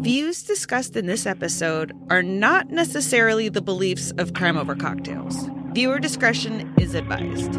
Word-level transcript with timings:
Views 0.00 0.42
discussed 0.42 0.96
in 0.96 1.04
this 1.04 1.26
episode 1.26 1.92
are 2.08 2.22
not 2.22 2.70
necessarily 2.70 3.50
the 3.50 3.60
beliefs 3.60 4.12
of 4.12 4.32
Crime 4.32 4.56
Over 4.56 4.74
Cocktails. 4.74 5.36
Viewer 5.74 5.98
discretion 5.98 6.72
is 6.78 6.94
advised. 6.94 7.54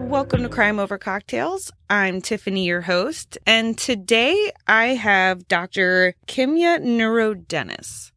Welcome 0.00 0.44
to 0.44 0.48
Crime 0.48 0.78
Over 0.78 0.96
Cocktails. 0.96 1.70
I'm 1.90 2.22
Tiffany, 2.22 2.64
your 2.64 2.80
host, 2.80 3.36
and 3.46 3.76
today 3.76 4.50
I 4.66 4.94
have 4.94 5.46
Dr. 5.46 6.14
Kimya 6.26 6.80
Nuru 6.80 7.46
Dennis. 7.46 8.12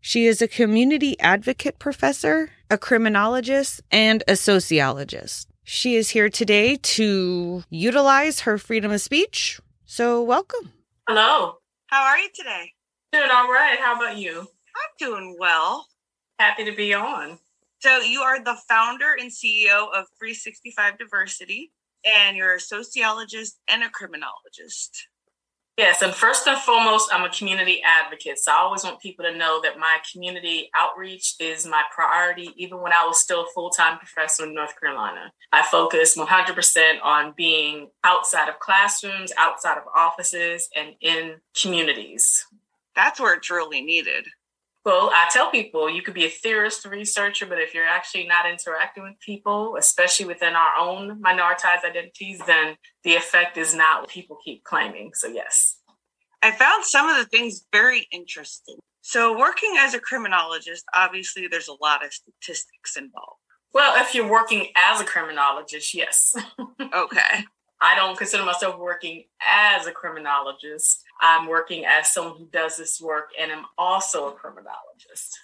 She 0.00 0.24
is 0.24 0.40
a 0.40 0.48
community 0.48 1.20
advocate 1.20 1.78
professor, 1.78 2.52
a 2.70 2.78
criminologist, 2.78 3.82
and 3.90 4.24
a 4.26 4.34
sociologist. 4.34 5.49
She 5.72 5.94
is 5.94 6.10
here 6.10 6.28
today 6.28 6.74
to 6.74 7.62
utilize 7.70 8.40
her 8.40 8.58
freedom 8.58 8.90
of 8.90 9.00
speech. 9.00 9.60
So, 9.84 10.20
welcome. 10.20 10.72
Hello. 11.08 11.58
How 11.86 12.02
are 12.06 12.18
you 12.18 12.28
today? 12.34 12.72
Doing 13.12 13.30
all 13.32 13.46
right. 13.46 13.78
How 13.78 13.94
about 13.94 14.16
you? 14.16 14.40
I'm 14.40 14.90
doing 14.98 15.36
well. 15.38 15.86
Happy 16.40 16.64
to 16.64 16.74
be 16.74 16.92
on. 16.92 17.38
So, 17.78 17.98
you 18.00 18.20
are 18.20 18.42
the 18.42 18.56
founder 18.68 19.14
and 19.16 19.30
CEO 19.30 19.86
of 19.94 20.06
365 20.18 20.98
Diversity, 20.98 21.70
and 22.04 22.36
you're 22.36 22.56
a 22.56 22.60
sociologist 22.60 23.60
and 23.68 23.84
a 23.84 23.90
criminologist. 23.90 25.06
Yes, 25.80 26.02
and 26.02 26.14
first 26.14 26.46
and 26.46 26.58
foremost, 26.58 27.08
I'm 27.10 27.24
a 27.24 27.30
community 27.30 27.80
advocate. 27.82 28.38
So 28.38 28.52
I 28.52 28.56
always 28.56 28.84
want 28.84 29.00
people 29.00 29.24
to 29.24 29.34
know 29.34 29.62
that 29.62 29.78
my 29.78 29.96
community 30.12 30.68
outreach 30.76 31.36
is 31.40 31.66
my 31.66 31.82
priority, 31.90 32.50
even 32.58 32.82
when 32.82 32.92
I 32.92 33.06
was 33.06 33.18
still 33.18 33.44
a 33.44 33.46
full 33.54 33.70
time 33.70 33.96
professor 33.96 34.44
in 34.44 34.52
North 34.52 34.78
Carolina. 34.78 35.32
I 35.52 35.62
focus 35.62 36.18
100% 36.18 37.02
on 37.02 37.32
being 37.34 37.88
outside 38.04 38.50
of 38.50 38.58
classrooms, 38.58 39.32
outside 39.38 39.78
of 39.78 39.84
offices, 39.96 40.68
and 40.76 40.96
in 41.00 41.36
communities. 41.58 42.44
That's 42.94 43.18
where 43.18 43.32
it's 43.32 43.48
really 43.48 43.80
needed. 43.80 44.26
Well, 44.84 45.10
I 45.12 45.28
tell 45.30 45.50
people 45.50 45.90
you 45.90 46.00
could 46.00 46.14
be 46.14 46.24
a 46.24 46.30
theorist, 46.30 46.86
researcher, 46.86 47.44
but 47.44 47.58
if 47.58 47.74
you're 47.74 47.86
actually 47.86 48.26
not 48.26 48.50
interacting 48.50 49.02
with 49.02 49.20
people, 49.20 49.76
especially 49.78 50.24
within 50.24 50.54
our 50.54 50.74
own 50.78 51.20
minoritized 51.22 51.84
identities, 51.84 52.40
then 52.46 52.76
the 53.04 53.14
effect 53.14 53.58
is 53.58 53.74
not 53.74 54.02
what 54.02 54.10
people 54.10 54.38
keep 54.42 54.64
claiming. 54.64 55.10
So, 55.12 55.28
yes. 55.28 55.76
I 56.42 56.50
found 56.52 56.84
some 56.84 57.08
of 57.10 57.16
the 57.18 57.26
things 57.26 57.66
very 57.70 58.08
interesting. 58.10 58.78
So, 59.02 59.36
working 59.38 59.74
as 59.78 59.92
a 59.92 60.00
criminologist, 60.00 60.84
obviously, 60.94 61.46
there's 61.46 61.68
a 61.68 61.76
lot 61.82 62.04
of 62.04 62.12
statistics 62.12 62.96
involved. 62.96 63.40
Well, 63.74 64.02
if 64.02 64.14
you're 64.14 64.30
working 64.30 64.68
as 64.76 65.00
a 65.00 65.04
criminologist, 65.04 65.94
yes. 65.94 66.34
okay. 66.94 67.44
I 67.80 67.94
don't 67.94 68.18
consider 68.18 68.44
myself 68.44 68.78
working 68.78 69.24
as 69.46 69.86
a 69.86 69.92
criminologist. 69.92 71.02
I'm 71.20 71.46
working 71.48 71.84
as 71.86 72.08
someone 72.08 72.36
who 72.36 72.46
does 72.46 72.76
this 72.76 73.00
work 73.00 73.30
and 73.40 73.50
I'm 73.50 73.64
also 73.78 74.28
a 74.28 74.32
criminologist. 74.32 75.38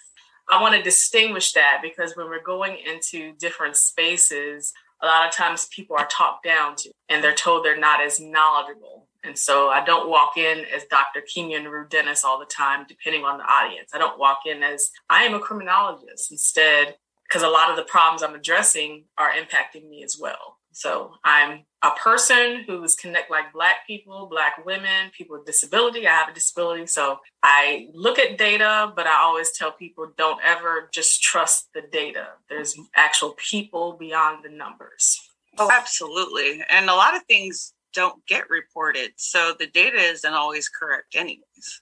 I 0.49 0.61
want 0.61 0.75
to 0.75 0.81
distinguish 0.81 1.53
that 1.53 1.79
because 1.81 2.15
when 2.15 2.27
we're 2.27 2.43
going 2.43 2.77
into 2.77 3.33
different 3.37 3.75
spaces, 3.75 4.71
a 5.01 5.05
lot 5.05 5.27
of 5.27 5.33
times 5.33 5.67
people 5.67 5.95
are 5.97 6.07
talked 6.07 6.43
down 6.43 6.75
to 6.77 6.91
and 7.09 7.23
they're 7.23 7.33
told 7.33 7.65
they're 7.65 7.77
not 7.77 8.01
as 8.01 8.19
knowledgeable. 8.19 9.07
And 9.23 9.37
so 9.37 9.69
I 9.69 9.83
don't 9.83 10.09
walk 10.09 10.37
in 10.37 10.63
as 10.73 10.85
Dr. 10.85 11.21
Kimya 11.21 11.61
Nuru 11.61 11.89
Dennis 11.89 12.23
all 12.23 12.39
the 12.39 12.45
time, 12.45 12.85
depending 12.87 13.25
on 13.25 13.37
the 13.37 13.43
audience. 13.43 13.91
I 13.93 13.97
don't 13.97 14.19
walk 14.19 14.41
in 14.45 14.63
as 14.63 14.89
I 15.09 15.23
am 15.23 15.33
a 15.33 15.39
criminologist. 15.39 16.31
Instead, 16.31 16.95
because 17.27 17.43
a 17.43 17.49
lot 17.49 17.69
of 17.69 17.75
the 17.75 17.83
problems 17.83 18.23
I'm 18.23 18.35
addressing 18.35 19.05
are 19.17 19.31
impacting 19.31 19.89
me 19.89 20.03
as 20.03 20.17
well. 20.19 20.57
So 20.71 21.13
I'm 21.25 21.65
a 21.83 21.91
person 21.91 22.63
who's 22.65 22.95
connect 22.95 23.29
like 23.29 23.53
black 23.53 23.85
people, 23.85 24.27
black 24.29 24.65
women, 24.65 25.11
people 25.15 25.37
with 25.37 25.45
disability. 25.45 26.07
I 26.07 26.11
have 26.11 26.29
a 26.29 26.33
disability. 26.33 26.87
So 26.87 27.19
I 27.43 27.89
look 27.93 28.17
at 28.17 28.37
data, 28.37 28.91
but 28.95 29.05
I 29.05 29.21
always 29.21 29.51
tell 29.51 29.71
people 29.71 30.11
don't 30.17 30.41
ever 30.43 30.89
just 30.91 31.21
trust 31.21 31.69
the 31.73 31.83
data. 31.91 32.29
There's 32.49 32.77
actual 32.95 33.35
people 33.37 33.93
beyond 33.93 34.43
the 34.43 34.49
numbers. 34.49 35.19
Oh, 35.59 35.69
absolutely. 35.71 36.63
And 36.69 36.89
a 36.89 36.95
lot 36.95 37.15
of 37.15 37.23
things 37.23 37.73
don't 37.93 38.25
get 38.27 38.49
reported. 38.49 39.11
So 39.15 39.53
the 39.57 39.67
data 39.67 39.97
isn't 39.97 40.33
always 40.33 40.69
correct 40.69 41.15
anyways. 41.15 41.81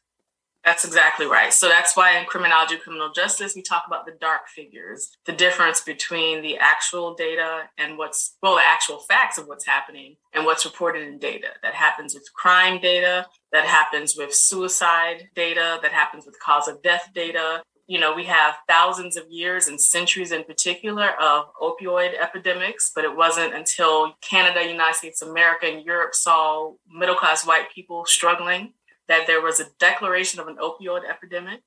That's 0.65 0.83
exactly 0.83 1.27
right. 1.27 1.53
So 1.53 1.69
that's 1.69 1.95
why 1.95 2.17
in 2.17 2.25
criminology, 2.25 2.77
criminal 2.77 3.11
justice, 3.11 3.53
we 3.55 3.61
talk 3.61 3.83
about 3.85 4.07
the 4.07 4.13
dark 4.19 4.47
figures, 4.47 5.15
the 5.27 5.31
difference 5.31 5.79
between 5.79 6.41
the 6.41 6.57
actual 6.57 7.13
data 7.13 7.69
and 7.77 7.99
what's, 7.99 8.35
well, 8.41 8.55
the 8.55 8.63
actual 8.65 8.97
facts 8.97 9.37
of 9.37 9.45
what's 9.47 9.67
happening 9.67 10.15
and 10.33 10.43
what's 10.43 10.65
reported 10.65 11.07
in 11.07 11.19
data. 11.19 11.49
That 11.61 11.75
happens 11.75 12.15
with 12.15 12.33
crime 12.33 12.81
data, 12.81 13.27
that 13.51 13.65
happens 13.65 14.17
with 14.17 14.33
suicide 14.33 15.29
data, 15.35 15.77
that 15.83 15.91
happens 15.91 16.25
with 16.25 16.39
cause 16.39 16.67
of 16.67 16.81
death 16.81 17.11
data. 17.13 17.61
You 17.85 17.99
know, 17.99 18.15
we 18.15 18.23
have 18.23 18.55
thousands 18.67 19.17
of 19.17 19.25
years 19.29 19.67
and 19.67 19.79
centuries 19.79 20.31
in 20.31 20.45
particular 20.45 21.11
of 21.21 21.45
opioid 21.61 22.19
epidemics, 22.19 22.91
but 22.95 23.03
it 23.03 23.15
wasn't 23.15 23.53
until 23.53 24.15
Canada, 24.21 24.67
United 24.67 24.95
States 24.95 25.21
America, 25.21 25.67
and 25.67 25.85
Europe 25.85 26.15
saw 26.15 26.73
middle 26.91 27.13
class 27.13 27.45
white 27.45 27.71
people 27.71 28.03
struggling 28.05 28.73
that 29.07 29.27
there 29.27 29.41
was 29.41 29.59
a 29.59 29.67
declaration 29.79 30.39
of 30.39 30.47
an 30.47 30.57
opioid 30.57 31.07
epidemic. 31.09 31.61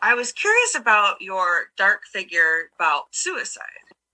I 0.00 0.14
was 0.14 0.32
curious 0.32 0.74
about 0.76 1.20
your 1.20 1.66
dark 1.76 2.02
figure 2.12 2.70
about 2.76 3.06
suicide. 3.10 3.64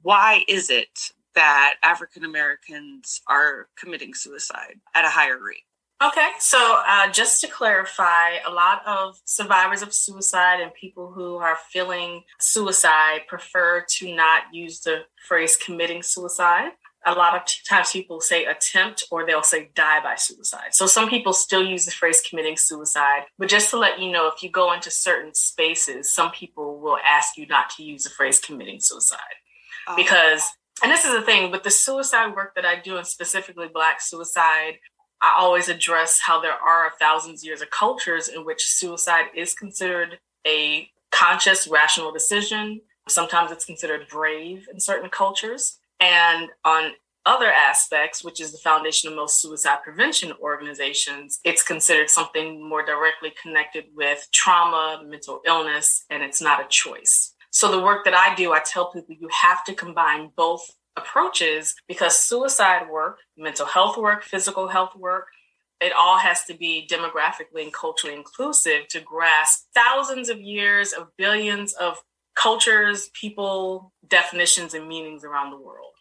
Why 0.03 0.45
is 0.49 0.71
it 0.71 1.11
that 1.35 1.75
African 1.83 2.25
Americans 2.25 3.21
are 3.29 3.69
committing 3.77 4.15
suicide 4.15 4.81
at 4.95 5.05
a 5.05 5.11
higher 5.11 5.39
rate? 5.39 5.65
Okay, 6.03 6.31
so 6.39 6.83
uh, 6.89 7.11
just 7.11 7.41
to 7.41 7.47
clarify, 7.47 8.37
a 8.47 8.51
lot 8.51 8.83
of 8.85 9.21
survivors 9.25 9.81
of 9.81 9.95
suicide 9.95 10.61
and 10.61 10.75
people 10.75 11.13
who 11.13 11.37
are 11.37 11.57
feeling 11.71 12.23
suicide 12.41 13.21
prefer 13.29 13.85
to 13.89 14.15
not 14.15 14.43
use 14.53 14.81
the 14.81 15.05
phrase 15.27 15.57
committing 15.57 16.03
suicide 16.03 16.73
a 17.07 17.13
lot 17.13 17.35
of 17.35 17.43
times 17.69 17.93
people 17.93 18.21
say 18.21 18.45
attempt 18.45 19.05
or 19.11 19.27
they'll 19.27 19.43
say 19.43 19.71
die 19.75 20.01
by 20.03 20.15
suicide. 20.15 20.73
So 20.73 20.87
some 20.87 21.09
people 21.09 21.33
still 21.33 21.63
use 21.63 21.85
the 21.85 21.91
phrase 21.91 22.23
committing 22.29 22.57
suicide. 22.57 23.25
But 23.39 23.49
just 23.49 23.71
to 23.71 23.79
let 23.79 24.01
you 24.01 24.11
know, 24.11 24.29
if 24.29 24.43
you 24.43 24.51
go 24.51 24.73
into 24.73 24.91
certain 24.91 25.35
spaces, 25.35 26.13
some 26.13 26.31
people 26.31 26.81
will 26.81 26.99
ask 27.05 27.37
you 27.37 27.47
not 27.47 27.71
to 27.71 27.83
use 27.83 28.05
the 28.05 28.11
phrase 28.11 28.39
committing 28.39 28.81
suicide. 28.81 29.19
Oh. 29.87 29.97
Because, 29.97 30.43
and 30.83 30.91
this 30.91 31.05
is 31.05 31.13
the 31.13 31.23
thing, 31.23 31.51
with 31.51 31.63
the 31.63 31.71
suicide 31.71 32.35
work 32.35 32.55
that 32.55 32.65
I 32.65 32.81
do, 32.81 32.97
and 32.97 33.07
specifically 33.07 33.69
Black 33.69 34.01
suicide, 34.01 34.79
I 35.21 35.37
always 35.39 35.69
address 35.69 36.21
how 36.25 36.41
there 36.41 36.53
are 36.53 36.93
thousands 36.99 37.43
of 37.43 37.47
years 37.47 37.63
of 37.63 37.71
cultures 37.71 38.29
in 38.29 38.45
which 38.45 38.65
suicide 38.65 39.27
is 39.35 39.55
considered 39.55 40.19
a 40.47 40.89
conscious, 41.11 41.69
rational 41.69 42.13
decision. 42.13 42.81
Sometimes 43.09 43.51
it's 43.51 43.65
considered 43.65 44.09
brave 44.09 44.67
in 44.73 44.81
certain 44.81 45.11
cultures. 45.11 45.79
And 46.01 46.51
on 46.65 46.93
other 47.27 47.51
aspects, 47.51 48.23
which 48.23 48.41
is 48.41 48.53
the 48.53 48.59
foundation 48.59 49.11
of 49.11 49.17
most 49.17 49.41
suicide 49.41 49.79
prevention 49.83 50.33
organizations, 50.41 51.41
it's 51.45 51.63
considered 51.63 52.11
something 52.11 52.67
more 52.69 52.85
directly 52.85 53.33
connected 53.41 53.85
with 53.95 54.27
trauma, 54.33 55.03
mental 55.07 55.41
illness, 55.47 56.05
and 56.11 56.23
it's 56.23 56.43
not 56.43 56.61
a 56.65 56.69
choice. 56.69 57.35
So, 57.51 57.71
the 57.71 57.81
work 57.81 58.05
that 58.05 58.15
I 58.15 58.35
do, 58.35 58.53
I 58.53 58.61
tell 58.61 58.91
people 58.93 59.15
you 59.19 59.29
have 59.33 59.65
to 59.65 59.75
combine 59.75 60.31
both 60.37 60.69
approaches 60.97 61.75
because 61.89 62.19
suicide 62.19 62.89
work, 62.91 63.19
mental 63.37 63.67
health 63.67 63.97
work, 63.97 64.23
physical 64.23 64.69
health 64.69 64.95
work, 64.97 65.27
it 65.81 65.93
all 65.97 66.19
has 66.19 66.45
to 66.45 66.55
be 66.55 66.89
demographically 66.91 67.63
and 67.63 67.73
culturally 67.73 68.17
inclusive 68.17 68.89
to 68.89 69.01
grasp 69.01 69.67
thousands 69.75 70.29
of 70.29 70.41
years 70.41 70.93
of 70.93 71.09
billions 71.17 71.73
of 71.75 71.99
cultures, 72.35 73.11
people, 73.13 73.93
definitions, 74.09 74.75
and 74.75 74.89
meanings 74.89 75.25
around 75.25 75.51
the 75.51 75.59
world. 75.59 75.93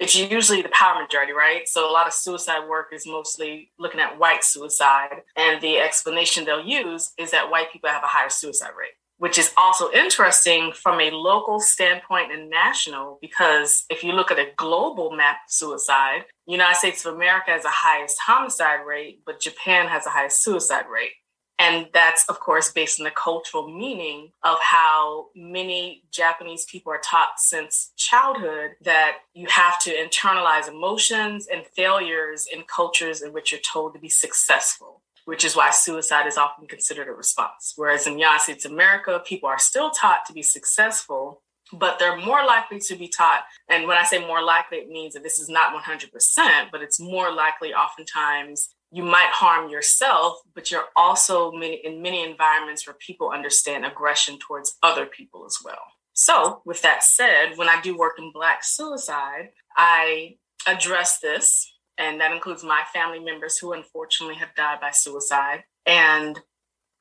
It's 0.00 0.16
usually 0.16 0.60
the 0.60 0.68
power 0.70 1.00
majority, 1.00 1.32
right? 1.32 1.68
So 1.68 1.88
a 1.88 1.92
lot 1.92 2.06
of 2.06 2.12
suicide 2.12 2.68
work 2.68 2.88
is 2.92 3.06
mostly 3.06 3.70
looking 3.78 4.00
at 4.00 4.18
white 4.18 4.42
suicide. 4.42 5.22
And 5.36 5.60
the 5.60 5.78
explanation 5.78 6.44
they'll 6.44 6.64
use 6.64 7.12
is 7.16 7.30
that 7.30 7.50
white 7.50 7.72
people 7.72 7.90
have 7.90 8.02
a 8.02 8.08
higher 8.08 8.28
suicide 8.28 8.72
rate, 8.78 8.94
which 9.18 9.38
is 9.38 9.52
also 9.56 9.92
interesting 9.92 10.72
from 10.72 11.00
a 11.00 11.10
local 11.12 11.60
standpoint 11.60 12.32
and 12.32 12.50
national, 12.50 13.18
because 13.20 13.84
if 13.88 14.02
you 14.02 14.12
look 14.12 14.32
at 14.32 14.38
a 14.38 14.50
global 14.56 15.12
map 15.12 15.36
of 15.46 15.52
suicide, 15.52 16.24
United 16.46 16.76
States 16.76 17.06
of 17.06 17.14
America 17.14 17.52
has 17.52 17.62
the 17.62 17.70
highest 17.70 18.18
homicide 18.26 18.80
rate, 18.84 19.20
but 19.24 19.40
Japan 19.40 19.86
has 19.86 20.04
the 20.04 20.10
highest 20.10 20.42
suicide 20.42 20.86
rate. 20.92 21.12
And 21.58 21.88
that's, 21.92 22.28
of 22.28 22.40
course, 22.40 22.72
based 22.72 23.00
on 23.00 23.04
the 23.04 23.12
cultural 23.12 23.68
meaning 23.68 24.32
of 24.42 24.58
how 24.60 25.28
many 25.36 26.02
Japanese 26.10 26.64
people 26.64 26.92
are 26.92 27.00
taught 27.02 27.38
since 27.38 27.92
childhood 27.96 28.72
that 28.82 29.18
you 29.34 29.46
have 29.48 29.78
to 29.82 29.94
internalize 29.94 30.68
emotions 30.68 31.46
and 31.46 31.64
failures 31.76 32.48
in 32.52 32.64
cultures 32.64 33.22
in 33.22 33.32
which 33.32 33.52
you're 33.52 33.60
told 33.60 33.94
to 33.94 34.00
be 34.00 34.08
successful, 34.08 35.00
which 35.26 35.44
is 35.44 35.54
why 35.54 35.70
suicide 35.70 36.26
is 36.26 36.36
often 36.36 36.66
considered 36.66 37.06
a 37.06 37.12
response. 37.12 37.74
Whereas 37.76 38.06
in 38.06 38.18
United 38.18 38.42
States 38.42 38.64
America, 38.64 39.22
people 39.24 39.48
are 39.48 39.58
still 39.58 39.90
taught 39.90 40.26
to 40.26 40.32
be 40.32 40.42
successful, 40.42 41.40
but 41.72 42.00
they're 42.00 42.16
more 42.16 42.44
likely 42.44 42.80
to 42.80 42.96
be 42.96 43.06
taught. 43.06 43.44
And 43.68 43.86
when 43.86 43.96
I 43.96 44.02
say 44.02 44.18
more 44.18 44.42
likely, 44.42 44.78
it 44.78 44.88
means 44.88 45.14
that 45.14 45.22
this 45.22 45.38
is 45.38 45.48
not 45.48 45.72
100%, 45.80 46.70
but 46.72 46.82
it's 46.82 46.98
more 46.98 47.32
likely 47.32 47.72
oftentimes 47.72 48.70
you 48.94 49.02
might 49.02 49.30
harm 49.32 49.68
yourself, 49.68 50.38
but 50.54 50.70
you're 50.70 50.84
also 50.94 51.50
many, 51.50 51.80
in 51.84 52.00
many 52.00 52.22
environments 52.22 52.86
where 52.86 52.94
people 53.04 53.30
understand 53.30 53.84
aggression 53.84 54.38
towards 54.38 54.78
other 54.84 55.04
people 55.04 55.44
as 55.44 55.58
well. 55.64 55.82
So, 56.12 56.62
with 56.64 56.80
that 56.82 57.02
said, 57.02 57.56
when 57.56 57.68
I 57.68 57.80
do 57.80 57.98
work 57.98 58.20
in 58.20 58.30
Black 58.32 58.62
suicide, 58.62 59.48
I 59.76 60.36
address 60.68 61.18
this, 61.18 61.68
and 61.98 62.20
that 62.20 62.30
includes 62.30 62.62
my 62.62 62.82
family 62.92 63.18
members 63.18 63.58
who 63.58 63.72
unfortunately 63.72 64.36
have 64.36 64.54
died 64.54 64.78
by 64.80 64.92
suicide. 64.92 65.64
And 65.84 66.38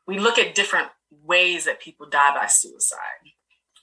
we 0.07 0.17
look 0.17 0.39
at 0.39 0.55
different 0.55 0.87
ways 1.11 1.65
that 1.65 1.79
people 1.79 2.09
die 2.09 2.33
by 2.33 2.47
suicide. 2.47 2.97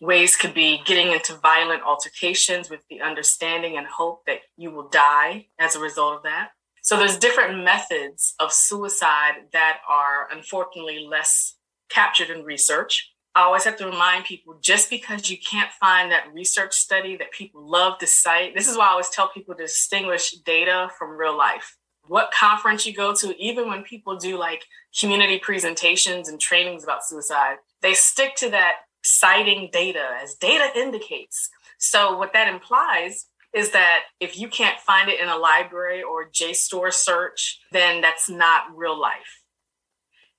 Ways 0.01 0.35
could 0.35 0.53
be 0.53 0.83
getting 0.85 1.13
into 1.13 1.37
violent 1.37 1.85
altercations 1.85 2.69
with 2.69 2.81
the 2.91 3.03
understanding 3.03 3.77
and 3.77 3.87
hope 3.87 4.27
that 4.27 4.41
you 4.57 4.73
will 4.73 4.89
die 4.89 5.47
as 5.61 5.77
a 5.77 5.81
result 5.81 6.17
of 6.17 6.23
that. 6.25 6.49
So 6.83 6.97
there's 6.97 7.19
different 7.19 7.63
methods 7.65 8.35
of 8.41 8.53
suicide 8.53 9.35
that 9.53 9.79
are 9.89 10.29
unfortunately 10.33 11.07
less 11.09 11.57
captured 11.91 12.31
in 12.31 12.45
research. 12.45 13.13
I 13.35 13.43
always 13.43 13.65
have 13.65 13.77
to 13.77 13.87
remind 13.87 14.25
people 14.25 14.59
just 14.61 14.91
because 14.91 15.31
you 15.31 15.39
can't 15.39 15.71
find 15.73 16.11
that 16.11 16.33
research 16.33 16.75
study 16.75 17.17
that 17.19 17.33
people 17.33 17.69
love 17.69 17.99
to 17.99 18.07
cite, 18.07 18.55
this 18.57 18.69
is 18.69 18.77
why 18.77 18.87
I 18.87 18.91
always 18.91 19.09
tell 19.09 19.29
people 19.29 19.55
to 19.55 19.63
distinguish 19.63 20.33
data 20.45 20.89
from 20.99 21.17
real 21.17 21.37
life. 21.37 21.77
What 22.09 22.33
conference 22.33 22.87
you 22.87 22.95
go 22.95 23.15
to, 23.15 23.37
even 23.41 23.69
when 23.69 23.85
people 23.85 24.17
do 24.17 24.37
like 24.37 24.65
community 24.99 25.39
presentations 25.39 26.29
and 26.29 26.41
trainings 26.41 26.83
about 26.83 27.05
suicide, 27.05 27.59
they 27.83 27.95
stick 27.95 28.35
to 28.37 28.51
that 28.51 28.77
citing 29.03 29.69
data 29.73 30.05
as 30.21 30.35
data 30.35 30.69
indicates. 30.77 31.49
So, 31.79 32.19
what 32.19 32.33
that 32.33 32.53
implies 32.53 33.27
is 33.55 33.71
that 33.73 34.03
if 34.21 34.39
you 34.39 34.49
can't 34.49 34.79
find 34.81 35.09
it 35.09 35.21
in 35.21 35.29
a 35.29 35.37
library 35.37 36.03
or 36.03 36.31
JSTOR 36.31 36.93
search, 36.93 37.61
then 37.73 38.01
that's 38.01 38.31
not 38.31 38.65
real 38.75 38.99
life. 38.99 39.43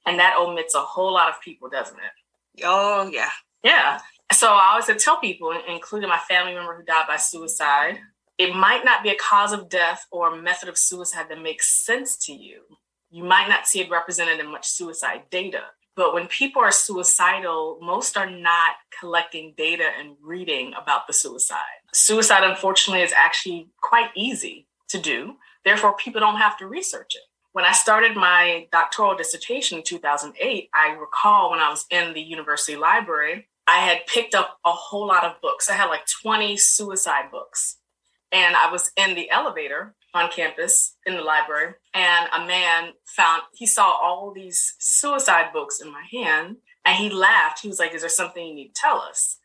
And 0.06 0.20
that 0.20 0.38
omits 0.40 0.76
a 0.76 0.80
whole 0.80 1.14
lot 1.14 1.30
of 1.30 1.42
people, 1.42 1.70
doesn't 1.70 1.98
it? 1.98 2.64
Oh, 2.64 3.10
yeah. 3.12 3.30
Yeah. 3.64 4.00
So 4.32 4.48
I 4.48 4.70
always 4.72 5.04
tell 5.04 5.20
people, 5.20 5.54
including 5.68 6.10
my 6.10 6.18
family 6.18 6.54
member 6.54 6.76
who 6.76 6.84
died 6.84 7.06
by 7.08 7.18
suicide, 7.18 8.00
it 8.38 8.56
might 8.56 8.84
not 8.86 9.04
be 9.04 9.10
a 9.10 9.16
cause 9.16 9.52
of 9.52 9.70
death 9.70 10.06
or 10.12 10.34
a 10.34 10.42
method 10.42 10.70
of 10.70 10.78
suicide 10.78 11.28
that 11.30 11.42
makes 11.42 11.86
sense 11.86 12.18
to 12.26 12.34
you. 12.34 12.62
You 13.12 13.24
might 13.24 13.50
not 13.50 13.68
see 13.68 13.82
it 13.82 13.92
represented 13.92 14.40
in 14.40 14.52
much 14.52 14.68
suicide 14.68 15.24
data. 15.30 15.62
But 15.96 16.14
when 16.14 16.28
people 16.28 16.62
are 16.62 16.72
suicidal, 16.72 17.78
most 17.82 18.16
are 18.16 18.30
not 18.30 18.76
collecting 18.98 19.54
data 19.58 19.90
and 20.00 20.16
reading 20.22 20.74
about 20.82 21.08
the 21.08 21.14
suicide. 21.14 21.82
Suicide, 21.94 22.44
unfortunately, 22.44 23.04
is 23.04 23.14
actually 23.14 23.70
quite 23.82 24.10
easy 24.16 24.68
to 24.90 25.00
do. 25.00 25.36
Therefore, 25.66 25.96
people 25.96 26.22
don't 26.22 26.38
have 26.38 26.58
to 26.60 26.68
research 26.68 27.16
it. 27.16 27.24
When 27.54 27.66
I 27.66 27.74
started 27.74 28.16
my 28.16 28.68
doctoral 28.72 29.18
dissertation 29.18 29.80
in 29.80 29.84
2008, 29.84 30.70
I 30.74 30.92
recall 30.92 31.52
when 31.52 31.60
I 31.60 31.70
was 31.70 31.86
in 31.92 32.14
the 32.14 32.22
university 32.22 32.78
library, 32.78 33.50
I 33.68 33.80
had 33.80 34.08
picked 34.08 34.34
up 34.34 34.60
a 34.66 34.72
whole 34.72 35.08
lot 35.08 35.26
of 35.26 35.42
books. 35.42 35.70
I 35.70 35.74
had 35.74 35.88
like 35.88 36.06
20 36.24 36.56
suicide 36.56 37.30
books. 37.30 37.78
And 38.32 38.56
I 38.56 38.72
was 38.72 38.92
in 38.96 39.16
the 39.16 39.30
elevator 39.30 39.96
on 40.14 40.30
campus 40.30 40.96
in 41.06 41.16
the 41.16 41.22
library 41.22 41.74
and 41.94 42.28
a 42.34 42.46
man 42.46 42.92
found 43.06 43.44
he 43.54 43.66
saw 43.66 43.92
all 44.02 44.32
these 44.34 44.76
suicide 44.80 45.52
books 45.54 45.82
in 45.82 45.92
my 45.92 46.04
hand 46.12 46.58
and 46.86 46.98
he 46.98 47.10
laughed. 47.10 47.62
He 47.62 47.68
was 47.68 47.80
like 47.80 47.94
is 47.94 48.02
there 48.02 48.10
something 48.10 48.46
you 48.46 48.56
need 48.56 48.74
to 48.74 48.82
tell 48.82 49.00
us? 49.00 49.38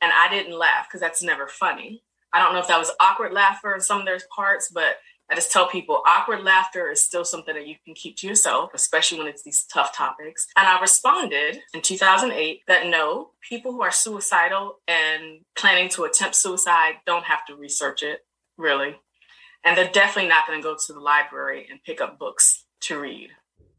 And 0.00 0.12
i 0.14 0.28
didn't 0.28 0.58
laugh 0.58 0.86
because 0.88 1.00
that's 1.00 1.22
never 1.22 1.46
funny. 1.46 2.02
I 2.32 2.40
don't 2.40 2.52
know 2.52 2.60
if 2.60 2.68
that 2.68 2.78
was 2.78 2.92
awkward 3.00 3.32
laughter 3.32 3.74
in 3.74 3.80
some 3.80 4.00
of 4.00 4.06
their 4.06 4.18
parts 4.34 4.70
but 4.72 4.96
i 5.30 5.34
just 5.34 5.52
tell 5.52 5.68
people 5.68 6.02
awkward 6.06 6.42
laughter 6.42 6.90
is 6.90 7.04
still 7.04 7.24
something 7.24 7.54
that 7.54 7.66
you 7.66 7.76
can 7.84 7.94
keep 7.94 8.16
to 8.16 8.26
yourself 8.26 8.70
especially 8.74 9.18
when 9.18 9.28
it's 9.28 9.44
these 9.44 9.64
tough 9.72 9.96
topics. 9.96 10.46
And 10.56 10.66
i 10.66 10.80
responded 10.80 11.60
in 11.74 11.82
2008 11.82 12.62
that 12.66 12.88
no 12.88 13.30
people 13.48 13.72
who 13.72 13.82
are 13.82 13.92
suicidal 13.92 14.80
and 14.88 15.42
planning 15.56 15.88
to 15.90 16.04
attempt 16.04 16.34
suicide 16.34 16.94
don't 17.06 17.24
have 17.24 17.44
to 17.46 17.54
research 17.54 18.02
it 18.02 18.20
really 18.56 18.96
and 19.64 19.76
they're 19.76 19.90
definitely 19.90 20.28
not 20.28 20.46
going 20.46 20.58
to 20.58 20.62
go 20.62 20.76
to 20.86 20.92
the 20.92 21.00
library 21.00 21.66
and 21.70 21.82
pick 21.84 22.00
up 22.00 22.18
books 22.18 22.64
to 22.80 22.98
read. 22.98 23.30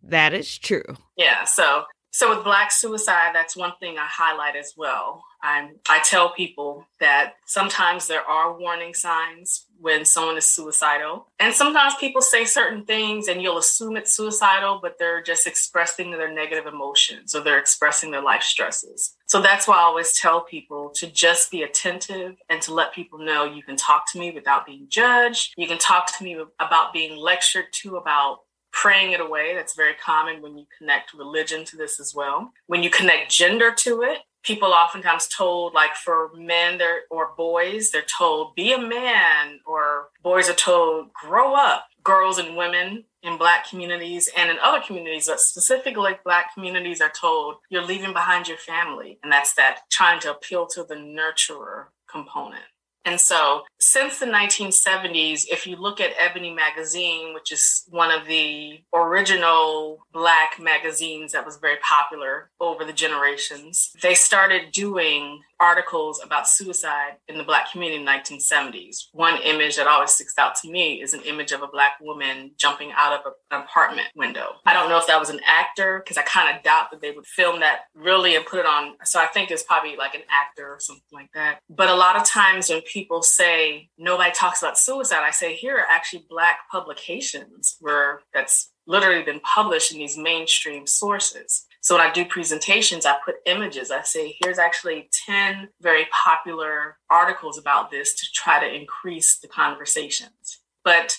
That 0.03 0.33
is 0.33 0.57
true. 0.57 0.83
Yeah. 1.17 1.43
So, 1.43 1.83
so 2.11 2.35
with 2.35 2.43
Black 2.43 2.71
suicide, 2.71 3.31
that's 3.33 3.55
one 3.55 3.73
thing 3.79 3.97
I 3.97 4.07
highlight 4.07 4.55
as 4.55 4.73
well. 4.75 5.23
I'm, 5.41 5.75
I 5.87 5.99
tell 5.99 6.33
people 6.33 6.85
that 6.99 7.35
sometimes 7.45 8.07
there 8.07 8.23
are 8.23 8.57
warning 8.57 8.93
signs 8.93 9.67
when 9.79 10.03
someone 10.03 10.35
is 10.37 10.45
suicidal. 10.45 11.27
And 11.39 11.53
sometimes 11.53 11.95
people 11.95 12.21
say 12.21 12.43
certain 12.43 12.83
things 12.83 13.27
and 13.27 13.41
you'll 13.41 13.57
assume 13.57 13.95
it's 13.95 14.11
suicidal, 14.11 14.79
but 14.81 14.95
they're 14.99 15.23
just 15.23 15.47
expressing 15.47 16.11
their 16.11 16.33
negative 16.33 16.65
emotions 16.65 17.33
or 17.33 17.41
they're 17.41 17.59
expressing 17.59 18.11
their 18.11 18.21
life 18.21 18.43
stresses. 18.43 19.15
So 19.27 19.41
that's 19.41 19.67
why 19.67 19.77
I 19.77 19.83
always 19.83 20.17
tell 20.17 20.41
people 20.41 20.89
to 20.95 21.07
just 21.07 21.51
be 21.51 21.61
attentive 21.61 22.35
and 22.49 22.61
to 22.63 22.73
let 22.73 22.93
people 22.93 23.19
know 23.19 23.45
you 23.45 23.63
can 23.63 23.77
talk 23.77 24.11
to 24.11 24.19
me 24.19 24.31
without 24.31 24.65
being 24.65 24.87
judged. 24.89 25.53
You 25.55 25.67
can 25.67 25.77
talk 25.77 26.17
to 26.17 26.23
me 26.23 26.37
about 26.59 26.91
being 26.91 27.15
lectured 27.17 27.65
to 27.83 27.95
about 27.95 28.39
praying 28.71 29.13
it 29.13 29.21
away. 29.21 29.53
That's 29.55 29.75
very 29.75 29.93
common 29.93 30.41
when 30.41 30.57
you 30.57 30.65
connect 30.77 31.13
religion 31.13 31.65
to 31.65 31.77
this 31.77 31.99
as 31.99 32.13
well. 32.15 32.53
When 32.67 32.83
you 32.83 32.89
connect 32.89 33.31
gender 33.31 33.73
to 33.79 34.01
it, 34.03 34.19
people 34.43 34.69
oftentimes 34.69 35.27
told 35.27 35.73
like 35.73 35.95
for 35.95 36.31
men 36.35 36.79
or 37.09 37.31
boys 37.35 37.91
they're 37.91 38.01
told 38.17 38.55
be 38.55 38.71
a 38.71 38.79
man 38.79 39.59
or 39.65 40.09
boys 40.23 40.49
are 40.49 40.53
told 40.53 41.11
grow 41.13 41.53
up 41.55 41.85
girls 42.03 42.37
and 42.37 42.55
women 42.55 43.03
in 43.21 43.37
black 43.37 43.67
communities 43.69 44.29
and 44.37 44.49
in 44.49 44.57
other 44.63 44.81
communities 44.85 45.27
but 45.27 45.39
specifically 45.39 46.13
black 46.23 46.53
communities 46.53 47.01
are 47.01 47.11
told 47.11 47.55
you're 47.69 47.85
leaving 47.85 48.13
behind 48.13 48.47
your 48.47 48.57
family 48.57 49.19
and 49.23 49.31
that's 49.31 49.53
that 49.55 49.81
trying 49.91 50.19
to 50.19 50.31
appeal 50.31 50.65
to 50.65 50.83
the 50.83 50.95
nurturer 50.95 51.85
component 52.09 52.63
and 53.09 53.19
so, 53.19 53.63
since 53.79 54.19
the 54.19 54.27
1970s, 54.27 55.45
if 55.49 55.65
you 55.65 55.77
look 55.77 55.99
at 55.99 56.13
Ebony 56.19 56.53
Magazine, 56.53 57.33
which 57.33 57.51
is 57.51 57.85
one 57.89 58.11
of 58.11 58.27
the 58.27 58.83
original 58.93 60.05
Black 60.13 60.59
magazines 60.59 61.31
that 61.31 61.43
was 61.43 61.57
very 61.57 61.77
popular 61.77 62.51
over 62.61 62.85
the 62.85 62.93
generations, 62.93 63.91
they 64.03 64.13
started 64.13 64.71
doing 64.71 65.41
articles 65.59 66.21
about 66.23 66.47
suicide 66.47 67.17
in 67.27 67.37
the 67.37 67.43
Black 67.43 67.71
community 67.71 67.99
in 67.99 68.05
the 68.05 68.11
1970s. 68.11 69.07
One 69.11 69.41
image 69.41 69.75
that 69.75 69.87
always 69.87 70.11
sticks 70.11 70.33
out 70.37 70.55
to 70.61 70.71
me 70.71 71.01
is 71.01 71.13
an 71.13 71.21
image 71.21 71.51
of 71.51 71.61
a 71.61 71.67
Black 71.67 71.93
woman 72.01 72.51
jumping 72.57 72.91
out 72.95 73.13
of 73.13 73.33
an 73.51 73.61
apartment 73.61 74.07
window. 74.15 74.53
I 74.65 74.73
don't 74.73 74.89
know 74.89 74.97
if 74.97 75.07
that 75.07 75.19
was 75.19 75.29
an 75.29 75.41
actor, 75.45 76.01
because 76.03 76.17
I 76.17 76.23
kind 76.23 76.55
of 76.55 76.63
doubt 76.63 76.91
that 76.91 77.01
they 77.01 77.11
would 77.11 77.25
film 77.25 77.59
that 77.59 77.81
really 77.93 78.35
and 78.35 78.45
put 78.45 78.59
it 78.59 78.65
on. 78.65 78.95
So 79.03 79.19
I 79.19 79.27
think 79.27 79.51
it's 79.51 79.63
probably 79.63 79.95
like 79.95 80.15
an 80.15 80.21
actor 80.29 80.73
or 80.73 80.79
something 80.79 81.03
like 81.11 81.31
that. 81.33 81.59
But 81.69 81.89
a 81.89 81.95
lot 81.95 82.15
of 82.15 82.25
times 82.25 82.69
when 82.69 82.81
people 82.81 83.21
say 83.21 83.89
nobody 83.97 84.31
talks 84.31 84.61
about 84.61 84.77
suicide, 84.77 85.23
I 85.23 85.31
say 85.31 85.55
here 85.55 85.77
are 85.77 85.85
actually 85.89 86.25
Black 86.29 86.59
publications 86.71 87.77
where 87.79 88.21
that's 88.33 88.71
literally 88.87 89.23
been 89.23 89.39
published 89.41 89.91
in 89.91 89.99
these 89.99 90.17
mainstream 90.17 90.87
sources. 90.87 91.65
So 91.81 91.95
when 91.95 92.05
I 92.05 92.11
do 92.11 92.25
presentations, 92.25 93.05
I 93.05 93.15
put 93.23 93.35
images. 93.45 93.89
I 93.91 94.03
say, 94.03 94.35
here's 94.41 94.59
actually 94.59 95.09
10 95.25 95.69
very 95.81 96.07
popular 96.11 96.97
articles 97.09 97.57
about 97.57 97.89
this 97.89 98.13
to 98.15 98.27
try 98.33 98.59
to 98.59 98.73
increase 98.73 99.39
the 99.39 99.47
conversations. 99.47 100.59
But 100.83 101.17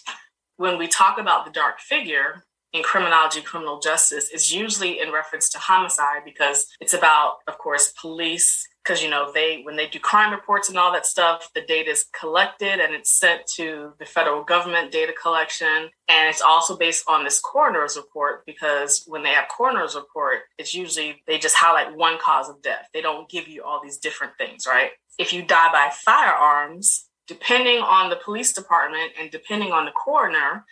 when 0.56 0.76
we 0.78 0.86
talk 0.86 1.18
about 1.18 1.44
the 1.44 1.50
dark 1.50 1.80
figure, 1.80 2.44
in 2.72 2.82
criminology, 2.82 3.40
criminal 3.40 3.80
justice, 3.80 4.30
it's 4.32 4.52
usually 4.52 5.00
in 5.00 5.10
reference 5.10 5.48
to 5.50 5.58
homicide 5.58 6.22
because 6.24 6.66
it's 6.80 6.94
about, 6.94 7.38
of 7.48 7.58
course, 7.58 7.92
police 8.00 8.66
because 8.82 9.02
you 9.02 9.10
know 9.10 9.30
they 9.32 9.60
when 9.62 9.76
they 9.76 9.87
do 9.87 9.99
crime 9.99 10.32
reports 10.32 10.68
and 10.68 10.78
all 10.78 10.92
that 10.92 11.06
stuff 11.06 11.50
the 11.54 11.60
data 11.62 11.90
is 11.90 12.06
collected 12.18 12.80
and 12.80 12.94
it's 12.94 13.10
sent 13.10 13.46
to 13.46 13.92
the 13.99 14.04
federal 14.04 14.42
government 14.42 14.92
data 14.92 15.12
collection. 15.20 15.90
And 16.08 16.28
it's 16.28 16.42
also 16.42 16.76
based 16.76 17.04
on 17.08 17.25
this 17.25 17.40
coroner's 17.40 17.96
report 17.96 18.44
because 18.46 19.04
when 19.06 19.22
they 19.22 19.30
have 19.30 19.49
coroner's 19.49 19.94
report 19.94 20.40
it's 20.58 20.75
usually 20.75 21.22
they 21.26 21.38
just 21.38 21.56
highlight 21.56 21.96
one 21.96 22.18
cause 22.18 22.49
of 22.49 22.62
death. 22.62 22.88
They 22.92 23.02
don't 23.02 23.28
give 23.28 23.49
you 23.49 23.62
all 23.62 23.80
these 23.82 23.99
different 23.99 24.32
things 24.38 24.64
right? 24.66 24.90
If 25.18 25.32
you 25.32 25.42
die 25.42 25.72
by 25.72 25.90
firearms 25.92 27.06
depending 27.26 27.78
on 27.78 28.10
the 28.10 28.16
police 28.16 28.52
department 28.52 29.12
and 29.20 29.30
depending 29.30 29.72
on 29.72 29.84
the 29.84 29.92
coroner 29.92 30.64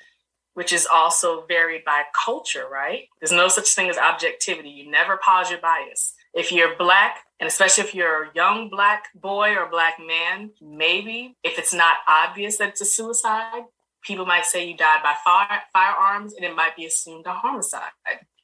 which 0.55 0.73
is 0.73 0.88
also 0.93 1.47
varied 1.47 1.85
by 1.85 2.03
culture 2.25 2.67
right? 2.73 3.09
There's 3.21 3.33
no 3.33 3.49
such 3.49 3.69
thing 3.75 3.91
as 3.91 3.99
objectivity. 3.99 4.71
You 4.71 4.91
never 4.91 5.19
pause 5.19 5.50
your 5.50 5.61
bias 5.61 6.15
if 6.35 6.53
you're 6.53 6.77
black, 6.77 7.19
and 7.41 7.49
especially 7.49 7.85
if 7.85 7.95
you're 7.95 8.25
a 8.25 8.31
young 8.35 8.69
black 8.69 9.09
boy 9.15 9.55
or 9.55 9.69
black 9.71 9.99
man, 10.05 10.51
maybe 10.61 11.37
if 11.43 11.59
it's 11.59 11.75
not 11.75 11.97
obvious 12.09 12.59
that 12.59 12.71
it's 12.71 12.81
a 12.81 12.85
suicide, 12.85 13.65
people 14.03 14.27
might 14.27 14.47
say 14.47 14.69
you 14.69 14.77
died 14.77 15.03
by 15.03 15.15
fire, 15.25 15.63
firearms 15.73 16.35
and 16.35 16.45
it 16.45 16.55
might 16.55 16.77
be 16.77 16.87
assumed 16.87 17.27
a 17.27 17.33
homicide. 17.33 17.91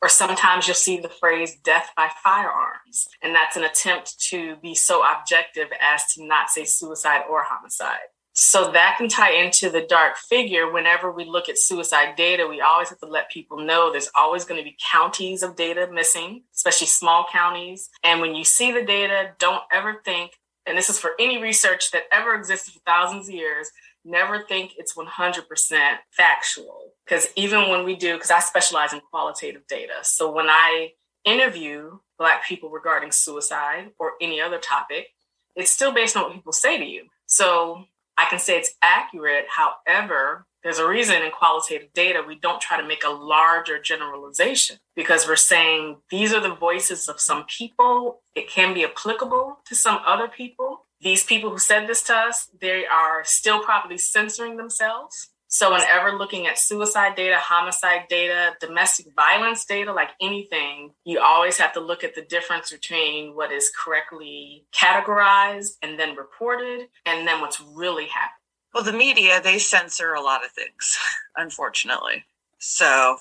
Or 0.03 0.09
sometimes 0.09 0.67
you'll 0.67 0.75
see 0.75 0.99
the 1.01 1.09
phrase 1.09 1.57
death 1.65 1.91
by 1.97 2.11
firearms. 2.23 3.09
And 3.23 3.35
that's 3.35 3.57
an 3.57 3.65
attempt 3.65 4.21
to 4.29 4.57
be 4.57 4.75
so 4.75 5.03
objective 5.03 5.69
as 5.81 6.03
to 6.15 6.27
not 6.27 6.51
say 6.51 6.65
suicide 6.65 7.23
or 7.29 7.43
homicide. 7.43 8.09
So 8.37 8.73
that 8.73 8.97
can 8.99 9.09
tie 9.09 9.33
into 9.33 9.71
the 9.71 9.83
dark 9.83 10.17
figure. 10.17 10.71
Whenever 10.71 11.11
we 11.13 11.25
look 11.25 11.49
at 11.49 11.57
suicide 11.57 12.17
data, 12.17 12.49
we 12.49 12.61
always 12.61 12.89
have 12.89 12.99
to 12.99 13.07
let 13.07 13.31
people 13.31 13.61
know 13.61 13.93
there's 13.93 14.11
always 14.17 14.45
going 14.45 14.59
to 14.59 14.69
be 14.69 14.77
counties 14.91 15.45
of 15.45 15.55
data 15.55 15.89
missing, 15.91 16.43
especially 16.53 16.89
small 16.89 17.27
counties. 17.31 17.91
And 18.03 18.21
when 18.21 18.35
you 18.35 18.43
see 18.43 18.73
the 18.73 18.83
data, 18.83 19.31
don't 19.39 19.63
ever 19.73 20.03
think, 20.05 20.33
and 20.67 20.77
this 20.77 20.91
is 20.91 20.99
for 20.99 21.13
any 21.21 21.41
research 21.41 21.93
that 21.93 22.05
ever 22.11 22.35
existed 22.35 22.75
for 22.75 22.81
thousands 22.81 23.29
of 23.29 23.35
years, 23.37 23.71
never 24.05 24.43
think 24.43 24.73
it's 24.79 24.95
100% 24.95 25.97
factual. 26.11 26.93
Because 27.05 27.29
even 27.37 27.69
when 27.69 27.85
we 27.85 27.95
do, 27.95 28.15
because 28.15 28.33
I 28.33 28.41
specialize 28.41 28.93
in 28.93 29.01
qualitative 29.13 29.67
data. 29.69 29.95
So 30.03 30.33
when 30.33 30.47
I 30.49 30.91
interview 31.25 31.99
Black 32.19 32.45
people 32.45 32.71
regarding 32.71 33.13
suicide 33.13 33.93
or 33.99 34.15
any 34.21 34.41
other 34.41 34.59
topic, 34.59 35.07
it's 35.55 35.71
still 35.71 35.93
based 35.93 36.17
on 36.17 36.25
what 36.25 36.33
people 36.33 36.53
say 36.53 36.79
to 36.79 36.85
you. 36.85 37.05
So 37.27 37.85
I 38.17 38.27
can 38.27 38.39
say 38.39 38.57
it's 38.57 38.75
accurate. 38.83 39.47
However, 39.49 40.47
there's 40.63 40.79
a 40.79 40.89
reason 40.89 41.23
in 41.23 41.31
qualitative 41.31 41.93
data 41.93 42.25
we 42.27 42.37
don't 42.37 42.61
try 42.61 42.81
to 42.81 42.87
make 42.87 43.05
a 43.05 43.11
larger 43.11 43.81
generalization 43.81 44.79
because 44.97 45.27
we're 45.27 45.37
saying 45.37 45.99
these 46.11 46.33
are 46.33 46.41
the 46.41 46.55
voices 46.55 47.09
of 47.09 47.21
some 47.21 47.45
people. 47.45 48.23
It 48.35 48.49
can 48.49 48.73
be 48.73 48.85
applicable 48.85 49.59
to 49.67 49.75
some 49.75 49.99
other 50.07 50.27
people. 50.27 50.87
These 51.01 51.25
people 51.25 51.51
who 51.51 51.59
said 51.59 51.87
this 51.87 52.03
to 52.05 52.15
us, 52.15 52.49
they 52.59 52.87
are 52.87 53.23
still 53.25 53.63
probably 53.63 53.99
censoring 53.99 54.57
themselves. 54.57 55.29
So, 55.55 55.71
whenever 55.71 56.19
looking 56.19 56.49
at 56.49 56.59
suicide 56.59 57.15
data, 57.15 57.37
homicide 57.37 58.07
data, 58.09 58.55
domestic 58.61 59.07
violence 59.15 59.65
data, 59.65 59.93
like 59.93 60.09
anything, 60.21 60.91
you 61.05 61.21
always 61.21 61.59
have 61.59 61.73
to 61.75 61.81
look 61.81 62.03
at 62.03 62.17
the 62.17 62.23
difference 62.23 62.73
between 62.73 63.37
what 63.37 63.53
is 63.53 63.71
correctly 63.71 64.65
categorized 64.75 65.77
and 65.81 65.97
then 65.97 66.17
reported, 66.17 66.89
and 67.07 67.25
then 67.25 67.41
what's 67.41 67.61
really 67.61 68.07
happening. 68.07 68.35
Well, 68.75 68.83
the 68.83 68.93
media, 68.93 69.41
they 69.41 69.61
censor 69.61 70.15
a 70.15 70.21
lot 70.21 70.45
of 70.45 70.51
things, 70.51 70.99
unfortunately. 71.37 72.25
So, 72.59 73.19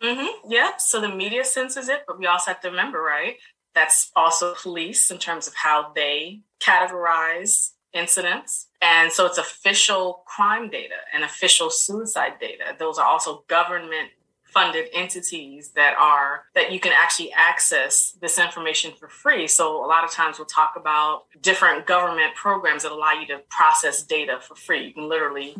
mm-hmm. 0.00 0.52
yeah, 0.52 0.76
so 0.76 1.00
the 1.00 1.08
media 1.08 1.44
censors 1.44 1.88
it, 1.88 2.04
but 2.06 2.16
we 2.16 2.26
also 2.26 2.52
have 2.52 2.60
to 2.60 2.70
remember, 2.70 3.02
right? 3.02 3.38
That's 3.74 4.12
also 4.14 4.54
police 4.54 5.10
in 5.10 5.18
terms 5.18 5.48
of 5.48 5.54
how 5.56 5.90
they 5.96 6.42
categorize 6.60 7.70
incidents. 7.92 8.68
And 8.80 9.12
so 9.12 9.26
it's 9.26 9.38
official 9.38 10.22
crime 10.26 10.70
data 10.70 10.96
and 11.12 11.24
official 11.24 11.70
suicide 11.70 12.34
data. 12.40 12.76
Those 12.78 12.98
are 12.98 13.06
also 13.06 13.44
government 13.48 14.10
funded 14.44 14.86
entities 14.92 15.70
that 15.70 15.96
are 15.98 16.44
that 16.54 16.72
you 16.72 16.78
can 16.78 16.92
actually 16.94 17.32
access 17.32 18.12
this 18.20 18.38
information 18.38 18.92
for 18.98 19.08
free. 19.08 19.46
So 19.46 19.82
a 19.82 19.86
lot 19.86 20.04
of 20.04 20.10
times 20.10 20.38
we'll 20.38 20.46
talk 20.46 20.74
about 20.76 21.24
different 21.40 21.86
government 21.86 22.34
programs 22.34 22.82
that 22.82 22.92
allow 22.92 23.12
you 23.12 23.26
to 23.28 23.38
process 23.48 24.02
data 24.02 24.40
for 24.42 24.54
free. 24.54 24.86
You 24.88 24.92
can 24.92 25.08
literally 25.08 25.56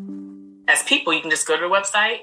as 0.67 0.83
people 0.83 1.13
you 1.13 1.21
can 1.21 1.31
just 1.31 1.47
go 1.47 1.55
to 1.55 1.61
the 1.61 1.73
website, 1.73 2.19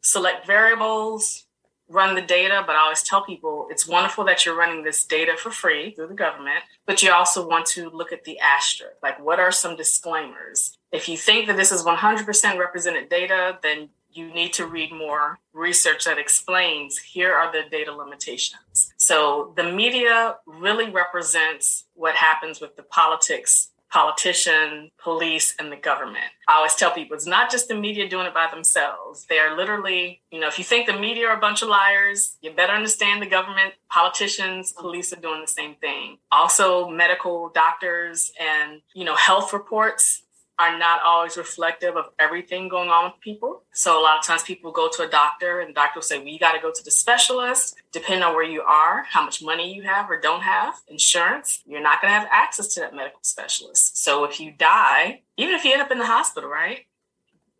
select 0.00 0.46
variables, 0.46 1.45
run 1.88 2.14
the 2.14 2.22
data, 2.22 2.62
but 2.66 2.74
I 2.74 2.80
always 2.80 3.02
tell 3.02 3.24
people 3.24 3.68
it's 3.70 3.86
wonderful 3.86 4.24
that 4.24 4.44
you're 4.44 4.56
running 4.56 4.82
this 4.82 5.04
data 5.04 5.36
for 5.36 5.50
free 5.50 5.92
through 5.92 6.08
the 6.08 6.14
government, 6.14 6.64
but 6.84 7.02
you 7.02 7.12
also 7.12 7.46
want 7.46 7.66
to 7.66 7.90
look 7.90 8.12
at 8.12 8.24
the 8.24 8.38
asterisk. 8.40 8.96
Like, 9.02 9.24
what 9.24 9.38
are 9.38 9.52
some 9.52 9.76
disclaimers? 9.76 10.76
If 10.92 11.08
you 11.08 11.16
think 11.16 11.46
that 11.46 11.56
this 11.56 11.72
is 11.72 11.84
100% 11.84 12.58
represented 12.58 13.08
data, 13.08 13.58
then 13.62 13.90
you 14.10 14.32
need 14.32 14.52
to 14.54 14.66
read 14.66 14.92
more 14.92 15.38
research 15.52 16.04
that 16.06 16.18
explains 16.18 16.98
here 16.98 17.34
are 17.34 17.52
the 17.52 17.68
data 17.70 17.92
limitations. 17.92 18.92
So 18.96 19.52
the 19.56 19.70
media 19.70 20.36
really 20.46 20.90
represents 20.90 21.84
what 21.94 22.14
happens 22.14 22.60
with 22.60 22.76
the 22.76 22.82
politics 22.82 23.72
politician, 23.96 24.90
police, 25.02 25.54
and 25.58 25.72
the 25.72 25.76
government. 25.76 26.26
I 26.46 26.56
always 26.56 26.74
tell 26.74 26.90
people 26.90 27.16
it's 27.16 27.26
not 27.26 27.50
just 27.50 27.68
the 27.68 27.74
media 27.74 28.06
doing 28.06 28.26
it 28.26 28.34
by 28.34 28.46
themselves. 28.52 29.24
They 29.30 29.38
are 29.38 29.56
literally, 29.56 30.20
you 30.30 30.38
know, 30.38 30.48
if 30.48 30.58
you 30.58 30.64
think 30.64 30.86
the 30.86 30.98
media 30.98 31.28
are 31.28 31.36
a 31.38 31.40
bunch 31.40 31.62
of 31.62 31.70
liars, 31.70 32.36
you 32.42 32.52
better 32.52 32.74
understand 32.74 33.22
the 33.22 33.26
government, 33.26 33.72
politicians, 33.90 34.72
police 34.72 35.14
are 35.14 35.20
doing 35.20 35.40
the 35.40 35.46
same 35.46 35.76
thing. 35.76 36.18
Also, 36.30 36.90
medical 36.90 37.50
doctors 37.54 38.30
and, 38.38 38.82
you 38.94 39.06
know, 39.06 39.16
health 39.16 39.54
reports 39.54 40.24
are 40.58 40.78
not 40.78 41.00
always 41.04 41.36
reflective 41.36 41.96
of 41.96 42.06
everything 42.18 42.68
going 42.68 42.88
on 42.88 43.12
with 43.12 43.20
people. 43.20 43.62
So 43.72 44.00
a 44.00 44.02
lot 44.02 44.18
of 44.18 44.24
times 44.24 44.42
people 44.42 44.72
go 44.72 44.88
to 44.88 45.02
a 45.02 45.08
doctor 45.08 45.60
and 45.60 45.70
the 45.70 45.74
doctor 45.74 45.98
will 45.98 46.02
say, 46.02 46.18
well, 46.18 46.28
you 46.28 46.38
got 46.38 46.52
to 46.52 46.60
go 46.60 46.72
to 46.72 46.84
the 46.84 46.90
specialist. 46.90 47.76
Depending 47.92 48.22
on 48.22 48.34
where 48.34 48.44
you 48.44 48.62
are, 48.62 49.04
how 49.04 49.22
much 49.22 49.42
money 49.42 49.74
you 49.74 49.82
have 49.82 50.10
or 50.10 50.18
don't 50.18 50.42
have, 50.42 50.74
insurance, 50.88 51.62
you're 51.66 51.82
not 51.82 52.00
going 52.00 52.12
to 52.12 52.18
have 52.18 52.28
access 52.30 52.68
to 52.74 52.80
that 52.80 52.94
medical 52.94 53.20
specialist. 53.22 54.02
So 54.02 54.24
if 54.24 54.40
you 54.40 54.50
die, 54.50 55.22
even 55.36 55.54
if 55.54 55.64
you 55.64 55.72
end 55.72 55.82
up 55.82 55.90
in 55.90 55.98
the 55.98 56.06
hospital, 56.06 56.48
right, 56.48 56.86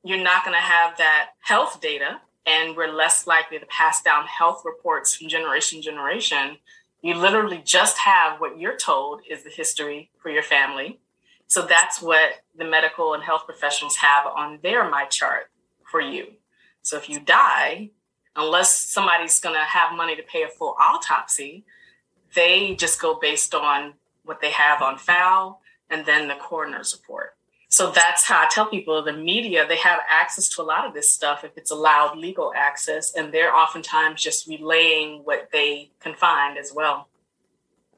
you're 0.02 0.22
not 0.22 0.44
going 0.44 0.56
to 0.56 0.62
have 0.62 0.96
that 0.96 1.30
health 1.40 1.80
data 1.80 2.20
and 2.46 2.76
we're 2.76 2.92
less 2.92 3.26
likely 3.26 3.58
to 3.58 3.66
pass 3.66 4.02
down 4.02 4.24
health 4.24 4.62
reports 4.64 5.14
from 5.14 5.28
generation 5.28 5.80
to 5.80 5.84
generation. 5.84 6.56
You 7.02 7.16
literally 7.16 7.60
just 7.62 7.98
have 7.98 8.40
what 8.40 8.58
you're 8.58 8.76
told 8.76 9.20
is 9.28 9.42
the 9.42 9.50
history 9.50 10.10
for 10.18 10.30
your 10.30 10.42
family 10.42 11.00
so 11.48 11.62
that's 11.62 12.02
what 12.02 12.32
the 12.58 12.64
medical 12.64 13.14
and 13.14 13.22
health 13.22 13.44
professionals 13.44 13.96
have 13.96 14.26
on 14.26 14.58
their 14.62 14.88
my 14.88 15.04
chart 15.04 15.50
for 15.84 16.00
you. 16.00 16.32
So 16.82 16.96
if 16.96 17.08
you 17.08 17.20
die, 17.20 17.90
unless 18.34 18.72
somebody's 18.72 19.40
going 19.40 19.54
to 19.54 19.60
have 19.60 19.96
money 19.96 20.16
to 20.16 20.22
pay 20.22 20.42
a 20.42 20.48
full 20.48 20.76
autopsy, 20.80 21.64
they 22.34 22.74
just 22.74 23.00
go 23.00 23.18
based 23.18 23.54
on 23.54 23.94
what 24.24 24.40
they 24.40 24.50
have 24.50 24.82
on 24.82 24.98
file 24.98 25.60
and 25.90 26.04
then 26.04 26.28
the 26.28 26.34
coroner's 26.34 26.94
report. 26.94 27.34
So 27.68 27.90
that's 27.90 28.24
how 28.24 28.42
I 28.42 28.48
tell 28.48 28.66
people 28.66 29.02
the 29.02 29.12
media, 29.12 29.66
they 29.66 29.76
have 29.76 30.00
access 30.08 30.48
to 30.50 30.62
a 30.62 30.64
lot 30.64 30.86
of 30.86 30.94
this 30.94 31.10
stuff 31.10 31.44
if 31.44 31.56
it's 31.56 31.70
allowed 31.70 32.16
legal 32.16 32.52
access, 32.56 33.14
and 33.14 33.34
they're 33.34 33.54
oftentimes 33.54 34.22
just 34.22 34.46
relaying 34.46 35.22
what 35.24 35.48
they 35.52 35.90
can 36.00 36.14
find 36.14 36.58
as 36.58 36.72
well 36.72 37.08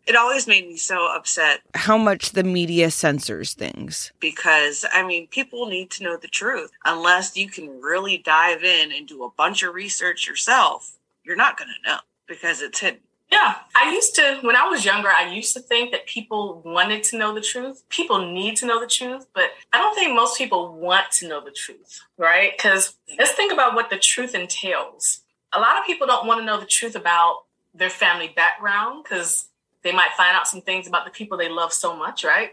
it 0.09 0.17
always 0.17 0.47
made 0.47 0.67
me 0.67 0.77
so 0.77 1.07
upset. 1.15 1.61
How 1.75 1.99
much 1.99 2.33
the 2.33 2.43
media 2.43 2.91
censors 2.91 3.53
things. 3.53 4.11
Because, 4.19 4.87
I 4.93 5.07
mean, 5.07 5.27
people 5.29 5.67
need 5.67 5.91
to 5.93 6.03
know 6.03 6.17
the 6.17 6.29
truth. 6.29 6.71
Unless 6.85 7.37
you 7.37 7.49
can 7.49 7.81
really 7.81 8.17
dive 8.17 8.65
in 8.65 8.91
and 8.91 9.07
do 9.07 9.23
a 9.25 9.31
bunch 9.31 9.63
of 9.63 9.75
research 9.75 10.27
yourself, 10.27 10.97
you're 11.25 11.37
not 11.37 11.59
going 11.59 11.69
to 11.69 11.91
know 11.91 11.99
because 12.27 12.63
it's 12.63 12.81
hidden. 12.81 13.01
Yeah, 13.31 13.57
I 13.77 13.93
used 13.93 14.15
to, 14.15 14.39
when 14.41 14.57
I 14.57 14.67
was 14.67 14.87
younger, 14.87 15.11
I 15.11 15.31
used 15.31 15.53
to 15.53 15.61
think 15.61 15.91
that 15.91 16.07
people 16.07 16.63
wanted 16.65 17.03
to 17.05 17.19
know 17.19 17.35
the 17.35 17.43
truth. 17.43 17.85
People 17.91 18.33
need 18.33 18.57
to 18.57 18.67
know 18.67 18.81
the 18.81 18.87
truth, 18.87 19.27
but 19.35 19.51
I 19.71 19.77
don't 19.77 19.95
think 19.95 20.15
most 20.15 20.39
people 20.39 20.73
want 20.73 21.11
to 21.13 21.29
know 21.29 21.45
the 21.45 21.51
truth, 21.51 22.01
right? 22.17 22.53
Because 22.57 22.97
let's 23.19 23.33
think 23.33 23.53
about 23.53 23.75
what 23.75 23.91
the 23.91 23.99
truth 23.99 24.35
entails. 24.35 25.21
A 25.53 25.61
lot 25.61 25.79
of 25.79 25.85
people 25.85 26.07
don't 26.07 26.27
want 26.27 26.41
to 26.41 26.47
know 26.47 26.59
the 26.59 26.65
truth 26.65 26.95
about 26.97 27.45
their 27.75 27.91
family 27.91 28.33
background 28.35 29.05
because 29.05 29.49
they 29.89 29.95
might 29.95 30.13
find 30.19 30.37
out 30.37 30.47
some 30.47 30.61
things 30.61 30.87
about 30.87 31.07
the 31.07 31.11
people 31.11 31.39
they 31.39 31.49
love 31.49 31.73
so 31.73 31.97
much, 31.97 32.23
right? 32.23 32.51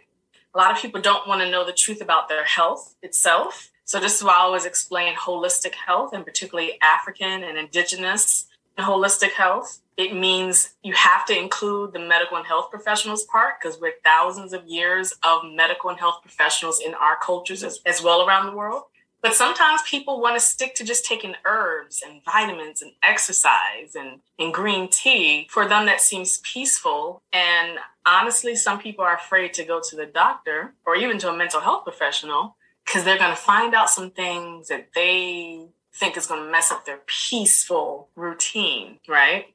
A 0.53 0.57
lot 0.57 0.71
of 0.71 0.81
people 0.81 1.01
don't 1.01 1.27
want 1.27 1.41
to 1.41 1.51
know 1.51 1.65
the 1.65 1.73
truth 1.73 2.01
about 2.01 2.29
their 2.29 2.45
health 2.45 2.95
itself. 3.01 3.71
So 3.83 3.99
this 3.99 4.15
is 4.15 4.23
why 4.23 4.35
I 4.35 4.39
always 4.39 4.63
explain 4.63 5.15
holistic 5.15 5.73
health 5.73 6.13
and 6.13 6.23
particularly 6.23 6.79
African 6.81 7.43
and 7.43 7.57
indigenous 7.57 8.47
holistic 8.77 9.31
health. 9.31 9.81
It 9.97 10.15
means 10.15 10.75
you 10.81 10.93
have 10.93 11.25
to 11.25 11.37
include 11.37 11.91
the 11.91 11.99
medical 11.99 12.37
and 12.37 12.45
health 12.45 12.71
professionals 12.71 13.25
part 13.25 13.55
because 13.61 13.81
we're 13.81 13.95
thousands 14.05 14.53
of 14.53 14.65
years 14.65 15.13
of 15.21 15.41
medical 15.43 15.89
and 15.89 15.99
health 15.99 16.19
professionals 16.21 16.79
in 16.79 16.93
our 16.93 17.17
cultures 17.21 17.63
as, 17.63 17.79
as 17.85 18.01
well 18.01 18.25
around 18.25 18.45
the 18.45 18.55
world. 18.55 18.83
But 19.25 19.33
sometimes 19.33 19.81
people 19.81 20.21
want 20.21 20.35
to 20.35 20.39
stick 20.39 20.75
to 20.75 20.83
just 20.83 21.03
taking 21.03 21.33
herbs 21.45 22.03
and 22.05 22.23
vitamins 22.23 22.83
and 22.83 22.91
exercise 23.01 23.95
and, 23.95 24.19
and 24.37 24.53
green 24.53 24.87
tea. 24.87 25.47
For 25.49 25.67
them, 25.67 25.87
that 25.87 25.99
seems 25.99 26.37
peaceful. 26.43 27.23
And 27.33 27.79
honestly, 28.05 28.55
some 28.55 28.77
people 28.77 29.03
are 29.03 29.15
afraid 29.15 29.51
to 29.55 29.63
go 29.63 29.81
to 29.81 29.95
the 29.95 30.05
doctor 30.05 30.75
or 30.85 30.95
even 30.95 31.17
to 31.17 31.31
a 31.31 31.35
mental 31.35 31.59
health 31.59 31.85
professional 31.85 32.55
because 32.85 33.03
they're 33.03 33.17
going 33.17 33.31
to 33.31 33.35
find 33.35 33.73
out 33.73 33.89
some 33.89 34.11
things 34.11 34.67
that 34.67 34.89
they 34.93 35.69
think 35.91 36.17
is 36.17 36.27
going 36.27 36.45
to 36.45 36.51
mess 36.51 36.71
up 36.71 36.85
their 36.85 36.99
peaceful 37.07 38.09
routine, 38.15 38.99
right? 39.07 39.47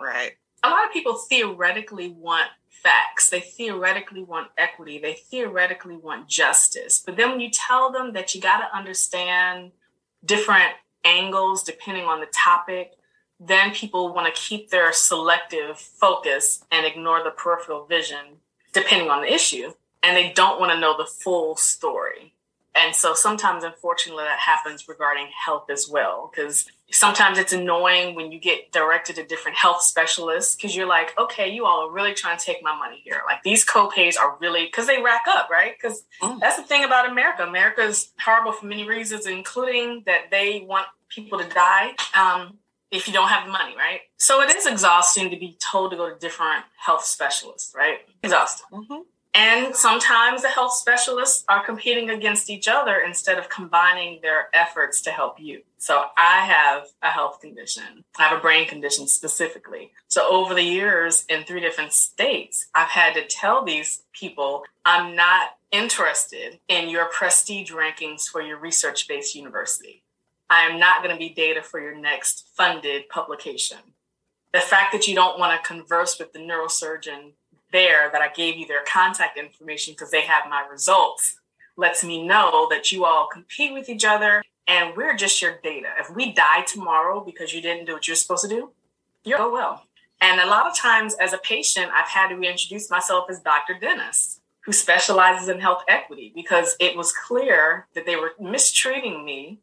Right. 0.00 0.38
A 0.62 0.70
lot 0.70 0.86
of 0.86 0.92
people 0.92 1.14
theoretically 1.14 2.10
want 2.10 2.48
facts. 2.68 3.30
They 3.30 3.40
theoretically 3.40 4.22
want 4.22 4.48
equity. 4.56 4.98
They 4.98 5.14
theoretically 5.14 5.96
want 5.96 6.28
justice. 6.28 7.02
But 7.04 7.16
then 7.16 7.30
when 7.30 7.40
you 7.40 7.50
tell 7.50 7.92
them 7.92 8.12
that 8.12 8.34
you 8.34 8.40
got 8.40 8.58
to 8.58 8.76
understand 8.76 9.72
different 10.24 10.72
angles 11.04 11.62
depending 11.62 12.04
on 12.04 12.20
the 12.20 12.26
topic, 12.26 12.92
then 13.40 13.72
people 13.72 14.12
want 14.12 14.32
to 14.32 14.40
keep 14.40 14.70
their 14.70 14.92
selective 14.92 15.78
focus 15.78 16.64
and 16.72 16.84
ignore 16.84 17.22
the 17.22 17.30
peripheral 17.30 17.86
vision 17.86 18.38
depending 18.72 19.10
on 19.10 19.22
the 19.22 19.32
issue. 19.32 19.72
And 20.02 20.16
they 20.16 20.32
don't 20.32 20.60
want 20.60 20.72
to 20.72 20.80
know 20.80 20.96
the 20.96 21.06
full 21.06 21.56
story 21.56 22.34
And 22.78 22.94
so 22.94 23.14
sometimes, 23.14 23.64
unfortunately, 23.64 24.24
that 24.24 24.38
happens 24.38 24.86
regarding 24.88 25.28
health 25.44 25.70
as 25.70 25.88
well. 25.90 26.30
Because 26.30 26.66
sometimes 26.90 27.38
it's 27.38 27.52
annoying 27.52 28.14
when 28.14 28.32
you 28.32 28.38
get 28.38 28.72
directed 28.72 29.16
to 29.16 29.24
different 29.24 29.56
health 29.56 29.82
specialists 29.82 30.54
because 30.54 30.74
you're 30.74 30.86
like, 30.86 31.18
okay, 31.18 31.48
you 31.48 31.66
all 31.66 31.88
are 31.88 31.92
really 31.92 32.14
trying 32.14 32.38
to 32.38 32.44
take 32.44 32.62
my 32.62 32.76
money 32.76 33.00
here. 33.04 33.20
Like 33.26 33.42
these 33.42 33.66
copays 33.66 34.18
are 34.18 34.36
really 34.40 34.66
because 34.66 34.86
they 34.86 35.02
rack 35.02 35.22
up, 35.28 35.50
right? 35.50 35.74
Because 35.76 36.02
mm. 36.22 36.38
that's 36.40 36.56
the 36.56 36.62
thing 36.62 36.84
about 36.84 37.10
America. 37.10 37.42
America 37.42 37.82
is 37.82 38.10
horrible 38.20 38.52
for 38.52 38.66
many 38.66 38.86
reasons, 38.86 39.26
including 39.26 40.04
that 40.06 40.30
they 40.30 40.64
want 40.66 40.86
people 41.08 41.38
to 41.38 41.48
die. 41.48 41.94
Um, 42.14 42.58
if 42.90 43.06
you 43.06 43.12
don't 43.12 43.28
have 43.28 43.44
the 43.44 43.52
money, 43.52 43.74
right? 43.76 44.00
So 44.16 44.40
it 44.40 44.54
is 44.54 44.66
exhausting 44.66 45.30
to 45.30 45.36
be 45.36 45.58
told 45.60 45.90
to 45.90 45.96
go 45.96 46.08
to 46.08 46.18
different 46.18 46.64
health 46.78 47.04
specialists, 47.04 47.74
right? 47.76 47.98
Exhausting. 48.22 48.66
Mm-hmm. 48.72 49.00
And 49.38 49.72
sometimes 49.76 50.42
the 50.42 50.48
health 50.48 50.72
specialists 50.72 51.44
are 51.48 51.64
competing 51.64 52.10
against 52.10 52.50
each 52.50 52.66
other 52.66 52.96
instead 53.06 53.38
of 53.38 53.48
combining 53.48 54.18
their 54.20 54.48
efforts 54.52 55.00
to 55.02 55.12
help 55.12 55.38
you. 55.38 55.62
So 55.76 56.06
I 56.16 56.40
have 56.40 56.88
a 57.02 57.06
health 57.06 57.40
condition. 57.40 58.02
I 58.18 58.24
have 58.24 58.36
a 58.36 58.40
brain 58.40 58.66
condition 58.66 59.06
specifically. 59.06 59.92
So 60.08 60.28
over 60.28 60.54
the 60.54 60.64
years 60.64 61.24
in 61.28 61.44
three 61.44 61.60
different 61.60 61.92
states, 61.92 62.66
I've 62.74 62.88
had 62.88 63.14
to 63.14 63.28
tell 63.28 63.64
these 63.64 64.02
people 64.12 64.64
I'm 64.84 65.14
not 65.14 65.50
interested 65.70 66.58
in 66.66 66.88
your 66.88 67.04
prestige 67.04 67.70
rankings 67.70 68.24
for 68.26 68.42
your 68.42 68.58
research 68.58 69.06
based 69.06 69.36
university. 69.36 70.02
I 70.50 70.62
am 70.62 70.80
not 70.80 71.00
going 71.00 71.14
to 71.14 71.18
be 71.18 71.28
data 71.28 71.62
for 71.62 71.78
your 71.78 71.96
next 71.96 72.48
funded 72.56 73.08
publication. 73.08 73.78
The 74.52 74.58
fact 74.58 74.90
that 74.94 75.06
you 75.06 75.14
don't 75.14 75.38
want 75.38 75.62
to 75.62 75.68
converse 75.68 76.18
with 76.18 76.32
the 76.32 76.40
neurosurgeon 76.40 77.34
there 77.72 78.10
that 78.12 78.22
I 78.22 78.28
gave 78.28 78.56
you 78.56 78.66
their 78.66 78.82
contact 78.86 79.38
information 79.38 79.94
because 79.94 80.10
they 80.10 80.22
have 80.22 80.44
my 80.48 80.66
results 80.70 81.40
lets 81.76 82.02
me 82.04 82.26
know 82.26 82.66
that 82.70 82.90
you 82.90 83.04
all 83.04 83.28
compete 83.28 83.72
with 83.72 83.88
each 83.88 84.04
other 84.04 84.42
and 84.66 84.94
we're 84.96 85.16
just 85.16 85.40
your 85.40 85.58
data. 85.62 85.88
If 85.98 86.14
we 86.14 86.32
die 86.32 86.62
tomorrow 86.62 87.20
because 87.20 87.54
you 87.54 87.62
didn't 87.62 87.86
do 87.86 87.94
what 87.94 88.06
you're 88.06 88.16
supposed 88.16 88.42
to 88.42 88.48
do, 88.48 88.70
you're 89.24 89.40
oh 89.40 89.50
well. 89.50 89.84
And 90.20 90.40
a 90.40 90.46
lot 90.46 90.66
of 90.66 90.76
times 90.76 91.14
as 91.14 91.32
a 91.32 91.38
patient, 91.38 91.90
I've 91.92 92.08
had 92.08 92.28
to 92.28 92.36
reintroduce 92.36 92.90
myself 92.90 93.30
as 93.30 93.40
Dr. 93.40 93.74
Dennis, 93.80 94.40
who 94.60 94.72
specializes 94.72 95.48
in 95.48 95.60
health 95.60 95.84
equity 95.88 96.32
because 96.34 96.76
it 96.80 96.96
was 96.96 97.12
clear 97.12 97.86
that 97.94 98.04
they 98.04 98.16
were 98.16 98.32
mistreating 98.40 99.24
me 99.24 99.58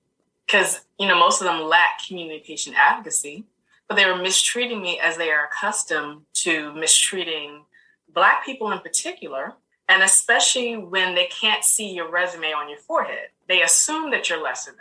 because, 0.45 0.81
you 0.97 1.07
know, 1.07 1.19
most 1.19 1.41
of 1.41 1.45
them 1.45 1.63
lack 1.63 2.05
community 2.07 2.43
patient 2.45 2.75
advocacy, 2.79 3.43
but 3.87 3.95
they 3.95 4.05
were 4.05 4.15
mistreating 4.15 4.81
me 4.81 4.99
as 4.99 5.17
they 5.17 5.31
are 5.31 5.45
accustomed 5.45 6.21
to 6.33 6.73
mistreating 6.73 7.65
Black 8.15 8.45
people 8.45 8.71
in 8.71 8.79
particular, 8.79 9.53
and 9.87 10.01
especially 10.01 10.77
when 10.77 11.13
they 11.13 11.25
can't 11.25 11.63
see 11.63 11.93
your 11.93 12.09
resume 12.09 12.53
on 12.53 12.69
your 12.69 12.79
forehead, 12.79 13.27
they 13.47 13.61
assume 13.61 14.09
that 14.11 14.29
you're 14.29 14.41
lesser 14.41 14.71
than. 14.71 14.79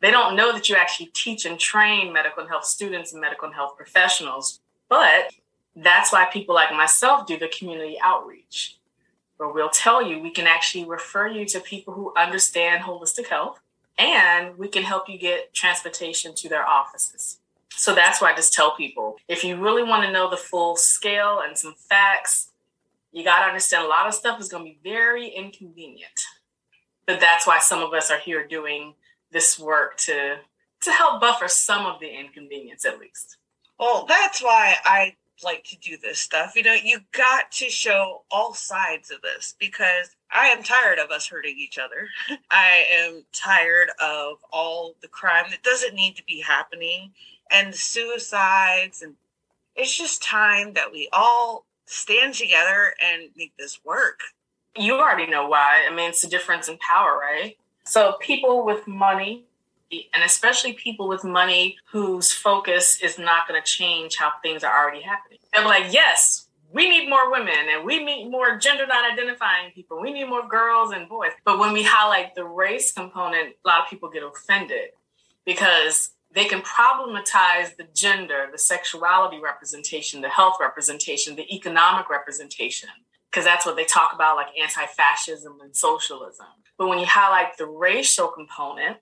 They 0.00 0.10
don't 0.10 0.36
know 0.36 0.52
that 0.52 0.68
you 0.68 0.76
actually 0.76 1.06
teach 1.14 1.46
and 1.46 1.58
train 1.58 2.12
medical 2.12 2.42
and 2.42 2.50
health 2.50 2.66
students 2.66 3.12
and 3.12 3.22
medical 3.22 3.46
and 3.46 3.54
health 3.54 3.76
professionals. 3.76 4.60
But 4.90 5.32
that's 5.76 6.12
why 6.12 6.26
people 6.26 6.54
like 6.54 6.72
myself 6.72 7.26
do 7.26 7.38
the 7.38 7.48
community 7.48 7.96
outreach, 8.02 8.76
where 9.38 9.48
we'll 9.48 9.70
tell 9.70 10.06
you 10.06 10.18
we 10.18 10.30
can 10.30 10.46
actually 10.46 10.84
refer 10.84 11.28
you 11.28 11.46
to 11.46 11.60
people 11.60 11.94
who 11.94 12.12
understand 12.16 12.82
holistic 12.82 13.28
health 13.28 13.60
and 13.96 14.58
we 14.58 14.68
can 14.68 14.82
help 14.82 15.08
you 15.08 15.16
get 15.16 15.54
transportation 15.54 16.34
to 16.34 16.48
their 16.48 16.66
offices. 16.66 17.38
So 17.70 17.94
that's 17.94 18.20
why 18.20 18.32
I 18.32 18.36
just 18.36 18.52
tell 18.52 18.76
people 18.76 19.16
if 19.28 19.44
you 19.44 19.56
really 19.56 19.82
want 19.82 20.04
to 20.04 20.12
know 20.12 20.28
the 20.28 20.36
full 20.36 20.76
scale 20.76 21.40
and 21.44 21.56
some 21.56 21.74
facts, 21.74 22.50
you 23.14 23.22
got 23.22 23.40
to 23.40 23.46
understand 23.46 23.86
a 23.86 23.88
lot 23.88 24.08
of 24.08 24.12
stuff 24.12 24.40
is 24.40 24.48
going 24.48 24.64
to 24.64 24.70
be 24.70 24.78
very 24.82 25.28
inconvenient. 25.28 26.10
But 27.06 27.20
that's 27.20 27.46
why 27.46 27.60
some 27.60 27.80
of 27.80 27.92
us 27.92 28.10
are 28.10 28.18
here 28.18 28.46
doing 28.46 28.94
this 29.30 29.58
work 29.58 29.96
to 29.98 30.36
to 30.82 30.90
help 30.90 31.20
buffer 31.20 31.48
some 31.48 31.86
of 31.86 32.00
the 32.00 32.08
inconvenience 32.08 32.84
at 32.84 32.98
least. 32.98 33.38
Well, 33.78 34.04
that's 34.06 34.42
why 34.42 34.74
I 34.84 35.14
like 35.42 35.64
to 35.64 35.78
do 35.78 35.96
this 35.96 36.18
stuff. 36.18 36.54
You 36.56 36.62
know, 36.62 36.74
you 36.74 37.00
got 37.12 37.50
to 37.52 37.70
show 37.70 38.24
all 38.30 38.52
sides 38.52 39.10
of 39.10 39.22
this 39.22 39.54
because 39.58 40.10
I 40.30 40.48
am 40.48 40.62
tired 40.62 40.98
of 40.98 41.10
us 41.10 41.28
hurting 41.28 41.56
each 41.56 41.78
other. 41.78 42.08
I 42.50 42.84
am 42.90 43.24
tired 43.32 43.90
of 44.02 44.38
all 44.52 44.96
the 45.00 45.08
crime 45.08 45.46
that 45.50 45.62
doesn't 45.62 45.94
need 45.94 46.16
to 46.16 46.24
be 46.24 46.40
happening 46.40 47.12
and 47.50 47.72
the 47.72 47.76
suicides 47.76 49.02
and 49.02 49.14
it's 49.76 49.96
just 49.96 50.22
time 50.22 50.72
that 50.74 50.92
we 50.92 51.08
all 51.12 51.66
stand 51.86 52.34
together 52.34 52.94
and 53.02 53.30
make 53.36 53.56
this 53.58 53.80
work. 53.84 54.20
You 54.76 54.94
already 54.94 55.26
know 55.26 55.48
why. 55.48 55.86
I 55.88 55.94
mean, 55.94 56.10
it's 56.10 56.24
a 56.24 56.28
difference 56.28 56.68
in 56.68 56.78
power, 56.78 57.18
right? 57.18 57.56
So, 57.84 58.16
people 58.20 58.64
with 58.64 58.88
money, 58.88 59.44
and 59.92 60.24
especially 60.24 60.72
people 60.72 61.06
with 61.06 61.22
money 61.22 61.76
whose 61.92 62.32
focus 62.32 63.00
is 63.02 63.18
not 63.18 63.46
going 63.46 63.60
to 63.60 63.66
change 63.66 64.16
how 64.16 64.32
things 64.42 64.64
are 64.64 64.76
already 64.76 65.02
happening. 65.02 65.38
They're 65.52 65.64
like, 65.64 65.92
yes, 65.92 66.48
we 66.74 66.90
need 66.90 67.08
more 67.08 67.30
women 67.30 67.54
and 67.70 67.84
we 67.84 68.04
need 68.04 68.28
more 68.30 68.58
gender 68.58 68.84
non 68.86 69.10
identifying 69.10 69.70
people. 69.70 70.00
We 70.00 70.12
need 70.12 70.24
more 70.24 70.46
girls 70.48 70.92
and 70.92 71.08
boys. 71.08 71.30
But 71.44 71.60
when 71.60 71.72
we 71.72 71.84
highlight 71.84 72.34
the 72.34 72.44
race 72.44 72.92
component, 72.92 73.54
a 73.64 73.68
lot 73.68 73.82
of 73.82 73.88
people 73.88 74.10
get 74.10 74.24
offended 74.24 74.90
because 75.46 76.10
they 76.34 76.44
can 76.46 76.62
problematize 76.62 77.76
the 77.76 77.86
gender, 77.94 78.48
the 78.50 78.58
sexuality 78.58 79.38
representation, 79.40 80.20
the 80.20 80.28
health 80.28 80.56
representation, 80.60 81.36
the 81.36 81.54
economic 81.54 82.10
representation, 82.10 82.88
because 83.30 83.44
that's 83.44 83.64
what 83.64 83.76
they 83.76 83.84
talk 83.84 84.12
about, 84.12 84.36
like 84.36 84.48
anti 84.60 84.84
fascism 84.86 85.58
and 85.62 85.76
socialism. 85.76 86.46
But 86.76 86.88
when 86.88 86.98
you 86.98 87.06
highlight 87.06 87.56
the 87.56 87.66
racial 87.66 88.28
component, 88.28 88.96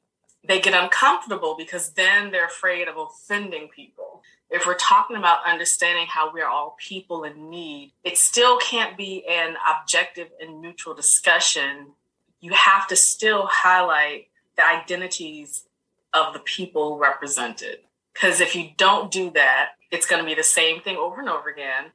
they 0.46 0.60
get 0.60 0.74
uncomfortable 0.74 1.54
because 1.56 1.92
then 1.92 2.30
they're 2.30 2.46
afraid 2.46 2.88
of 2.88 2.96
offending 2.98 3.68
people. 3.74 4.22
If 4.50 4.66
we're 4.66 4.76
talking 4.76 5.16
about 5.16 5.46
understanding 5.46 6.06
how 6.08 6.30
we're 6.32 6.48
all 6.48 6.76
people 6.78 7.24
in 7.24 7.48
need, 7.48 7.92
it 8.04 8.18
still 8.18 8.58
can't 8.58 8.98
be 8.98 9.24
an 9.26 9.56
objective 9.80 10.28
and 10.38 10.60
neutral 10.60 10.94
discussion. 10.94 11.92
You 12.40 12.52
have 12.52 12.86
to 12.88 12.96
still 12.96 13.46
highlight 13.50 14.26
the 14.56 14.66
identities 14.68 15.64
of 16.14 16.32
the 16.32 16.40
people 16.40 16.98
represented. 16.98 17.78
Because 18.12 18.40
if 18.40 18.54
you 18.54 18.70
don't 18.76 19.10
do 19.10 19.30
that, 19.30 19.70
it's 19.90 20.06
going 20.06 20.22
to 20.22 20.28
be 20.28 20.34
the 20.34 20.42
same 20.42 20.80
thing 20.80 20.96
over 20.96 21.20
and 21.20 21.28
over 21.28 21.48
again. 21.48 21.92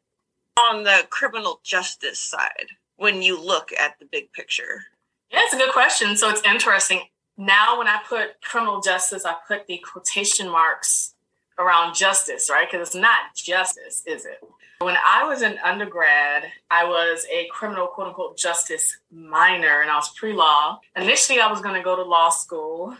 On 0.59 0.83
the 0.83 1.05
criminal 1.09 1.59
justice 1.63 2.19
side, 2.19 2.67
when 2.95 3.21
you 3.21 3.39
look 3.39 3.71
at 3.71 3.99
the 3.99 4.05
big 4.05 4.31
picture? 4.33 4.85
Yeah, 5.31 5.41
it's 5.43 5.53
a 5.53 5.57
good 5.57 5.71
question. 5.71 6.15
So 6.15 6.29
it's 6.29 6.43
interesting. 6.43 7.01
Now, 7.37 7.77
when 7.77 7.87
I 7.87 7.99
put 8.07 8.41
criminal 8.41 8.81
justice, 8.81 9.25
I 9.25 9.35
put 9.47 9.67
the 9.67 9.77
quotation 9.77 10.49
marks 10.49 11.13
around 11.59 11.95
justice, 11.95 12.49
right? 12.49 12.67
Because 12.69 12.87
it's 12.87 12.95
not 12.95 13.35
justice, 13.35 14.03
is 14.05 14.25
it? 14.25 14.39
When 14.79 14.95
I 14.95 15.23
was 15.27 15.41
an 15.41 15.57
undergrad, 15.63 16.45
I 16.69 16.85
was 16.85 17.25
a 17.31 17.47
criminal 17.51 17.87
quote 17.87 18.09
unquote 18.09 18.37
justice 18.37 18.97
minor 19.11 19.81
and 19.81 19.89
I 19.89 19.95
was 19.95 20.13
pre 20.13 20.33
law. 20.33 20.79
Initially, 20.95 21.39
I 21.39 21.49
was 21.49 21.61
going 21.61 21.73
to 21.75 21.81
go 21.81 21.95
to 21.95 22.03
law 22.03 22.29
school 22.29 22.95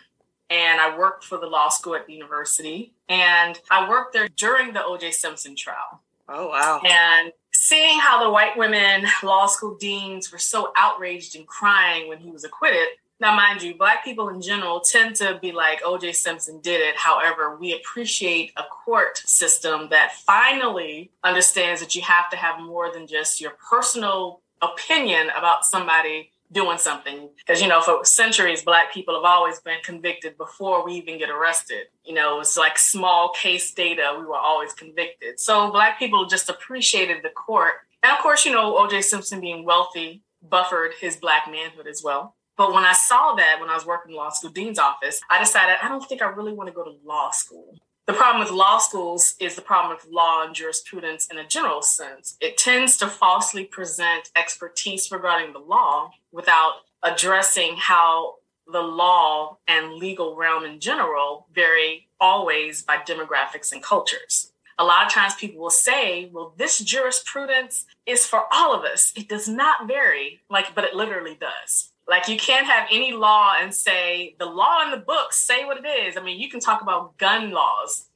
and 0.49 0.79
I 0.79 0.97
worked 0.97 1.23
for 1.23 1.37
the 1.37 1.47
law 1.47 1.69
school 1.69 1.95
at 1.95 2.07
the 2.07 2.13
university. 2.13 2.93
And 3.09 3.59
I 3.69 3.89
worked 3.89 4.13
there 4.13 4.27
during 4.29 4.73
the 4.73 4.79
OJ 4.79 5.13
Simpson 5.13 5.55
trial. 5.55 6.01
Oh, 6.29 6.47
wow. 6.49 6.81
And 6.85 7.31
seeing 7.53 7.99
how 7.99 8.23
the 8.23 8.29
white 8.29 8.57
women 8.57 9.05
law 9.23 9.45
school 9.47 9.75
deans 9.75 10.31
were 10.31 10.37
so 10.37 10.71
outraged 10.77 11.35
and 11.35 11.47
crying 11.47 12.07
when 12.07 12.19
he 12.19 12.31
was 12.31 12.43
acquitted. 12.43 12.87
Now, 13.19 13.35
mind 13.35 13.63
you, 13.63 13.75
Black 13.75 14.05
people 14.05 14.29
in 14.29 14.41
general 14.41 14.79
tend 14.79 15.15
to 15.15 15.39
be 15.41 15.51
like, 15.51 15.81
OJ 15.81 16.13
Simpson 16.13 16.59
did 16.61 16.81
it. 16.81 16.95
However, 16.97 17.57
we 17.57 17.73
appreciate 17.73 18.51
a 18.57 18.63
court 18.63 19.17
system 19.17 19.89
that 19.89 20.13
finally 20.13 21.09
understands 21.23 21.81
that 21.81 21.95
you 21.95 22.03
have 22.03 22.29
to 22.29 22.37
have 22.37 22.61
more 22.61 22.93
than 22.93 23.07
just 23.07 23.41
your 23.41 23.53
personal 23.69 24.41
opinion 24.61 25.29
about 25.35 25.65
somebody 25.65 26.31
doing 26.51 26.77
something. 26.77 27.29
Because 27.37 27.61
you 27.61 27.67
know 27.67 27.81
for 27.81 28.03
centuries 28.05 28.63
black 28.63 28.93
people 28.93 29.15
have 29.15 29.23
always 29.23 29.59
been 29.59 29.79
convicted 29.83 30.37
before 30.37 30.85
we 30.85 30.93
even 30.93 31.17
get 31.17 31.29
arrested. 31.29 31.87
You 32.05 32.13
know 32.13 32.39
it's 32.39 32.57
like 32.57 32.77
small 32.77 33.29
case 33.29 33.73
data 33.73 34.15
we 34.17 34.25
were 34.25 34.37
always 34.37 34.73
convicted. 34.73 35.39
So 35.39 35.71
black 35.71 35.99
people 35.99 36.25
just 36.25 36.49
appreciated 36.49 37.23
the 37.23 37.29
court. 37.29 37.73
And 38.03 38.11
of 38.11 38.19
course 38.19 38.45
you 38.45 38.51
know 38.51 38.73
oj 38.75 39.03
simpson 39.03 39.41
being 39.41 39.65
wealthy 39.65 40.23
buffered 40.41 40.91
his 40.99 41.17
black 41.17 41.43
manhood 41.49 41.87
as 41.87 42.01
well. 42.03 42.35
But 42.55 42.73
when 42.73 42.83
i 42.83 42.93
saw 42.93 43.35
that 43.35 43.57
when 43.59 43.69
i 43.69 43.75
was 43.75 43.85
working 43.85 44.11
in 44.11 44.17
law 44.17 44.29
school 44.29 44.49
dean's 44.49 44.79
office 44.79 45.21
i 45.29 45.37
decided 45.37 45.75
i 45.83 45.87
don't 45.87 46.03
think 46.07 46.23
i 46.23 46.25
really 46.25 46.53
want 46.53 46.67
to 46.67 46.73
go 46.73 46.83
to 46.83 46.95
law 47.05 47.29
school 47.29 47.77
the 48.07 48.13
problem 48.13 48.39
with 48.39 48.51
law 48.51 48.77
schools 48.77 49.35
is 49.37 49.55
the 49.55 49.61
problem 49.61 49.93
with 49.93 50.07
law 50.09 50.45
and 50.45 50.55
jurisprudence 50.55 51.27
in 51.29 51.37
a 51.37 51.45
general 51.45 51.81
sense. 51.81 52.37
It 52.39 52.57
tends 52.57 52.95
to 52.97 53.07
falsely 53.07 53.65
present 53.65 54.31
expertise 54.33 55.11
regarding 55.11 55.51
the 55.51 55.59
law 55.59 56.11
without 56.31 56.75
addressing 57.03 57.75
how 57.75 58.35
the 58.65 58.81
law 58.81 59.57
and 59.67 59.93
legal 59.93 60.37
realm 60.37 60.63
in 60.63 60.79
general 60.79 61.47
vary 61.53 62.07
always 62.19 62.81
by 62.81 62.97
demographics 62.97 63.73
and 63.73 63.83
cultures. 63.83 64.53
A 64.79 64.85
lot 64.85 65.05
of 65.05 65.11
times 65.11 65.35
people 65.35 65.61
will 65.61 65.69
say, 65.69 66.29
well, 66.31 66.53
this 66.57 66.79
jurisprudence 66.79 67.85
is 68.05 68.25
for 68.25 68.43
all 68.53 68.73
of 68.73 68.85
us. 68.85 69.11
It 69.17 69.27
does 69.27 69.49
not 69.49 69.87
vary, 69.87 70.41
like, 70.49 70.73
but 70.73 70.83
it 70.85 70.93
literally 70.95 71.37
does. 71.39 71.91
Like 72.07 72.27
you 72.27 72.37
can't 72.37 72.67
have 72.67 72.87
any 72.91 73.11
law 73.11 73.53
and 73.59 73.73
say 73.73 74.35
the 74.39 74.45
law 74.45 74.83
in 74.85 74.91
the 74.91 74.97
books 74.97 75.39
say 75.39 75.65
what 75.65 75.77
it 75.83 75.87
is. 75.87 76.17
I 76.17 76.21
mean, 76.23 76.39
you 76.39 76.49
can 76.49 76.59
talk 76.59 76.81
about 76.81 77.17
gun 77.17 77.51
laws, 77.51 78.07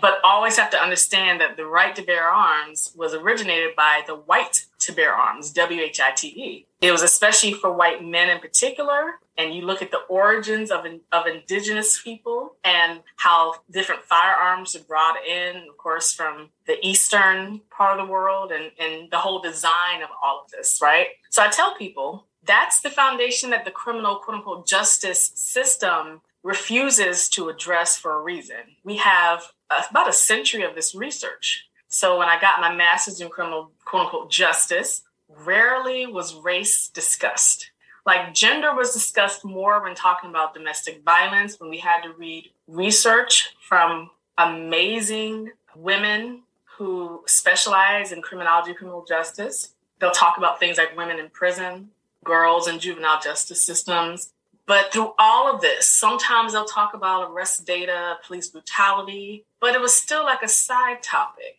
but 0.00 0.18
always 0.24 0.56
have 0.56 0.70
to 0.70 0.78
understand 0.78 1.40
that 1.40 1.56
the 1.56 1.66
right 1.66 1.94
to 1.94 2.02
bear 2.02 2.28
arms 2.28 2.92
was 2.96 3.14
originated 3.14 3.76
by 3.76 4.02
the 4.06 4.14
white 4.14 4.66
to 4.80 4.92
bear 4.92 5.14
arms, 5.14 5.52
W 5.52 5.80
H 5.80 6.00
I 6.00 6.10
T 6.12 6.28
E. 6.28 6.66
It 6.80 6.92
was 6.92 7.02
especially 7.02 7.52
for 7.52 7.72
white 7.72 8.04
men 8.04 8.28
in 8.28 8.40
particular. 8.40 9.14
And 9.38 9.54
you 9.54 9.66
look 9.66 9.82
at 9.82 9.90
the 9.90 10.00
origins 10.08 10.70
of, 10.70 10.86
of 11.12 11.26
indigenous 11.26 12.00
people 12.02 12.54
and 12.64 13.00
how 13.16 13.56
different 13.70 14.02
firearms 14.02 14.74
are 14.74 14.82
brought 14.84 15.16
in, 15.26 15.56
of 15.68 15.76
course, 15.76 16.10
from 16.10 16.48
the 16.66 16.78
eastern 16.86 17.60
part 17.70 18.00
of 18.00 18.06
the 18.06 18.10
world 18.10 18.50
and, 18.50 18.70
and 18.80 19.10
the 19.10 19.18
whole 19.18 19.42
design 19.42 20.02
of 20.02 20.08
all 20.24 20.42
of 20.44 20.50
this, 20.52 20.78
right? 20.80 21.08
So 21.28 21.42
I 21.42 21.48
tell 21.48 21.74
people 21.76 22.24
that's 22.46 22.80
the 22.80 22.90
foundation 22.90 23.50
that 23.50 23.64
the 23.64 23.70
criminal 23.70 24.16
quote 24.16 24.38
unquote 24.38 24.66
justice 24.66 25.32
system 25.34 26.20
refuses 26.42 27.28
to 27.30 27.48
address 27.48 27.96
for 27.96 28.14
a 28.14 28.22
reason. 28.22 28.76
We 28.84 28.96
have 28.96 29.42
about 29.90 30.08
a 30.08 30.12
century 30.12 30.62
of 30.62 30.74
this 30.74 30.94
research. 30.94 31.66
So 31.88 32.18
when 32.18 32.28
I 32.28 32.40
got 32.40 32.60
my 32.60 32.74
master's 32.74 33.20
in 33.20 33.28
criminal 33.28 33.72
quote 33.84 34.04
unquote 34.04 34.30
justice, 34.30 35.02
rarely 35.28 36.06
was 36.06 36.34
race 36.36 36.88
discussed. 36.88 37.70
Like 38.04 38.32
gender 38.32 38.74
was 38.74 38.92
discussed 38.92 39.44
more 39.44 39.82
when 39.82 39.96
talking 39.96 40.30
about 40.30 40.54
domestic 40.54 41.02
violence, 41.04 41.58
when 41.58 41.68
we 41.70 41.78
had 41.78 42.02
to 42.02 42.12
read 42.12 42.50
research 42.68 43.56
from 43.60 44.10
amazing 44.38 45.50
women 45.74 46.42
who 46.78 47.22
specialize 47.26 48.12
in 48.12 48.22
criminology, 48.22 48.74
criminal 48.74 49.04
justice. 49.04 49.70
They'll 49.98 50.10
talk 50.10 50.36
about 50.38 50.60
things 50.60 50.76
like 50.76 50.96
women 50.96 51.18
in 51.18 51.30
prison, 51.30 51.90
girls 52.26 52.68
in 52.68 52.78
juvenile 52.78 53.20
justice 53.20 53.64
systems. 53.64 54.32
But 54.66 54.92
through 54.92 55.12
all 55.18 55.52
of 55.52 55.60
this, 55.60 55.88
sometimes 55.88 56.52
they'll 56.52 56.64
talk 56.64 56.92
about 56.92 57.30
arrest 57.30 57.66
data, 57.66 58.16
police 58.26 58.48
brutality, 58.48 59.46
but 59.60 59.74
it 59.74 59.80
was 59.80 59.94
still 59.94 60.24
like 60.24 60.42
a 60.42 60.48
side 60.48 61.02
topic 61.02 61.56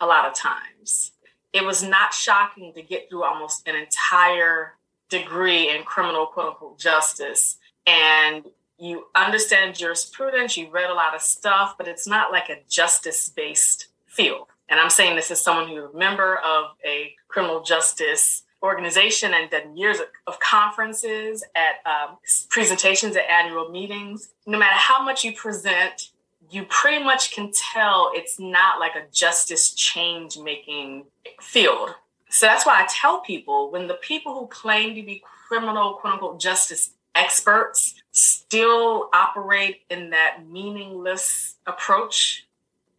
a 0.00 0.06
lot 0.06 0.24
of 0.24 0.34
times. 0.34 1.12
It 1.52 1.64
was 1.64 1.82
not 1.82 2.14
shocking 2.14 2.72
to 2.74 2.82
get 2.82 3.10
through 3.10 3.24
almost 3.24 3.66
an 3.66 3.74
entire 3.74 4.74
degree 5.08 5.74
in 5.74 5.82
criminal 5.82 6.26
quote 6.26 6.48
unquote 6.48 6.78
justice 6.78 7.56
and 7.86 8.44
you 8.78 9.06
understand 9.14 9.74
jurisprudence, 9.74 10.56
you 10.56 10.70
read 10.70 10.90
a 10.90 10.94
lot 10.94 11.14
of 11.14 11.20
stuff, 11.20 11.74
but 11.76 11.88
it's 11.88 12.06
not 12.06 12.30
like 12.30 12.48
a 12.48 12.58
justice 12.68 13.28
based 13.28 13.88
field. 14.06 14.46
And 14.68 14.78
I'm 14.78 14.90
saying 14.90 15.16
this 15.16 15.30
as 15.30 15.40
someone 15.40 15.68
who's 15.68 15.92
a 15.92 15.96
member 15.96 16.36
of 16.36 16.76
a 16.84 17.12
criminal 17.26 17.62
justice 17.62 18.44
organization 18.62 19.34
and 19.34 19.50
done 19.50 19.76
years 19.76 19.98
of 20.26 20.40
conferences 20.40 21.44
at 21.54 21.76
um, 21.90 22.16
presentations 22.48 23.16
at 23.16 23.28
annual 23.30 23.70
meetings. 23.70 24.30
No 24.46 24.58
matter 24.58 24.74
how 24.74 25.02
much 25.02 25.24
you 25.24 25.32
present, 25.32 26.10
you 26.50 26.64
pretty 26.68 27.02
much 27.02 27.32
can 27.32 27.52
tell 27.52 28.10
it's 28.14 28.38
not 28.40 28.80
like 28.80 28.94
a 28.94 29.04
justice 29.12 29.74
change 29.74 30.38
making 30.38 31.04
field. 31.40 31.90
So 32.30 32.46
that's 32.46 32.66
why 32.66 32.82
I 32.82 32.86
tell 32.88 33.20
people 33.20 33.70
when 33.70 33.86
the 33.86 33.94
people 33.94 34.38
who 34.38 34.46
claim 34.48 34.94
to 34.94 35.02
be 35.02 35.22
criminal, 35.48 35.94
quote 35.94 36.14
unquote, 36.14 36.40
justice 36.40 36.90
experts 37.14 37.94
still 38.12 39.08
operate 39.12 39.82
in 39.90 40.10
that 40.10 40.38
meaningless 40.48 41.56
approach. 41.66 42.46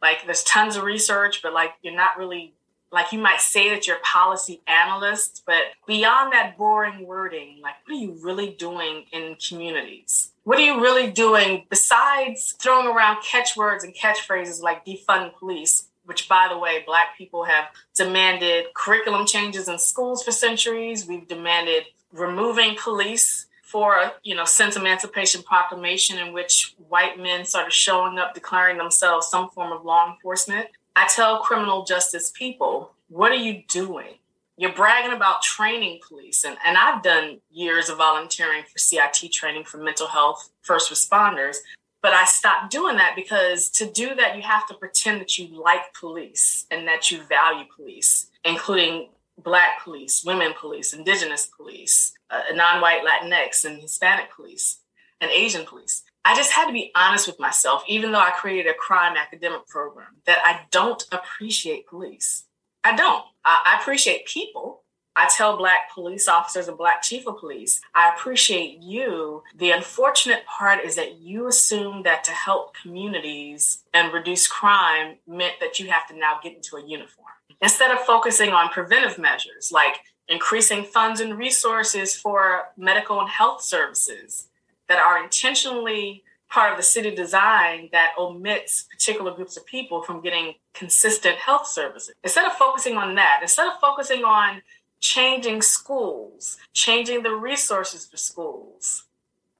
Like 0.02 0.26
there's 0.26 0.44
tons 0.44 0.76
of 0.76 0.84
research, 0.84 1.42
but 1.42 1.54
like 1.54 1.74
you're 1.82 1.96
not 1.96 2.18
really 2.18 2.54
like 2.92 3.12
you 3.12 3.20
might 3.20 3.42
say 3.42 3.70
that 3.70 3.86
you're 3.86 3.98
a 3.98 4.02
policy 4.02 4.62
analyst, 4.68 5.44
but 5.46 5.62
beyond 5.86 6.34
that 6.34 6.58
boring 6.58 7.06
wording, 7.06 7.60
like 7.62 7.76
what 7.86 7.96
are 7.96 8.00
you 8.00 8.18
really 8.22 8.52
doing 8.52 9.06
in 9.12 9.36
communities? 9.36 10.32
What 10.44 10.58
are 10.58 10.64
you 10.64 10.82
really 10.82 11.12
doing 11.12 11.66
besides 11.70 12.56
throwing 12.60 12.88
around 12.88 13.24
catchwords 13.24 13.84
and 13.84 13.94
catchphrases 13.94 14.62
like 14.62 14.86
defund 14.86 15.36
police? 15.36 15.86
Which, 16.06 16.28
by 16.28 16.48
the 16.50 16.58
way, 16.58 16.82
Black 16.88 17.16
people 17.16 17.44
have 17.44 17.66
demanded 17.94 18.66
curriculum 18.74 19.28
changes 19.28 19.68
in 19.68 19.78
schools 19.78 20.24
for 20.24 20.32
centuries. 20.32 21.06
We've 21.06 21.28
demanded 21.28 21.84
removing 22.12 22.76
police 22.76 23.46
for 23.62 24.14
you 24.24 24.34
know 24.34 24.46
since 24.46 24.76
emancipation 24.76 25.44
proclamation 25.44 26.18
in 26.18 26.34
which 26.34 26.74
white 26.88 27.20
men 27.20 27.46
started 27.46 27.72
showing 27.72 28.18
up 28.18 28.34
declaring 28.34 28.80
themselves 28.80 29.28
some 29.28 29.48
form 29.50 29.72
of 29.72 29.86
law 29.86 30.12
enforcement 30.12 30.68
I 31.00 31.08
tell 31.08 31.40
criminal 31.40 31.86
justice 31.86 32.30
people, 32.30 32.92
what 33.08 33.32
are 33.32 33.36
you 33.36 33.64
doing? 33.70 34.16
You're 34.58 34.74
bragging 34.74 35.16
about 35.16 35.42
training 35.42 36.02
police. 36.06 36.44
And, 36.44 36.58
and 36.66 36.78
I've 36.78 37.02
done 37.02 37.40
years 37.50 37.88
of 37.88 38.00
volunteering 38.00 38.64
for 38.64 38.78
CIT 38.78 39.32
training 39.32 39.64
for 39.64 39.78
mental 39.78 40.08
health 40.08 40.50
first 40.62 40.92
responders. 40.92 41.56
But 42.02 42.12
I 42.12 42.26
stopped 42.26 42.70
doing 42.70 42.98
that 42.98 43.14
because 43.16 43.70
to 43.72 43.90
do 43.90 44.14
that, 44.16 44.36
you 44.36 44.42
have 44.42 44.68
to 44.68 44.74
pretend 44.74 45.22
that 45.22 45.38
you 45.38 45.48
like 45.48 45.94
police 45.94 46.66
and 46.70 46.86
that 46.90 47.10
you 47.10 47.22
value 47.24 47.64
police, 47.74 48.28
including 48.44 49.08
Black 49.42 49.82
police, 49.82 50.26
women 50.26 50.52
police, 50.60 50.92
Indigenous 50.92 51.50
police, 51.56 52.12
uh, 52.30 52.42
non 52.54 52.82
white 52.82 53.06
Latinx 53.06 53.64
and 53.64 53.82
Hispanic 53.82 54.36
police, 54.36 54.80
and 55.22 55.32
Asian 55.32 55.66
police. 55.66 56.04
I 56.26 56.36
just 56.36 56.52
had 56.52 56.68
to 56.68 56.74
be 56.74 56.92
honest 56.96 57.28
with 57.28 57.40
myself, 57.40 57.84
even 57.88 58.12
though 58.12 58.20
I 58.20 58.32
created 58.32 58.70
a 58.70 58.74
crime 58.74 59.16
academic 59.18 59.68
program, 59.68 60.18
that 60.26 60.40
I 60.44 60.62
don't 60.72 61.04
appreciate 61.12 61.88
police. 61.88 62.46
I 62.84 62.96
don't. 62.96 63.24
I, 63.46 63.78
appreciate 63.80 64.26
people. 64.26 64.84
I 65.16 65.28
tell 65.28 65.58
Black 65.58 65.92
police 65.94 66.28
officers 66.28 66.68
and 66.68 66.78
Black 66.78 67.02
chief 67.02 67.28
of 67.28 67.40
police, 67.40 67.82
I 67.96 68.14
appreciate 68.14 68.80
you. 68.82 69.44
The 69.56 69.72
unfortunate 69.72 70.46
part 70.46 70.84
is 70.84 70.96
that 70.96 71.18
you 71.20 71.48
assume 71.48 72.04
that 72.04 72.24
to 72.26 72.32
help 72.32 72.76
communities 72.76 73.84
and 73.94 74.14
reduce 74.14 74.48
crime 74.48 75.18
meant 75.28 75.56
that 75.60 75.80
you 75.80 75.90
have 75.90 76.08
to 76.08 76.18
now 76.18 76.40
get 76.42 76.56
into 76.56 76.78
a 76.78 76.86
uniform. 76.86 77.28
Instead 77.62 77.92
of 77.92 78.00
focusing 78.00 78.52
on 78.52 78.70
preventive 78.70 79.18
measures 79.18 79.72
like 79.74 80.00
increasing 80.30 80.84
funds 80.84 81.20
and 81.20 81.38
resources 81.38 82.16
for 82.16 82.70
medical 82.78 83.20
and 83.20 83.30
health 83.30 83.62
services, 83.62 84.48
that 84.90 85.00
are 85.00 85.24
intentionally 85.24 86.24
part 86.50 86.72
of 86.72 86.78
the 86.78 86.84
city 86.84 87.14
design 87.14 87.90
that 87.92 88.14
omits 88.18 88.88
particular 88.92 89.32
groups 89.32 89.56
of 89.56 89.66
people 89.66 90.02
from 90.02 90.20
getting 90.20 90.56
consistent 90.74 91.38
health 91.38 91.68
services. 91.68 92.14
Instead 92.24 92.46
of 92.46 92.54
focusing 92.54 92.98
on 92.98 93.16
that, 93.16 93.40
instead 93.42 93.68
of 93.68 93.74
focusing 93.80 94.24
on 94.24 94.62
changing 95.00 95.62
schools, 95.62 96.58
changing 96.74 97.24
the 97.24 97.34
resources 97.34 98.08
for 98.08 98.18
schools, 98.18 99.06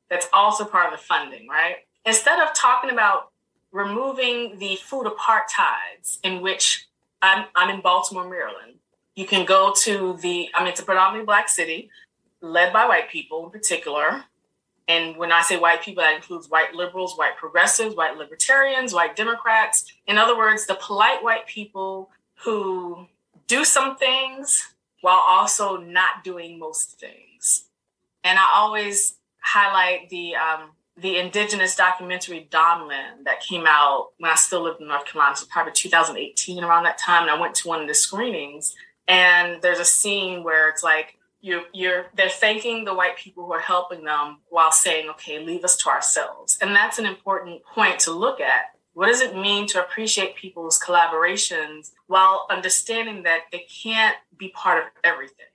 that's 0.10 0.28
also 0.34 0.66
part 0.66 0.92
of 0.92 1.00
the 1.00 1.06
funding, 1.06 1.48
right? 1.48 1.76
Instead 2.06 2.40
of 2.40 2.54
talking 2.56 2.90
about 2.90 3.32
removing 3.72 4.58
the 4.58 4.76
food 4.78 5.06
apartheids 5.06 6.18
in 6.24 6.42
which 6.42 6.88
I'm, 7.22 7.46
I'm 7.56 7.70
in 7.70 7.82
Baltimore, 7.82 8.28
Maryland. 8.28 8.76
You 9.16 9.26
can 9.26 9.46
go 9.46 9.74
to 9.84 10.18
the, 10.22 10.50
I 10.56 10.62
mean, 10.62 10.70
it's 10.70 10.80
a 10.80 10.84
predominantly 10.84 11.26
black 11.26 11.50
city 11.50 11.90
led 12.42 12.74
by 12.74 12.88
white 12.88 13.10
people 13.10 13.46
in 13.46 13.52
particular. 13.52 14.24
And 14.90 15.18
when 15.18 15.32
I 15.32 15.44
say 15.44 15.58
white 15.58 15.84
people, 15.84 16.02
that 16.02 16.16
includes 16.16 16.50
white 16.50 16.74
liberals, 16.74 17.16
white 17.16 17.38
progressives, 17.38 17.96
white 17.96 18.18
libertarians, 18.18 18.92
white 18.92 19.16
Democrats. 19.16 19.86
In 20.08 20.18
other 20.18 20.36
words, 20.36 20.66
the 20.66 20.80
polite 20.82 21.24
white 21.24 21.46
people 21.46 22.10
who 22.44 23.06
do 23.46 23.64
some 23.64 23.98
things 23.98 24.74
while 25.02 25.24
also 25.28 25.78
not 25.78 26.24
doing 26.24 26.58
most 26.58 27.00
things. 27.00 27.66
And 28.24 28.40
I 28.40 28.46
always 28.56 29.18
highlight 29.42 30.10
the 30.10 30.36
um, 30.36 30.72
the 30.98 31.18
indigenous 31.18 31.76
documentary 31.76 32.48
Dawnland 32.52 33.26
that 33.26 33.42
came 33.42 33.66
out 33.68 34.10
when 34.18 34.32
I 34.32 34.36
still 34.36 34.64
lived 34.64 34.82
in 34.82 34.88
North 34.88 35.06
Carolina, 35.06 35.38
so 35.38 35.46
probably 35.50 35.72
2018 35.72 36.64
around 36.64 36.84
that 36.84 36.98
time. 36.98 37.22
And 37.22 37.32
I 37.32 37.40
went 37.40 37.54
to 37.56 37.68
one 37.68 37.80
of 37.80 37.88
the 37.88 37.94
screenings, 37.94 38.76
and 39.08 39.62
there's 39.62 39.80
a 39.80 39.86
scene 39.86 40.44
where 40.44 40.68
it's 40.68 40.84
like 40.84 41.19
you're, 41.42 41.64
you're 41.74 42.08
they're 42.16 42.30
thanking 42.30 42.86
the 42.86 42.94
white 42.94 43.18
people 43.18 43.46
who 43.46 43.54
are 43.54 43.60
helping 43.60 44.04
them 44.04 44.40
while 44.50 44.72
saying 44.72 45.10
okay 45.10 45.44
leave 45.44 45.64
us 45.64 45.78
to 45.78 45.90
ourselves. 45.90 46.58
And 46.62 46.76
that's 46.76 47.00
an 47.00 47.06
important 47.06 47.64
point 47.64 48.00
to 48.00 48.12
look 48.12 48.42
at. 48.42 48.76
What 48.94 49.08
does 49.08 49.22
it 49.22 49.36
mean 49.36 49.68
to 49.68 49.82
appreciate 49.82 50.36
people's 50.36 50.80
collaborations 50.80 51.92
while 52.08 52.46
understanding 52.50 53.24
that 53.24 53.44
they 53.52 53.66
can't 53.84 54.18
be 54.38 54.50
part 54.50 54.84
of 54.84 54.90
everything? 55.04 55.46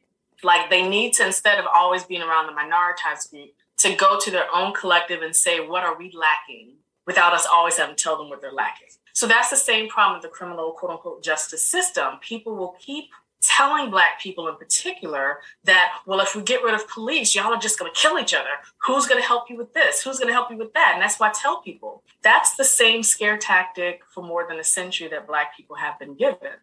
Like 0.43 0.71
they 0.71 0.89
need 0.89 1.15
to 1.15 1.27
instead 1.27 1.59
of 1.59 1.67
always 1.73 2.05
being 2.05 2.23
around 2.23 2.47
the 2.47 2.53
minoritized 2.53 3.31
group 3.31 3.51
to 3.79 3.95
go 3.95 4.19
to 4.21 4.31
their 4.31 4.47
own 4.55 4.73
collective 4.73 5.23
and 5.23 5.35
say 5.35 5.61
what 5.61 5.85
are 5.85 5.99
we 5.99 6.13
lacking? 6.13 6.77
Without 7.07 7.35
us 7.35 7.47
always 7.51 7.77
having 7.77 7.97
to 7.97 8.03
tell 8.03 8.17
them 8.17 8.31
what 8.31 8.41
they're 8.41 8.53
lacking. 8.53 8.89
So 9.13 9.27
that's 9.27 9.51
the 9.51 9.57
same 9.57 9.89
problem 9.89 10.17
with 10.17 10.23
the 10.23 10.35
criminal 10.35 10.73
quote 10.73 10.93
unquote 10.93 11.23
justice 11.23 11.65
system. 11.65 12.15
People 12.21 12.57
will 12.57 12.77
keep 12.81 13.11
telling 13.47 13.91
black 13.91 14.21
people 14.21 14.49
in 14.49 14.57
particular 14.57 15.39
that 15.65 15.93
well 16.07 16.21
if 16.21 16.35
we 16.35 16.43
get 16.43 16.63
rid 16.63 16.75
of 16.75 16.89
police 16.89 17.35
y'all 17.35 17.53
are 17.53 17.61
just 17.61 17.79
going 17.79 17.91
to 17.93 18.01
kill 18.01 18.19
each 18.19 18.35
other. 18.35 18.51
Who's 18.87 19.07
going 19.07 19.21
to 19.21 19.27
help 19.27 19.51
you 19.51 19.57
with 19.57 19.75
this? 19.75 20.03
Who's 20.03 20.19
going 20.19 20.29
to 20.29 20.35
help 20.35 20.51
you 20.51 20.57
with 20.57 20.75
that? 20.75 20.93
And 20.95 21.03
that's 21.03 21.19
why 21.19 21.29
i 21.29 21.33
tell 21.33 21.61
people 21.61 22.03
that's 22.23 22.55
the 22.57 22.65
same 22.65 23.03
scare 23.03 23.37
tactic 23.37 24.03
for 24.13 24.23
more 24.23 24.47
than 24.49 24.59
a 24.59 24.65
century 24.65 25.09
that 25.09 25.27
black 25.27 25.57
people 25.57 25.77
have 25.77 25.99
been 25.99 26.15
given. 26.15 26.57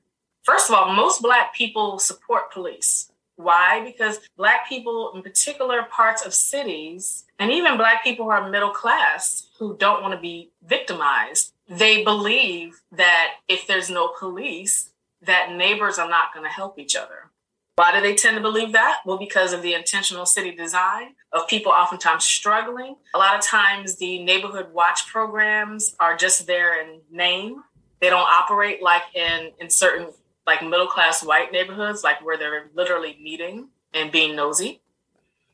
First 0.44 0.70
of 0.70 0.76
all 0.76 0.94
most 0.94 1.22
black 1.22 1.54
people 1.54 2.00
support 2.00 2.52
police. 2.52 3.12
Why? 3.42 3.84
Because 3.84 4.20
Black 4.38 4.68
people, 4.70 5.12
in 5.16 5.24
particular 5.24 5.84
parts 5.84 6.26
of 6.26 6.34
cities, 6.34 7.26
and 7.40 7.52
even 7.52 7.78
Black 7.78 8.04
people 8.04 8.26
who 8.26 8.32
are 8.32 8.50
middle 8.50 8.70
class 8.70 9.48
who 9.58 9.76
don't 9.78 10.02
want 10.02 10.14
to 10.14 10.20
be 10.20 10.52
victimized, 10.66 11.54
they 11.68 12.04
believe 12.04 12.82
that 12.92 13.36
if 13.48 13.66
there's 13.66 13.90
no 13.90 14.10
police, 14.10 14.91
that 15.22 15.54
neighbors 15.56 16.00
are 16.00 16.10
not 16.10 16.34
going 16.34 16.46
to 16.46 16.52
help 16.52 16.80
each 16.80 16.96
other. 16.96 17.32
Why 17.76 17.94
do 17.96 18.02
they 18.02 18.16
tend 18.16 18.36
to 18.36 18.42
believe 18.42 18.74
that? 18.74 19.00
Well, 19.06 19.18
because 19.18 19.54
of 19.54 19.62
the 19.62 19.74
intentional 19.74 20.26
city 20.26 20.52
design 20.52 21.16
of 21.32 21.48
people 21.48 21.72
oftentimes 21.72 22.26
struggling. 22.26 22.96
A 23.16 23.18
lot 23.18 23.36
of 23.36 23.42
times, 23.42 23.96
the 23.96 24.24
neighborhood 24.24 24.74
watch 24.74 25.08
programs 25.08 25.96
are 26.00 26.16
just 26.16 26.46
there 26.48 26.80
in 26.80 27.00
name. 27.10 27.64
They 28.00 28.10
don't 28.10 28.28
operate 28.28 28.84
like 28.84 29.04
in, 29.16 29.52
in 29.60 29.70
certain 29.70 30.08
like 30.46 30.62
middle 30.62 30.88
class 30.88 31.24
white 31.24 31.52
neighborhoods, 31.52 32.04
like 32.04 32.24
where 32.26 32.38
they're 32.38 32.70
literally 32.74 33.18
meeting 33.22 33.70
and 33.94 34.12
being 34.12 34.36
nosy. 34.36 34.82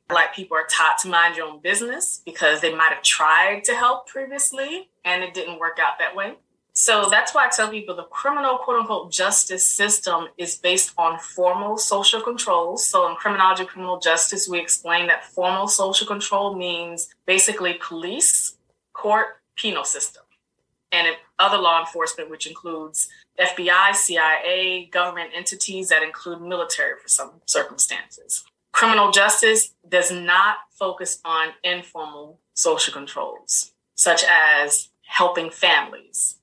Black 0.08 0.34
people 0.34 0.58
are 0.58 0.68
taught 0.70 0.98
to 1.00 1.10
mind 1.10 1.36
your 1.36 1.48
own 1.48 1.62
business 1.62 2.22
because 2.26 2.62
they 2.62 2.74
might 2.74 2.94
have 2.94 3.04
tried 3.04 3.64
to 3.66 3.76
help 3.76 4.08
previously 4.08 4.90
and 5.04 5.24
it 5.24 5.34
didn't 5.34 5.60
work 5.60 5.78
out 5.82 6.00
that 6.00 6.16
way. 6.16 6.36
So 6.80 7.08
that's 7.10 7.34
why 7.34 7.48
I 7.48 7.50
tell 7.50 7.72
people 7.72 7.96
the 7.96 8.04
criminal 8.04 8.60
quote 8.60 8.82
unquote 8.82 9.12
justice 9.12 9.66
system 9.66 10.28
is 10.38 10.58
based 10.58 10.94
on 10.96 11.18
formal 11.18 11.76
social 11.80 12.22
controls. 12.22 12.88
So 12.88 13.10
in 13.10 13.16
criminology, 13.16 13.66
criminal 13.66 14.00
justice, 14.00 14.48
we 14.48 14.60
explain 14.60 15.08
that 15.08 15.26
formal 15.26 15.68
social 15.68 16.06
control 16.06 16.56
means 16.56 17.10
basically 17.26 17.80
police, 17.82 18.58
court, 18.94 19.42
penal 19.56 19.86
system, 19.86 20.22
and 20.92 21.08
other 21.40 21.58
law 21.58 21.80
enforcement, 21.80 22.30
which 22.30 22.46
includes 22.46 23.10
FBI, 23.40 23.96
CIA, 23.96 24.86
government 24.92 25.32
entities 25.36 25.90
that 25.90 26.04
include 26.04 26.42
military 26.42 26.94
for 27.02 27.08
some 27.08 27.42
circumstances. 27.48 28.44
Criminal 28.72 29.10
justice 29.10 29.74
does 29.90 30.12
not 30.12 30.58
focus 30.70 31.22
on 31.26 31.54
informal 31.64 32.40
social 32.54 32.94
controls, 32.94 33.74
such 33.96 34.24
as 34.24 34.90
helping 35.02 35.50
families, 35.50 36.38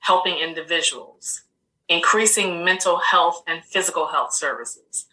helping 0.00 0.38
individuals, 0.38 1.42
increasing 1.88 2.64
mental 2.64 2.98
health 2.98 3.42
and 3.46 3.64
physical 3.64 4.08
health 4.08 4.34
services, 4.34 5.06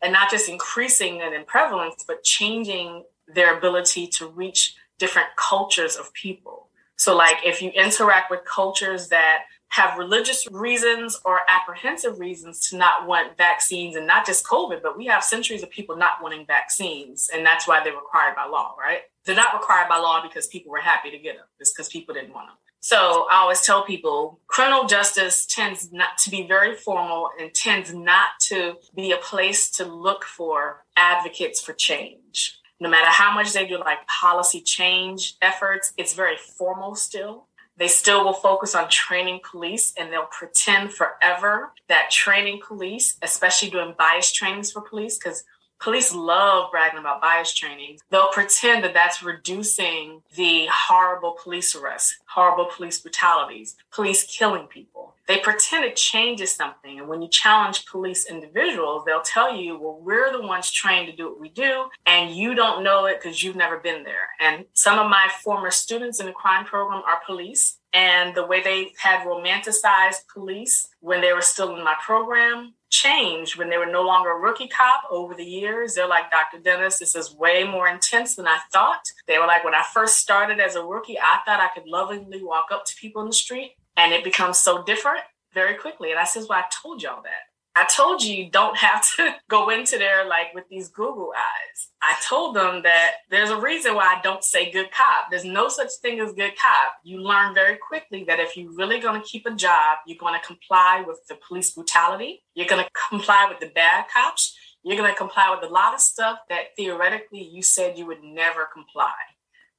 and 0.00 0.12
not 0.12 0.30
just 0.30 0.48
increasing 0.48 1.16
it 1.16 1.32
in 1.32 1.44
prevalence, 1.44 2.04
but 2.06 2.22
changing 2.22 3.04
their 3.26 3.56
ability 3.56 4.06
to 4.06 4.26
reach 4.26 4.74
different 4.98 5.28
cultures 5.36 5.96
of 5.96 6.12
people. 6.12 6.68
So, 6.96 7.16
like 7.16 7.36
if 7.44 7.62
you 7.62 7.70
interact 7.70 8.30
with 8.30 8.44
cultures 8.44 9.08
that 9.08 9.44
have 9.72 9.96
religious 9.96 10.46
reasons 10.50 11.18
or 11.24 11.40
apprehensive 11.48 12.20
reasons 12.20 12.68
to 12.68 12.76
not 12.76 13.06
want 13.06 13.38
vaccines 13.38 13.96
and 13.96 14.06
not 14.06 14.26
just 14.26 14.44
COVID, 14.44 14.82
but 14.82 14.98
we 14.98 15.06
have 15.06 15.24
centuries 15.24 15.62
of 15.62 15.70
people 15.70 15.96
not 15.96 16.22
wanting 16.22 16.44
vaccines. 16.44 17.30
And 17.32 17.44
that's 17.44 17.66
why 17.66 17.82
they're 17.82 17.94
required 17.94 18.36
by 18.36 18.44
law, 18.44 18.76
right? 18.78 19.00
They're 19.24 19.34
not 19.34 19.54
required 19.54 19.88
by 19.88 19.96
law 19.96 20.22
because 20.22 20.46
people 20.46 20.70
were 20.70 20.80
happy 20.80 21.10
to 21.10 21.16
get 21.18 21.36
them. 21.36 21.46
It's 21.58 21.72
because 21.72 21.88
people 21.88 22.14
didn't 22.14 22.34
want 22.34 22.48
them. 22.48 22.56
So 22.84 23.28
I 23.30 23.36
always 23.36 23.60
tell 23.60 23.84
people 23.84 24.40
criminal 24.48 24.86
justice 24.86 25.46
tends 25.46 25.92
not 25.92 26.18
to 26.24 26.30
be 26.30 26.48
very 26.48 26.74
formal 26.74 27.30
and 27.40 27.54
tends 27.54 27.94
not 27.94 28.30
to 28.48 28.74
be 28.96 29.12
a 29.12 29.18
place 29.18 29.70
to 29.76 29.84
look 29.84 30.24
for 30.24 30.84
advocates 30.96 31.60
for 31.60 31.74
change. 31.74 32.58
No 32.80 32.90
matter 32.90 33.08
how 33.08 33.32
much 33.32 33.52
they 33.52 33.68
do 33.68 33.78
like 33.78 34.04
policy 34.08 34.60
change 34.60 35.36
efforts, 35.40 35.92
it's 35.96 36.14
very 36.14 36.36
formal 36.36 36.96
still. 36.96 37.46
They 37.76 37.86
still 37.86 38.24
will 38.24 38.32
focus 38.32 38.74
on 38.74 38.88
training 38.88 39.42
police 39.48 39.94
and 39.96 40.12
they'll 40.12 40.24
pretend 40.24 40.92
forever 40.92 41.72
that 41.88 42.10
training 42.10 42.62
police, 42.66 43.16
especially 43.22 43.70
doing 43.70 43.94
bias 43.96 44.32
trainings 44.32 44.72
for 44.72 44.82
police, 44.82 45.18
because 45.18 45.44
police 45.82 46.14
love 46.14 46.70
bragging 46.70 47.00
about 47.00 47.20
bias 47.20 47.52
training. 47.52 47.98
They'll 48.10 48.30
pretend 48.30 48.84
that 48.84 48.94
that's 48.94 49.22
reducing 49.22 50.22
the 50.36 50.68
horrible 50.70 51.36
police 51.42 51.74
arrests, 51.74 52.18
horrible 52.26 52.66
police 52.66 53.00
brutalities, 53.00 53.76
police 53.92 54.22
killing 54.24 54.68
people. 54.68 55.14
They 55.28 55.38
pretend 55.38 55.84
it 55.84 55.96
changes 55.96 56.52
something. 56.52 56.98
And 56.98 57.08
when 57.08 57.22
you 57.22 57.28
challenge 57.28 57.86
police 57.86 58.26
individuals, 58.26 59.04
they'll 59.06 59.22
tell 59.22 59.54
you, 59.54 59.78
well, 59.78 59.98
we're 60.00 60.32
the 60.32 60.42
ones 60.42 60.70
trained 60.70 61.08
to 61.08 61.16
do 61.16 61.28
what 61.28 61.40
we 61.40 61.48
do, 61.48 61.88
and 62.06 62.34
you 62.34 62.54
don't 62.54 62.82
know 62.82 63.06
it 63.06 63.20
because 63.20 63.42
you've 63.42 63.56
never 63.56 63.78
been 63.78 64.04
there. 64.04 64.28
And 64.40 64.66
some 64.74 64.98
of 64.98 65.10
my 65.10 65.28
former 65.42 65.70
students 65.70 66.20
in 66.20 66.26
the 66.26 66.32
crime 66.32 66.64
program 66.64 67.02
are 67.06 67.20
police. 67.26 67.78
And 67.94 68.34
the 68.34 68.46
way 68.46 68.62
they 68.62 68.92
had 68.98 69.26
romanticized 69.26 70.26
police 70.32 70.88
when 71.00 71.20
they 71.20 71.32
were 71.34 71.42
still 71.42 71.76
in 71.76 71.84
my 71.84 71.94
program 72.00 72.72
changed 72.92 73.56
when 73.56 73.70
they 73.70 73.78
were 73.78 73.86
no 73.86 74.02
longer 74.02 74.30
a 74.30 74.38
rookie 74.38 74.68
cop 74.68 75.02
over 75.10 75.34
the 75.34 75.44
years. 75.44 75.94
They're 75.94 76.06
like, 76.06 76.30
Dr. 76.30 76.62
Dennis, 76.62 76.98
this 76.98 77.16
is 77.16 77.34
way 77.34 77.64
more 77.64 77.88
intense 77.88 78.36
than 78.36 78.46
I 78.46 78.60
thought. 78.72 79.02
They 79.26 79.38
were 79.38 79.46
like, 79.46 79.64
when 79.64 79.74
I 79.74 79.82
first 79.92 80.18
started 80.18 80.60
as 80.60 80.76
a 80.76 80.84
rookie, 80.84 81.18
I 81.18 81.40
thought 81.44 81.58
I 81.58 81.70
could 81.74 81.88
lovingly 81.88 82.44
walk 82.44 82.66
up 82.70 82.84
to 82.84 82.94
people 82.96 83.22
in 83.22 83.28
the 83.28 83.34
street 83.34 83.72
and 83.96 84.12
it 84.12 84.22
becomes 84.22 84.58
so 84.58 84.84
different 84.84 85.22
very 85.54 85.74
quickly. 85.74 86.10
And 86.10 86.20
I 86.20 86.24
says, 86.24 86.46
well, 86.48 86.58
I 86.58 86.64
told 86.70 87.02
y'all 87.02 87.22
that. 87.22 87.51
I 87.74 87.86
told 87.86 88.22
you 88.22 88.34
you 88.34 88.50
don't 88.50 88.76
have 88.76 89.04
to 89.16 89.34
go 89.48 89.70
into 89.70 89.98
there 89.98 90.26
like 90.26 90.54
with 90.54 90.68
these 90.68 90.88
Google 90.88 91.32
eyes. 91.36 91.88
I 92.02 92.14
told 92.28 92.54
them 92.54 92.82
that 92.82 93.12
there's 93.30 93.50
a 93.50 93.60
reason 93.60 93.94
why 93.94 94.16
I 94.16 94.20
don't 94.22 94.44
say 94.44 94.70
good 94.70 94.90
cop. 94.90 95.30
There's 95.30 95.44
no 95.44 95.68
such 95.68 95.90
thing 96.02 96.20
as 96.20 96.32
good 96.32 96.52
cop. 96.60 96.94
You 97.04 97.22
learn 97.22 97.54
very 97.54 97.76
quickly 97.76 98.24
that 98.24 98.40
if 98.40 98.56
you're 98.56 98.74
really 98.74 99.00
going 99.00 99.20
to 99.20 99.26
keep 99.26 99.46
a 99.46 99.54
job, 99.54 99.98
you're 100.06 100.18
going 100.18 100.38
to 100.38 100.46
comply 100.46 101.02
with 101.06 101.20
the 101.28 101.38
police 101.48 101.70
brutality. 101.72 102.42
You're 102.54 102.66
going 102.66 102.84
to 102.84 102.90
comply 103.08 103.46
with 103.48 103.60
the 103.60 103.72
bad 103.74 104.06
cops. 104.12 104.56
You're 104.82 104.98
going 104.98 105.12
to 105.12 105.16
comply 105.16 105.54
with 105.54 105.68
a 105.68 105.72
lot 105.72 105.94
of 105.94 106.00
stuff 106.00 106.40
that 106.48 106.76
theoretically 106.76 107.42
you 107.42 107.62
said 107.62 107.96
you 107.96 108.06
would 108.06 108.22
never 108.22 108.68
comply. 108.72 109.12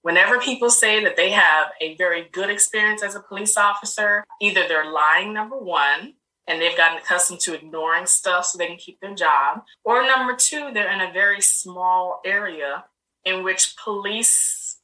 Whenever 0.02 0.40
people 0.40 0.70
say 0.70 1.04
that 1.04 1.16
they 1.16 1.32
have 1.32 1.68
a 1.80 1.96
very 1.96 2.28
good 2.32 2.50
experience 2.50 3.04
as 3.04 3.16
a 3.16 3.22
police 3.22 3.56
officer, 3.56 4.26
either 4.42 4.68
they're 4.68 4.92
lying, 4.92 5.34
number 5.34 5.58
one, 5.58 6.16
and 6.48 6.62
they've 6.62 6.78
gotten 6.78 6.98
accustomed 6.98 7.40
to 7.42 7.54
ignoring 7.54 8.06
stuff 8.06 8.46
so 8.46 8.58
they 8.58 8.68
can 8.68 8.78
keep 8.78 9.00
their 9.00 9.16
job. 9.16 9.64
Or 9.84 10.06
number 10.06 10.36
two, 10.36 10.72
they're 10.74 10.92
in 10.92 11.02
a 11.02 11.14
very 11.14 11.42
small 11.42 12.22
area 12.26 12.86
in 13.26 13.44
which 13.44 13.76
police 13.78 14.78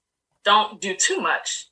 don't 0.46 0.80
do 0.80 0.96
too 0.96 1.20
much. 1.20 1.68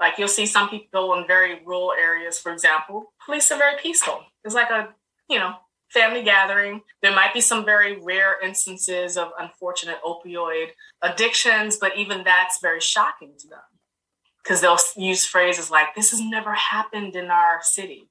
Like 0.00 0.14
you'll 0.18 0.28
see 0.28 0.46
some 0.46 0.68
people 0.68 1.14
in 1.14 1.26
very 1.26 1.60
rural 1.64 1.92
areas, 1.92 2.38
for 2.38 2.52
example. 2.52 3.12
Police 3.24 3.50
are 3.50 3.58
very 3.58 3.78
peaceful. 3.80 4.20
It's 4.44 4.54
like 4.54 4.70
a, 4.70 4.88
you 5.28 5.38
know, 5.38 5.54
family 5.90 6.22
gathering. 6.22 6.82
There 7.02 7.14
might 7.14 7.34
be 7.34 7.40
some 7.40 7.64
very 7.64 8.00
rare 8.00 8.40
instances 8.44 9.16
of 9.16 9.30
unfortunate 9.38 9.98
opioid 10.04 10.68
addictions, 11.02 11.76
but 11.76 11.96
even 11.96 12.24
that's 12.24 12.60
very 12.60 12.80
shocking 12.80 13.32
to 13.38 13.48
them 13.48 13.60
because 14.42 14.60
they'll 14.60 14.78
use 14.96 15.24
phrases 15.24 15.70
like, 15.70 15.94
this 15.94 16.10
has 16.10 16.20
never 16.20 16.54
happened 16.54 17.16
in 17.16 17.30
our 17.30 17.58
city 17.62 18.08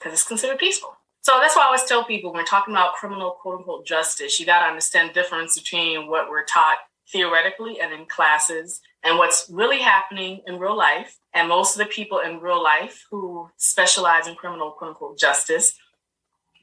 because 0.00 0.14
it's 0.14 0.26
considered 0.26 0.58
peaceful. 0.58 0.96
So 1.22 1.38
that's 1.40 1.54
why 1.54 1.62
I 1.62 1.66
always 1.66 1.84
tell 1.84 2.04
people 2.04 2.32
when 2.32 2.46
talking 2.46 2.74
about 2.74 2.94
criminal 2.94 3.32
quote 3.32 3.58
unquote 3.58 3.86
justice, 3.86 4.40
you 4.40 4.46
got 4.46 4.60
to 4.60 4.66
understand 4.66 5.10
the 5.10 5.14
difference 5.14 5.58
between 5.58 6.08
what 6.08 6.30
we're 6.30 6.44
taught 6.44 6.78
theoretically 7.12 7.80
and 7.80 7.92
in 7.92 8.06
classes 8.06 8.80
and 9.02 9.18
what's 9.18 9.46
really 9.50 9.80
happening 9.80 10.40
in 10.46 10.58
real 10.58 10.76
life. 10.76 11.18
And 11.34 11.48
most 11.48 11.74
of 11.74 11.78
the 11.78 11.92
people 11.92 12.20
in 12.20 12.40
real 12.40 12.62
life 12.62 13.04
who 13.10 13.50
specialize 13.56 14.26
in 14.26 14.34
criminal 14.34 14.70
quote 14.70 14.90
unquote 14.90 15.18
justice, 15.18 15.74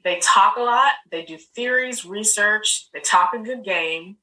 they 0.04 0.18
talk 0.20 0.56
a 0.56 0.60
lot, 0.60 0.92
they 1.10 1.24
do 1.24 1.36
theories, 1.36 2.04
research, 2.04 2.88
they 2.92 3.00
talk 3.00 3.34
a 3.34 3.38
good 3.38 3.64
game, 3.64 4.16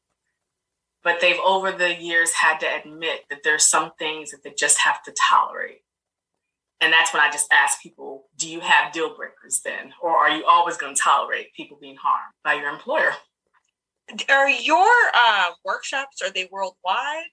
but 1.04 1.22
they've 1.22 1.40
over 1.46 1.72
the 1.72 1.96
years 1.96 2.32
had 2.34 2.60
to 2.60 2.66
admit 2.66 3.22
that 3.30 3.44
there's 3.44 3.68
some 3.68 3.92
things 3.98 4.32
that 4.32 4.44
they 4.44 4.54
just 4.58 4.80
have 4.80 5.04
to 5.04 5.14
tolerate. 5.30 5.82
And 6.86 6.94
that's 6.94 7.12
when 7.12 7.24
I 7.24 7.32
just 7.32 7.52
ask 7.52 7.82
people, 7.82 8.26
do 8.38 8.48
you 8.48 8.60
have 8.60 8.94
deal 8.94 9.16
breakers 9.16 9.60
then? 9.66 9.92
Or 10.04 10.16
are 10.16 10.30
you 10.30 10.46
always 10.46 10.78
going 10.78 10.94
to 10.94 11.02
tolerate 11.02 11.52
people 11.56 11.80
being 11.82 11.96
harmed 11.96 12.32
by 12.44 12.54
your 12.54 12.70
employer? 12.70 13.14
Are 14.30 14.48
your 14.48 14.88
uh, 15.16 15.50
workshops, 15.66 16.22
are 16.22 16.30
they 16.30 16.48
worldwide 16.52 17.26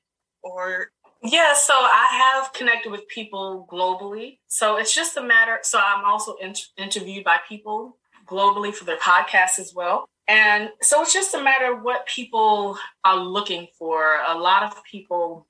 or? 0.42 0.88
Yeah, 1.22 1.52
so 1.52 1.74
I 1.74 2.40
have 2.40 2.54
connected 2.54 2.90
with 2.90 3.06
people 3.08 3.68
globally. 3.70 4.38
So 4.48 4.78
it's 4.78 4.94
just 4.94 5.18
a 5.18 5.22
matter. 5.22 5.58
So 5.60 5.78
I'm 5.78 6.06
also 6.06 6.36
in- 6.36 6.54
interviewed 6.78 7.24
by 7.24 7.36
people 7.46 7.98
globally 8.26 8.74
for 8.74 8.86
their 8.86 8.96
podcasts 8.96 9.58
as 9.58 9.74
well. 9.76 10.08
And 10.28 10.70
so 10.80 11.02
it's 11.02 11.12
just 11.12 11.34
a 11.34 11.42
matter 11.42 11.74
of 11.74 11.82
what 11.82 12.06
people 12.06 12.78
are 13.04 13.18
looking 13.18 13.66
for. 13.78 14.16
A 14.26 14.38
lot 14.38 14.62
of 14.62 14.82
people 14.90 15.46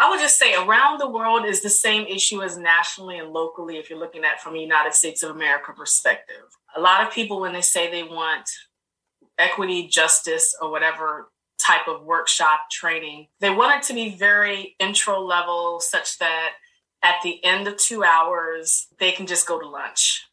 I 0.00 0.10
would 0.10 0.20
just 0.20 0.38
say 0.38 0.54
around 0.54 0.98
the 0.98 1.08
world 1.08 1.44
is 1.44 1.60
the 1.60 1.70
same 1.70 2.06
issue 2.06 2.42
as 2.42 2.56
nationally 2.56 3.18
and 3.18 3.30
locally 3.30 3.78
if 3.78 3.90
you're 3.90 3.98
looking 3.98 4.24
at 4.24 4.40
from 4.40 4.54
a 4.54 4.60
United 4.60 4.94
States 4.94 5.22
of 5.22 5.34
America 5.34 5.72
perspective. 5.76 6.44
A 6.76 6.80
lot 6.80 7.04
of 7.04 7.12
people, 7.12 7.40
when 7.40 7.52
they 7.52 7.60
say 7.60 7.90
they 7.90 8.04
want 8.04 8.48
equity, 9.38 9.88
justice, 9.88 10.54
or 10.60 10.70
whatever 10.70 11.30
type 11.60 11.88
of 11.88 12.04
workshop 12.04 12.70
training, 12.70 13.26
they 13.40 13.50
want 13.50 13.76
it 13.76 13.86
to 13.88 13.94
be 13.94 14.10
very 14.10 14.76
intro 14.78 15.20
level, 15.20 15.80
such 15.80 16.18
that 16.18 16.52
at 17.02 17.16
the 17.24 17.44
end 17.44 17.66
of 17.66 17.76
two 17.76 18.04
hours, 18.04 18.86
they 19.00 19.10
can 19.10 19.26
just 19.26 19.46
go 19.46 19.58
to 19.58 19.68
lunch. 19.68 20.24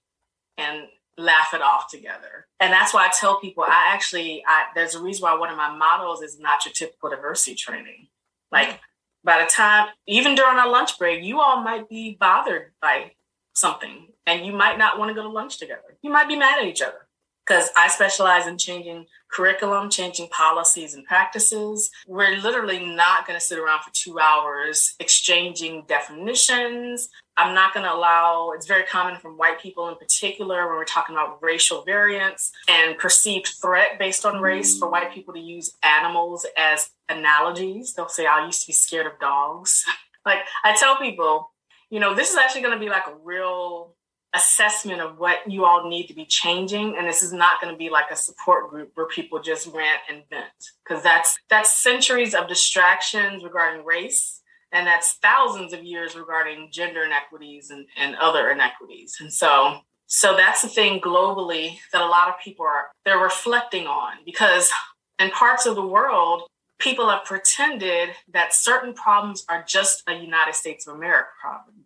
And 0.57 0.87
laugh 1.17 1.53
it 1.53 1.61
off 1.61 1.89
together. 1.89 2.47
And 2.59 2.71
that's 2.71 2.93
why 2.93 3.05
I 3.05 3.09
tell 3.09 3.39
people 3.39 3.63
I 3.63 3.91
actually 3.93 4.43
I, 4.47 4.65
there's 4.75 4.95
a 4.95 5.01
reason 5.01 5.23
why 5.23 5.35
one 5.35 5.49
of 5.49 5.57
my 5.57 5.75
models 5.75 6.21
is 6.21 6.39
not 6.39 6.65
your 6.65 6.73
typical 6.73 7.09
diversity 7.09 7.55
training. 7.55 8.07
Like 8.51 8.79
by 9.25 9.43
the 9.43 9.49
time 9.49 9.89
even 10.07 10.35
during 10.35 10.57
our 10.57 10.69
lunch 10.69 10.97
break, 10.97 11.23
you 11.23 11.41
all 11.41 11.61
might 11.61 11.89
be 11.89 12.15
bothered 12.19 12.71
by 12.81 13.11
something 13.53 14.07
and 14.25 14.45
you 14.45 14.53
might 14.53 14.77
not 14.77 14.99
want 14.99 15.09
to 15.09 15.15
go 15.15 15.23
to 15.23 15.29
lunch 15.29 15.57
together. 15.57 15.97
You 16.01 16.11
might 16.11 16.27
be 16.27 16.35
mad 16.35 16.59
at 16.59 16.67
each 16.67 16.81
other 16.81 17.04
because 17.45 17.69
I 17.75 17.87
specialize 17.89 18.47
in 18.47 18.57
changing 18.57 19.05
curriculum, 19.31 19.89
changing 19.89 20.29
policies 20.29 20.93
and 20.93 21.03
practices. 21.05 21.91
We're 22.07 22.37
literally 22.37 22.85
not 22.85 23.27
going 23.27 23.37
to 23.37 23.45
sit 23.45 23.59
around 23.59 23.83
for 23.83 23.91
two 23.93 24.19
hours 24.19 24.95
exchanging 24.99 25.83
definitions. 25.87 27.09
I'm 27.37 27.53
not 27.53 27.73
going 27.73 27.85
to 27.85 27.93
allow, 27.93 28.51
it's 28.55 28.65
very 28.65 28.83
common 28.83 29.19
from 29.19 29.37
white 29.37 29.59
people 29.59 29.89
in 29.89 29.95
particular 29.95 30.67
when 30.67 30.77
we're 30.77 30.85
talking 30.85 31.15
about 31.15 31.43
racial 31.43 31.83
variance 31.83 32.53
and 32.69 32.97
perceived 32.97 33.47
threat 33.61 33.99
based 33.99 34.25
on 34.25 34.41
race 34.41 34.79
for 34.79 34.89
white 34.89 35.13
people 35.13 35.33
to 35.33 35.39
use 35.39 35.75
animals 35.83 36.45
as 36.57 36.91
analogies. 37.09 37.93
They'll 37.93 38.07
say, 38.07 38.25
I 38.25 38.45
used 38.45 38.61
to 38.61 38.67
be 38.67 38.73
scared 38.73 39.05
of 39.05 39.19
dogs. 39.19 39.83
like 40.25 40.39
I 40.63 40.77
tell 40.77 40.95
people, 40.95 41.51
you 41.89 41.99
know, 41.99 42.15
this 42.15 42.31
is 42.31 42.37
actually 42.37 42.61
going 42.61 42.73
to 42.73 42.79
be 42.79 42.89
like 42.89 43.07
a 43.07 43.15
real 43.23 43.95
assessment 44.35 45.01
of 45.01 45.17
what 45.17 45.39
you 45.49 45.65
all 45.65 45.89
need 45.89 46.07
to 46.07 46.13
be 46.13 46.25
changing 46.25 46.95
and 46.97 47.07
this 47.07 47.23
is 47.23 47.31
not 47.31 47.61
going 47.61 47.73
to 47.73 47.77
be 47.77 47.89
like 47.89 48.11
a 48.11 48.15
support 48.15 48.69
group 48.69 48.91
where 48.95 49.07
people 49.07 49.41
just 49.41 49.67
rant 49.67 50.01
and 50.09 50.23
vent 50.29 50.45
because 50.83 51.01
that's 51.03 51.37
that's 51.49 51.73
centuries 51.73 52.35
of 52.35 52.47
distractions 52.47 53.43
regarding 53.43 53.85
race 53.85 54.41
and 54.75 54.85
that's 54.85 55.13
thousands 55.21 55.71
of 55.71 55.83
years 55.83 56.15
regarding 56.15 56.69
gender 56.69 57.03
inequities 57.03 57.69
and, 57.69 57.85
and 57.97 58.15
other 58.17 58.49
inequities. 58.51 59.15
And 59.19 59.31
so 59.31 59.79
so 60.07 60.35
that's 60.35 60.61
the 60.61 60.67
thing 60.67 60.99
globally 60.99 61.77
that 61.91 62.01
a 62.01 62.05
lot 62.05 62.27
of 62.27 62.35
people 62.43 62.65
are 62.65 62.87
they're 63.05 63.17
reflecting 63.17 63.87
on 63.87 64.17
because 64.25 64.71
in 65.17 65.31
parts 65.31 65.65
of 65.65 65.75
the 65.75 65.85
world 65.85 66.43
people 66.77 67.09
have 67.09 67.23
pretended 67.23 68.09
that 68.31 68.53
certain 68.53 68.93
problems 68.93 69.45
are 69.49 69.63
just 69.67 70.03
a 70.07 70.13
united 70.13 70.53
states 70.53 70.85
of 70.85 70.93
america 70.93 71.29
problem 71.41 71.84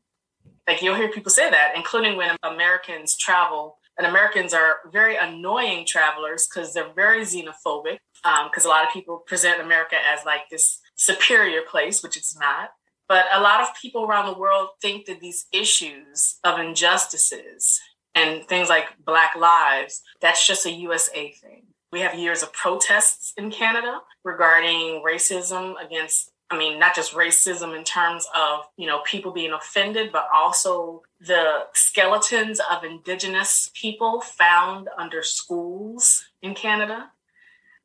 like 0.69 0.84
you'll 0.84 0.95
hear 0.95 1.10
people 1.10 1.32
say 1.32 1.49
that, 1.49 1.73
including 1.75 2.15
when 2.15 2.38
Americans 2.43 3.17
travel. 3.17 3.77
And 3.97 4.05
Americans 4.05 4.53
are 4.53 4.77
very 4.91 5.17
annoying 5.17 5.86
travelers 5.86 6.47
because 6.47 6.73
they're 6.73 6.93
very 6.95 7.21
xenophobic. 7.21 7.97
Because 8.23 8.65
um, 8.65 8.71
a 8.71 8.73
lot 8.73 8.86
of 8.86 8.93
people 8.93 9.17
present 9.17 9.60
America 9.60 9.95
as 10.13 10.23
like 10.25 10.41
this 10.51 10.79
superior 10.95 11.62
place, 11.69 12.03
which 12.03 12.15
it's 12.15 12.38
not. 12.38 12.69
But 13.08 13.25
a 13.34 13.41
lot 13.41 13.62
of 13.62 13.69
people 13.82 14.03
around 14.03 14.27
the 14.27 14.39
world 14.39 14.69
think 14.79 15.08
that 15.08 15.19
these 15.19 15.47
issues 15.51 16.38
of 16.43 16.60
injustices 16.60 17.82
and 18.13 18.45
things 18.45 18.69
like 18.69 18.86
Black 19.03 19.36
lives, 19.36 20.03
that's 20.21 20.45
just 20.45 20.67
a 20.67 20.71
USA 20.71 21.32
thing. 21.32 21.63
We 21.91 22.01
have 22.01 22.13
years 22.13 22.43
of 22.43 22.53
protests 22.53 23.34
in 23.36 23.49
Canada 23.49 24.01
regarding 24.23 25.03
racism 25.03 25.73
against 25.84 26.32
I 26.51 26.57
mean, 26.57 26.79
not 26.79 26.95
just 26.95 27.13
racism 27.13 27.77
in 27.77 27.83
terms 27.83 28.27
of, 28.35 28.62
you 28.75 28.88
know, 28.88 29.01
people 29.05 29.31
being 29.31 29.53
offended, 29.53 30.12
but 30.12 30.27
also 30.33 31.03
the 31.21 31.65
skeletons 31.73 32.59
of 32.71 32.83
indigenous 32.83 33.69
people 33.75 34.21
found 34.21 34.89
under 34.97 35.21
schools 35.21 36.25
in 36.41 36.55
Canada. 36.55 37.12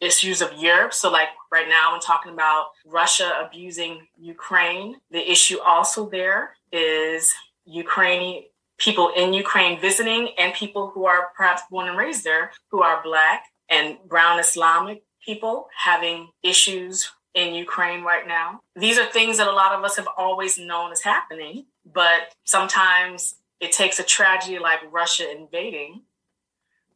Issues 0.01 0.43
of 0.43 0.53
Europe. 0.59 0.93
So, 0.93 1.11
like 1.11 1.29
right 1.53 1.69
now, 1.69 1.93
I'm 1.93 2.01
talking 2.01 2.33
about 2.33 2.67
Russia 2.85 3.33
abusing 3.47 4.07
Ukraine. 4.19 4.97
The 5.11 5.31
issue 5.31 5.59
also 5.61 6.11
there 6.11 6.57
is 6.73 7.33
Ukrainian 7.65 8.45
people 8.79 9.13
in 9.17 9.33
Ukraine 9.33 9.81
visiting 9.81 10.31
and 10.39 10.53
people 10.53 10.91
who 10.93 11.07
are 11.07 11.29
perhaps 11.37 11.63
born 11.71 11.89
and 11.89 11.97
raised 11.97 12.25
there 12.25 12.51
who 12.71 12.83
are 12.83 13.03
Black 13.03 13.45
and 13.71 13.97
Brown 14.09 14.39
Islamic 14.39 15.05
people 15.25 15.69
having 15.85 16.29
issues 16.43 17.11
in 17.35 17.55
Ukraine 17.55 18.03
right 18.03 18.27
now. 18.27 18.61
These 18.77 18.99
are 18.99 19.07
things 19.07 19.39
that 19.39 19.49
a 19.49 19.53
lot 19.53 19.73
of 19.73 19.85
us 19.85 19.97
have 19.97 20.09
always 20.17 20.59
known 20.59 20.93
is 20.93 21.03
happening, 21.03 21.67
but 21.85 22.35
sometimes 22.45 23.37
it 23.61 23.73
takes 23.73 23.99
a 23.99 24.05
tragedy 24.05 24.59
like 24.59 24.81
Russia 24.91 25.31
invading 25.31 26.03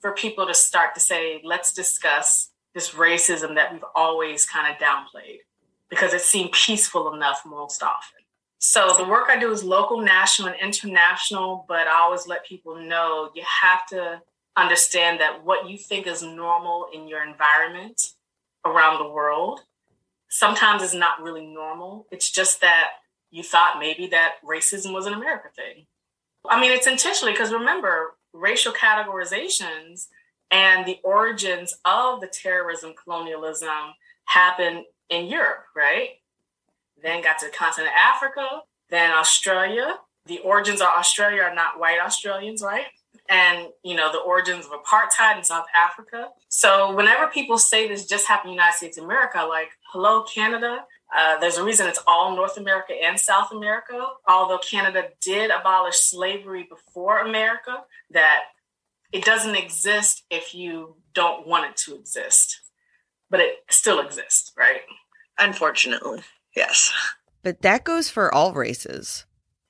for 0.01 0.12
people 0.12 0.46
to 0.46 0.55
start 0.55 0.94
to 0.94 1.01
say, 1.01 1.40
let's 1.44 1.72
discuss 1.72 2.51
this 2.72 2.90
racism 2.90 3.57
that 3.57 3.72
we've 3.72 3.85
always 3.94 4.44
kind 4.44 4.72
of 4.72 4.81
downplayed 4.81 5.40
because 5.88 6.14
it 6.14 6.20
seemed 6.20 6.53
peaceful 6.53 7.12
enough 7.12 7.42
most 7.44 7.83
often. 7.83 8.20
So 8.61 8.92
the 8.96 9.05
work 9.05 9.27
I 9.29 9.38
do 9.38 9.51
is 9.51 9.64
local, 9.64 10.01
national, 10.01 10.48
and 10.48 10.61
international, 10.61 11.64
but 11.68 11.87
I 11.87 12.01
always 12.01 12.27
let 12.27 12.44
people 12.44 12.77
know 12.77 13.31
you 13.35 13.42
have 13.62 13.87
to 13.88 14.20
understand 14.57 15.20
that 15.20 15.44
what 15.44 15.68
you 15.68 15.79
think 15.79 16.07
is 16.07 16.22
normal 16.22 16.88
in 16.92 17.09
your 17.09 17.24
environment 17.24 18.14
around 18.64 18.98
the 18.98 19.09
world 19.09 19.61
sometimes 20.28 20.82
it's 20.82 20.94
not 20.94 21.22
really 21.22 21.46
normal. 21.46 22.06
It's 22.10 22.30
just 22.30 22.60
that 22.60 22.88
you 23.30 23.42
thought 23.42 23.78
maybe 23.78 24.06
that 24.08 24.34
racism 24.44 24.92
was 24.92 25.06
an 25.06 25.14
America 25.14 25.48
thing. 25.54 25.86
I 26.48 26.60
mean, 26.60 26.72
it's 26.72 26.86
intentionally 26.86 27.32
because 27.32 27.52
remember, 27.52 28.14
racial 28.32 28.72
categorizations 28.72 30.06
and 30.50 30.86
the 30.86 30.98
origins 31.02 31.74
of 31.84 32.20
the 32.20 32.26
terrorism, 32.26 32.94
colonialism 33.02 33.94
happened 34.24 34.84
in 35.10 35.26
Europe, 35.26 35.64
right? 35.76 36.10
Then 37.02 37.22
got 37.22 37.38
to 37.40 37.46
the 37.46 37.52
continent 37.52 37.92
of 37.92 37.98
Africa, 37.98 38.46
then 38.90 39.10
Australia. 39.10 39.96
The 40.26 40.38
origins 40.40 40.80
of 40.80 40.88
Australia 40.88 41.42
are 41.42 41.54
not 41.54 41.78
white 41.78 41.98
Australians, 42.00 42.62
right? 42.62 42.86
and 43.28 43.68
you 43.84 43.94
know 43.94 44.10
the 44.10 44.18
origins 44.18 44.64
of 44.66 44.72
apartheid 44.72 45.36
in 45.36 45.44
South 45.44 45.66
Africa. 45.74 46.28
So 46.48 46.94
whenever 46.94 47.26
people 47.28 47.58
say 47.58 47.86
this 47.86 48.06
just 48.06 48.26
happened 48.26 48.50
in 48.50 48.56
the 48.56 48.62
United 48.62 48.76
States 48.76 48.98
of 48.98 49.04
America, 49.04 49.44
like 49.48 49.68
hello 49.92 50.22
Canada, 50.22 50.85
uh, 51.16 51.38
there's 51.38 51.57
a 51.57 51.64
reason 51.64 51.87
it's 51.87 52.03
all 52.07 52.37
North 52.37 52.59
America 52.59 52.92
and 52.92 53.18
South 53.18 53.51
America. 53.53 54.07
Although 54.27 54.59
Canada 54.59 55.09
did 55.20 55.51
abolish 55.51 55.96
slavery 55.96 56.68
before 56.68 57.20
America, 57.20 57.85
that 58.11 58.40
it 59.12 59.24
doesn't 59.24 59.57
exist 59.57 60.24
if 60.31 60.55
you 60.55 60.96
don't 61.14 61.46
want 61.46 61.70
it 61.70 61.77
to 61.77 61.94
exist, 61.94 62.61
but 63.31 63.40
it 63.40 63.57
still 63.70 64.01
exists, 64.01 64.53
right? 64.59 64.83
Unfortunately, 65.38 66.20
yes. 66.55 66.92
But 67.42 67.62
that 67.62 67.85
goes 67.85 68.11
for 68.11 68.35
all 68.35 68.53
races. 68.53 69.24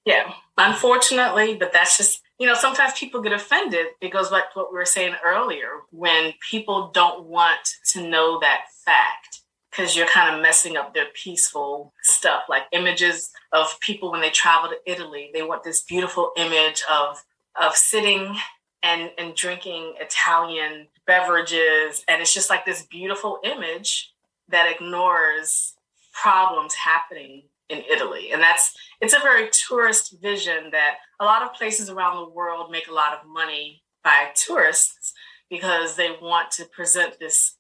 Yeah, 0.05 0.33
unfortunately, 0.57 1.55
but 1.55 1.73
that's 1.73 1.97
just 1.97 2.23
you 2.41 2.47
know, 2.47 2.55
sometimes 2.55 2.93
people 2.93 3.21
get 3.21 3.33
offended. 3.33 3.87
It 4.01 4.13
goes 4.13 4.31
back 4.31 4.53
to 4.53 4.61
what 4.61 4.73
we 4.73 4.79
were 4.79 4.85
saying 4.85 5.17
earlier 5.25 5.69
when 5.91 6.33
people 6.51 6.93
don't 6.95 7.25
want 7.25 7.59
to 7.93 8.09
know 8.09 8.39
that 8.41 8.67
fact 8.85 9.38
because 9.79 9.97
you're 9.97 10.09
kind 10.09 10.35
of 10.35 10.43
messing 10.43 10.77
up 10.77 10.93
their 10.93 11.07
peaceful 11.15 11.93
stuff, 12.03 12.43
like 12.49 12.65
images 12.73 13.31
of 13.53 13.79
people 13.81 14.11
when 14.11 14.21
they 14.21 14.31
travel 14.31 14.69
to 14.69 14.91
Italy. 14.91 15.31
They 15.33 15.43
want 15.43 15.63
this 15.63 15.83
beautiful 15.83 16.33
image 16.37 16.83
of 16.91 17.23
of 17.61 17.77
sitting 17.77 18.37
and 18.83 19.11
and 19.19 19.35
drinking 19.37 19.95
Italian 20.01 20.89
beverages, 21.07 22.05
and 22.09 22.21
it's 22.21 22.35
just 22.35 22.51
like 22.51 22.67
this 22.67 22.87
beautiful 22.87 23.39
image 23.45 24.13
that 24.49 24.71
ignores 24.71 25.75
problems 26.13 26.75
happening 26.75 27.45
in 27.69 27.83
Italy. 27.91 28.33
And 28.33 28.43
that's 28.43 28.75
it's 29.01 29.15
a 29.15 29.21
very 29.21 29.49
tourist 29.69 30.17
vision 30.21 30.71
that 30.73 30.97
a 31.21 31.25
lot 31.25 31.43
of 31.43 31.55
places 31.55 31.89
around 31.89 32.17
the 32.17 32.35
world 32.35 32.73
make 32.73 32.89
a 32.89 32.95
lot 32.95 33.13
of 33.13 33.29
money 33.29 33.83
by 34.03 34.31
tourists 34.35 35.13
because 35.51 35.97
they 35.97 36.11
want 36.21 36.51
to 36.53 36.65
present 36.67 37.19
this 37.19 37.57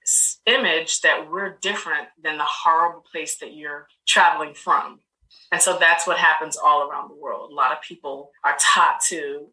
image 0.46 1.01
that 1.01 1.31
we're 1.31 1.59
different 1.61 2.09
than 2.22 2.38
the 2.38 2.44
horrible 2.44 3.03
place 3.11 3.38
that 3.38 3.55
you're 3.55 3.87
traveling 4.07 4.55
from. 4.55 5.01
And 5.51 5.61
so 5.62 5.79
that's 5.79 6.07
what 6.07 6.18
happens 6.18 6.57
all 6.57 6.88
around 6.88 7.11
the 7.11 7.16
world. 7.16 7.51
A 7.51 7.55
lot 7.55 7.72
of 7.72 7.81
people 7.83 8.31
are 8.44 8.57
taught 8.61 9.01
to 9.09 9.48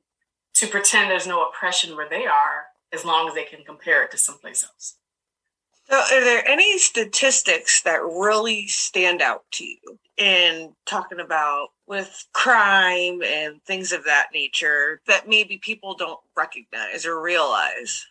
to 0.56 0.68
pretend 0.68 1.12
there's 1.12 1.28
no 1.28 1.44
oppression 1.44 1.96
where 1.96 2.08
they 2.10 2.26
are 2.26 2.68
as 2.94 3.04
long 3.04 3.28
as 3.28 3.34
they 3.34 3.44
can 3.44 3.64
compare 3.66 4.04
it 4.04 4.12
to 4.12 4.18
someplace 4.18 4.64
else. 4.64 4.98
So, 5.90 5.98
are 5.98 6.24
there 6.24 6.48
any 6.48 6.80
statistics 6.80 7.84
that 7.84 8.02
really 8.04 8.68
stand 8.68 9.22
out 9.22 9.44
to 9.54 9.66
you 9.66 10.00
in 10.18 10.74
talking 10.86 11.20
about 11.20 11.70
with 11.88 12.26
crime 12.34 13.22
and 13.22 13.62
things 13.64 13.92
of 13.92 14.06
that 14.06 14.30
nature 14.34 15.02
that 15.06 15.28
maybe 15.28 15.58
people 15.58 15.94
don't 15.94 16.20
recognize 16.36 17.06
or 17.06 17.22
realize? 17.22 18.08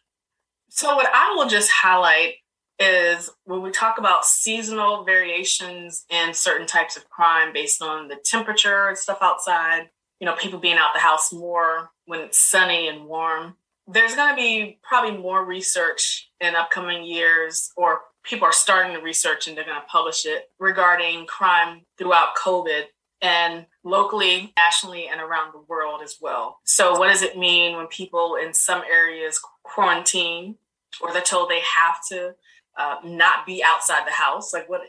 So, 0.76 0.96
what 0.96 1.08
I 1.12 1.34
will 1.36 1.48
just 1.48 1.70
highlight 1.70 2.34
is 2.78 3.30
when 3.44 3.62
we 3.62 3.70
talk 3.70 3.98
about 3.98 4.24
seasonal 4.24 5.04
variations 5.04 6.04
in 6.10 6.34
certain 6.34 6.66
types 6.66 6.96
of 6.96 7.08
crime 7.08 7.52
based 7.52 7.80
on 7.80 8.08
the 8.08 8.16
temperature 8.16 8.88
and 8.88 8.98
stuff 8.98 9.18
outside, 9.22 9.90
you 10.18 10.26
know, 10.26 10.34
people 10.34 10.58
being 10.58 10.76
out 10.76 10.90
the 10.92 11.00
house 11.00 11.32
more 11.32 11.90
when 12.06 12.20
it's 12.20 12.38
sunny 12.38 12.88
and 12.88 13.06
warm 13.06 13.54
there's 13.86 14.14
going 14.14 14.30
to 14.30 14.36
be 14.36 14.78
probably 14.82 15.16
more 15.16 15.44
research 15.44 16.30
in 16.40 16.54
upcoming 16.54 17.04
years, 17.04 17.70
or 17.76 18.00
people 18.22 18.46
are 18.46 18.52
starting 18.52 18.94
the 18.94 19.02
research 19.02 19.46
and 19.46 19.56
they're 19.56 19.64
going 19.64 19.80
to 19.80 19.86
publish 19.86 20.24
it 20.24 20.50
regarding 20.58 21.26
crime 21.26 21.82
throughout 21.98 22.34
COVID 22.42 22.84
and 23.20 23.66
locally, 23.84 24.52
nationally, 24.56 25.08
and 25.08 25.20
around 25.20 25.52
the 25.52 25.64
world 25.68 26.00
as 26.02 26.16
well. 26.20 26.58
So, 26.64 26.98
what 26.98 27.08
does 27.08 27.22
it 27.22 27.38
mean 27.38 27.76
when 27.76 27.86
people 27.86 28.36
in 28.36 28.54
some 28.54 28.82
areas 28.90 29.40
quarantine 29.62 30.56
or 31.00 31.12
they're 31.12 31.22
told 31.22 31.50
they 31.50 31.60
have 31.60 31.96
to 32.10 32.34
uh, 32.78 32.96
not 33.04 33.46
be 33.46 33.62
outside 33.64 34.06
the 34.06 34.12
house? 34.12 34.52
Like, 34.52 34.68
what 34.68 34.82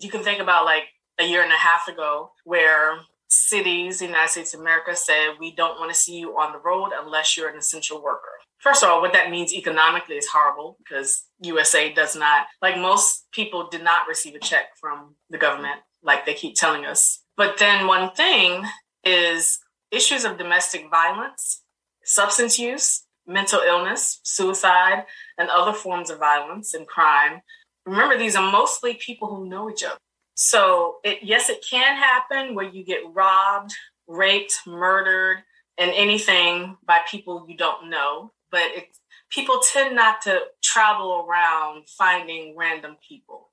you 0.00 0.10
can 0.10 0.22
think 0.22 0.40
about, 0.40 0.64
like 0.64 0.84
a 1.18 1.24
year 1.24 1.42
and 1.42 1.52
a 1.52 1.56
half 1.56 1.88
ago, 1.88 2.32
where 2.44 3.00
cities, 3.28 3.98
the 3.98 4.06
United 4.06 4.30
States 4.30 4.54
of 4.54 4.60
America 4.60 4.94
said, 4.94 5.34
we 5.40 5.54
don't 5.54 5.78
want 5.78 5.90
to 5.90 5.98
see 5.98 6.18
you 6.18 6.32
on 6.32 6.52
the 6.52 6.58
road 6.58 6.90
unless 6.94 7.36
you're 7.36 7.48
an 7.48 7.56
essential 7.56 8.02
worker. 8.02 8.28
First 8.58 8.84
of 8.84 8.90
all, 8.90 9.00
what 9.00 9.12
that 9.14 9.30
means 9.30 9.52
economically 9.52 10.16
is 10.16 10.28
horrible 10.28 10.76
because 10.78 11.24
USA 11.40 11.92
does 11.92 12.14
not, 12.14 12.46
like 12.60 12.76
most 12.76 13.26
people, 13.32 13.68
did 13.68 13.82
not 13.82 14.06
receive 14.06 14.34
a 14.34 14.38
check 14.38 14.66
from 14.80 15.16
the 15.30 15.38
government, 15.38 15.80
like 16.02 16.26
they 16.26 16.34
keep 16.34 16.54
telling 16.54 16.84
us. 16.84 17.22
But 17.36 17.58
then 17.58 17.86
one 17.86 18.12
thing 18.12 18.64
is 19.02 19.58
issues 19.90 20.24
of 20.24 20.38
domestic 20.38 20.88
violence, 20.90 21.62
substance 22.04 22.58
use, 22.58 23.04
mental 23.26 23.60
illness, 23.60 24.20
suicide, 24.22 25.04
and 25.38 25.48
other 25.48 25.72
forms 25.72 26.10
of 26.10 26.18
violence 26.18 26.74
and 26.74 26.86
crime. 26.86 27.40
Remember, 27.86 28.16
these 28.16 28.36
are 28.36 28.52
mostly 28.52 28.94
people 28.94 29.34
who 29.34 29.48
know 29.48 29.70
each 29.70 29.84
other. 29.84 29.98
So, 30.34 30.96
it, 31.04 31.18
yes, 31.22 31.50
it 31.50 31.64
can 31.68 31.96
happen 31.96 32.54
where 32.54 32.68
you 32.68 32.84
get 32.84 33.00
robbed, 33.12 33.72
raped, 34.06 34.60
murdered, 34.66 35.38
and 35.78 35.90
anything 35.94 36.76
by 36.86 37.00
people 37.08 37.46
you 37.48 37.56
don't 37.56 37.90
know. 37.90 38.32
But 38.50 38.62
it, 38.74 38.96
people 39.30 39.60
tend 39.60 39.96
not 39.96 40.22
to 40.22 40.40
travel 40.62 41.26
around 41.28 41.88
finding 41.88 42.56
random 42.56 42.96
people. 43.06 43.50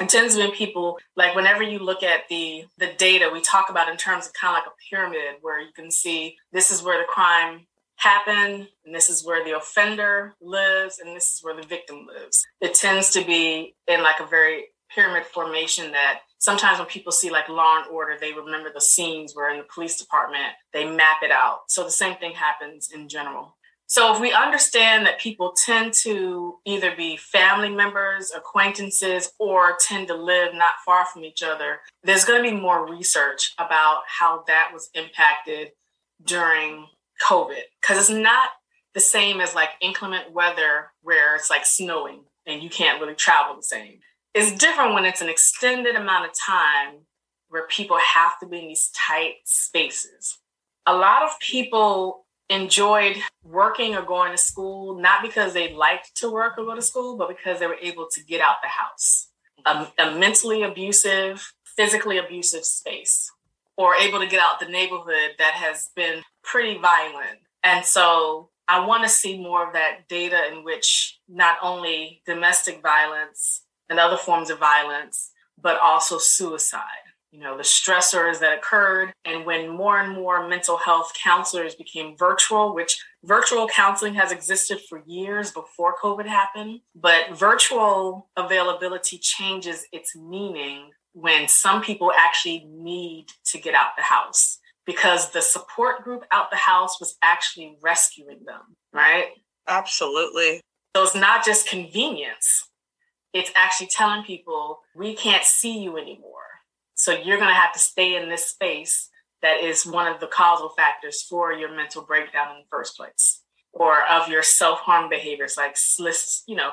It 0.00 0.08
tends 0.08 0.36
to 0.36 0.48
be 0.48 0.54
people 0.54 0.98
like 1.16 1.34
whenever 1.34 1.62
you 1.62 1.80
look 1.80 2.02
at 2.02 2.28
the 2.28 2.64
the 2.78 2.92
data, 2.98 3.30
we 3.32 3.40
talk 3.40 3.68
about 3.68 3.88
in 3.88 3.96
terms 3.96 4.26
of 4.26 4.32
kind 4.32 4.56
of 4.56 4.62
like 4.62 4.68
a 4.68 4.76
pyramid 4.88 5.40
where 5.40 5.60
you 5.60 5.72
can 5.74 5.90
see 5.90 6.36
this 6.52 6.70
is 6.70 6.82
where 6.82 6.98
the 6.98 7.06
crime 7.08 7.66
happened, 7.98 8.68
and 8.84 8.94
this 8.94 9.10
is 9.10 9.24
where 9.24 9.44
the 9.44 9.56
offender 9.56 10.34
lives, 10.40 10.98
and 10.98 11.14
this 11.14 11.32
is 11.32 11.40
where 11.42 11.54
the 11.54 11.66
victim 11.66 12.06
lives. 12.06 12.44
It 12.60 12.74
tends 12.74 13.10
to 13.10 13.24
be 13.24 13.74
in 13.86 14.02
like 14.02 14.20
a 14.20 14.26
very 14.26 14.66
pyramid 14.94 15.26
formation 15.26 15.92
that 15.92 16.20
sometimes 16.38 16.78
when 16.78 16.88
people 16.88 17.12
see 17.12 17.30
like 17.30 17.48
law 17.48 17.78
and 17.78 17.90
order 17.90 18.16
they 18.18 18.32
remember 18.32 18.70
the 18.72 18.80
scenes 18.80 19.34
where 19.34 19.50
in 19.50 19.58
the 19.58 19.66
police 19.72 19.98
department 19.98 20.54
they 20.72 20.90
map 20.90 21.18
it 21.22 21.30
out 21.30 21.60
so 21.68 21.84
the 21.84 21.90
same 21.90 22.16
thing 22.16 22.32
happens 22.32 22.90
in 22.90 23.06
general 23.06 23.54
so 23.86 24.14
if 24.14 24.20
we 24.20 24.32
understand 24.32 25.06
that 25.06 25.20
people 25.20 25.54
tend 25.64 25.92
to 25.92 26.58
either 26.64 26.94
be 26.96 27.16
family 27.16 27.70
members 27.70 28.32
acquaintances 28.34 29.30
or 29.38 29.76
tend 29.80 30.08
to 30.08 30.14
live 30.14 30.54
not 30.54 30.72
far 30.86 31.04
from 31.04 31.24
each 31.24 31.42
other 31.42 31.80
there's 32.02 32.24
going 32.24 32.42
to 32.42 32.50
be 32.50 32.56
more 32.56 32.90
research 32.90 33.52
about 33.58 34.02
how 34.06 34.42
that 34.46 34.70
was 34.72 34.88
impacted 34.94 35.72
during 36.24 36.86
covid 37.26 37.62
because 37.80 37.98
it's 37.98 38.10
not 38.10 38.50
the 38.94 39.00
same 39.00 39.40
as 39.40 39.54
like 39.54 39.70
inclement 39.80 40.32
weather 40.32 40.90
where 41.02 41.36
it's 41.36 41.50
like 41.50 41.64
snowing 41.64 42.22
and 42.46 42.62
you 42.62 42.70
can't 42.70 43.00
really 43.00 43.14
travel 43.14 43.56
the 43.56 43.62
same 43.62 43.98
it's 44.34 44.52
different 44.52 44.94
when 44.94 45.04
it's 45.04 45.20
an 45.20 45.28
extended 45.28 45.96
amount 45.96 46.26
of 46.26 46.32
time 46.46 47.00
where 47.48 47.66
people 47.66 47.98
have 48.14 48.38
to 48.40 48.46
be 48.46 48.60
in 48.60 48.68
these 48.68 48.90
tight 48.90 49.34
spaces. 49.44 50.38
A 50.86 50.94
lot 50.94 51.22
of 51.22 51.38
people 51.40 52.26
enjoyed 52.50 53.16
working 53.42 53.94
or 53.94 54.02
going 54.02 54.32
to 54.32 54.38
school, 54.38 54.98
not 55.00 55.22
because 55.22 55.52
they 55.52 55.72
liked 55.72 56.14
to 56.16 56.30
work 56.30 56.54
or 56.56 56.64
go 56.64 56.74
to 56.74 56.82
school, 56.82 57.16
but 57.16 57.28
because 57.28 57.58
they 57.58 57.66
were 57.66 57.76
able 57.82 58.06
to 58.12 58.24
get 58.24 58.40
out 58.40 58.56
the 58.62 58.68
house. 58.68 59.28
A, 59.66 59.88
a 59.98 60.18
mentally 60.18 60.62
abusive, 60.62 61.52
physically 61.76 62.16
abusive 62.16 62.64
space, 62.64 63.30
or 63.78 63.94
able 63.94 64.18
to 64.18 64.26
get 64.26 64.40
out 64.40 64.60
the 64.60 64.66
neighborhood 64.66 65.36
that 65.38 65.54
has 65.54 65.88
been 65.96 66.22
pretty 66.42 66.76
violent. 66.78 67.38
And 67.62 67.84
so 67.84 68.50
I 68.66 68.84
want 68.84 69.04
to 69.04 69.08
see 69.08 69.38
more 69.38 69.66
of 69.66 69.72
that 69.72 70.08
data 70.08 70.52
in 70.52 70.64
which 70.64 71.18
not 71.28 71.56
only 71.62 72.20
domestic 72.26 72.82
violence 72.82 73.62
and 73.88 73.98
other 73.98 74.16
forms 74.16 74.50
of 74.50 74.58
violence, 74.58 75.30
but 75.60 75.78
also 75.80 76.18
suicide. 76.18 76.82
You 77.30 77.40
know, 77.40 77.56
the 77.56 77.62
stressors 77.62 78.40
that 78.40 78.58
occurred. 78.58 79.12
And 79.24 79.44
when 79.44 79.68
more 79.68 80.00
and 80.00 80.14
more 80.14 80.48
mental 80.48 80.78
health 80.78 81.12
counselors 81.22 81.74
became 81.74 82.16
virtual, 82.16 82.74
which 82.74 82.98
virtual 83.22 83.68
counseling 83.68 84.14
has 84.14 84.32
existed 84.32 84.80
for 84.88 85.02
years 85.06 85.52
before 85.52 85.94
COVID 86.02 86.26
happened, 86.26 86.80
but 86.94 87.38
virtual 87.38 88.28
availability 88.36 89.18
changes 89.18 89.86
its 89.92 90.16
meaning 90.16 90.90
when 91.12 91.48
some 91.48 91.82
people 91.82 92.12
actually 92.16 92.66
need 92.70 93.26
to 93.46 93.58
get 93.58 93.74
out 93.74 93.90
the 93.96 94.02
house 94.02 94.58
because 94.86 95.30
the 95.30 95.42
support 95.42 96.02
group 96.02 96.24
out 96.30 96.50
the 96.50 96.56
house 96.56 96.98
was 97.00 97.16
actually 97.22 97.76
rescuing 97.82 98.44
them, 98.46 98.76
right? 98.92 99.26
Absolutely. 99.66 100.60
So 100.96 101.02
it's 101.04 101.14
not 101.14 101.44
just 101.44 101.68
convenience, 101.68 102.68
it's 103.34 103.52
actually 103.54 103.88
telling 103.88 104.24
people 104.24 104.80
we 104.96 105.14
can't 105.14 105.44
see 105.44 105.78
you 105.78 105.98
anymore. 105.98 106.32
So 106.94 107.12
you're 107.12 107.36
going 107.36 107.50
to 107.50 107.54
have 107.54 107.72
to 107.74 107.78
stay 107.78 108.16
in 108.16 108.28
this 108.28 108.46
space 108.46 109.08
that 109.42 109.62
is 109.62 109.86
one 109.86 110.10
of 110.10 110.20
the 110.20 110.26
causal 110.26 110.70
factors 110.70 111.22
for 111.22 111.52
your 111.52 111.74
mental 111.74 112.02
breakdown 112.02 112.56
in 112.56 112.62
the 112.62 112.68
first 112.70 112.96
place 112.96 113.42
or 113.72 114.02
of 114.06 114.28
your 114.28 114.42
self-harm 114.42 115.08
behaviors 115.08 115.56
like 115.56 115.76
you 116.46 116.56
know 116.56 116.70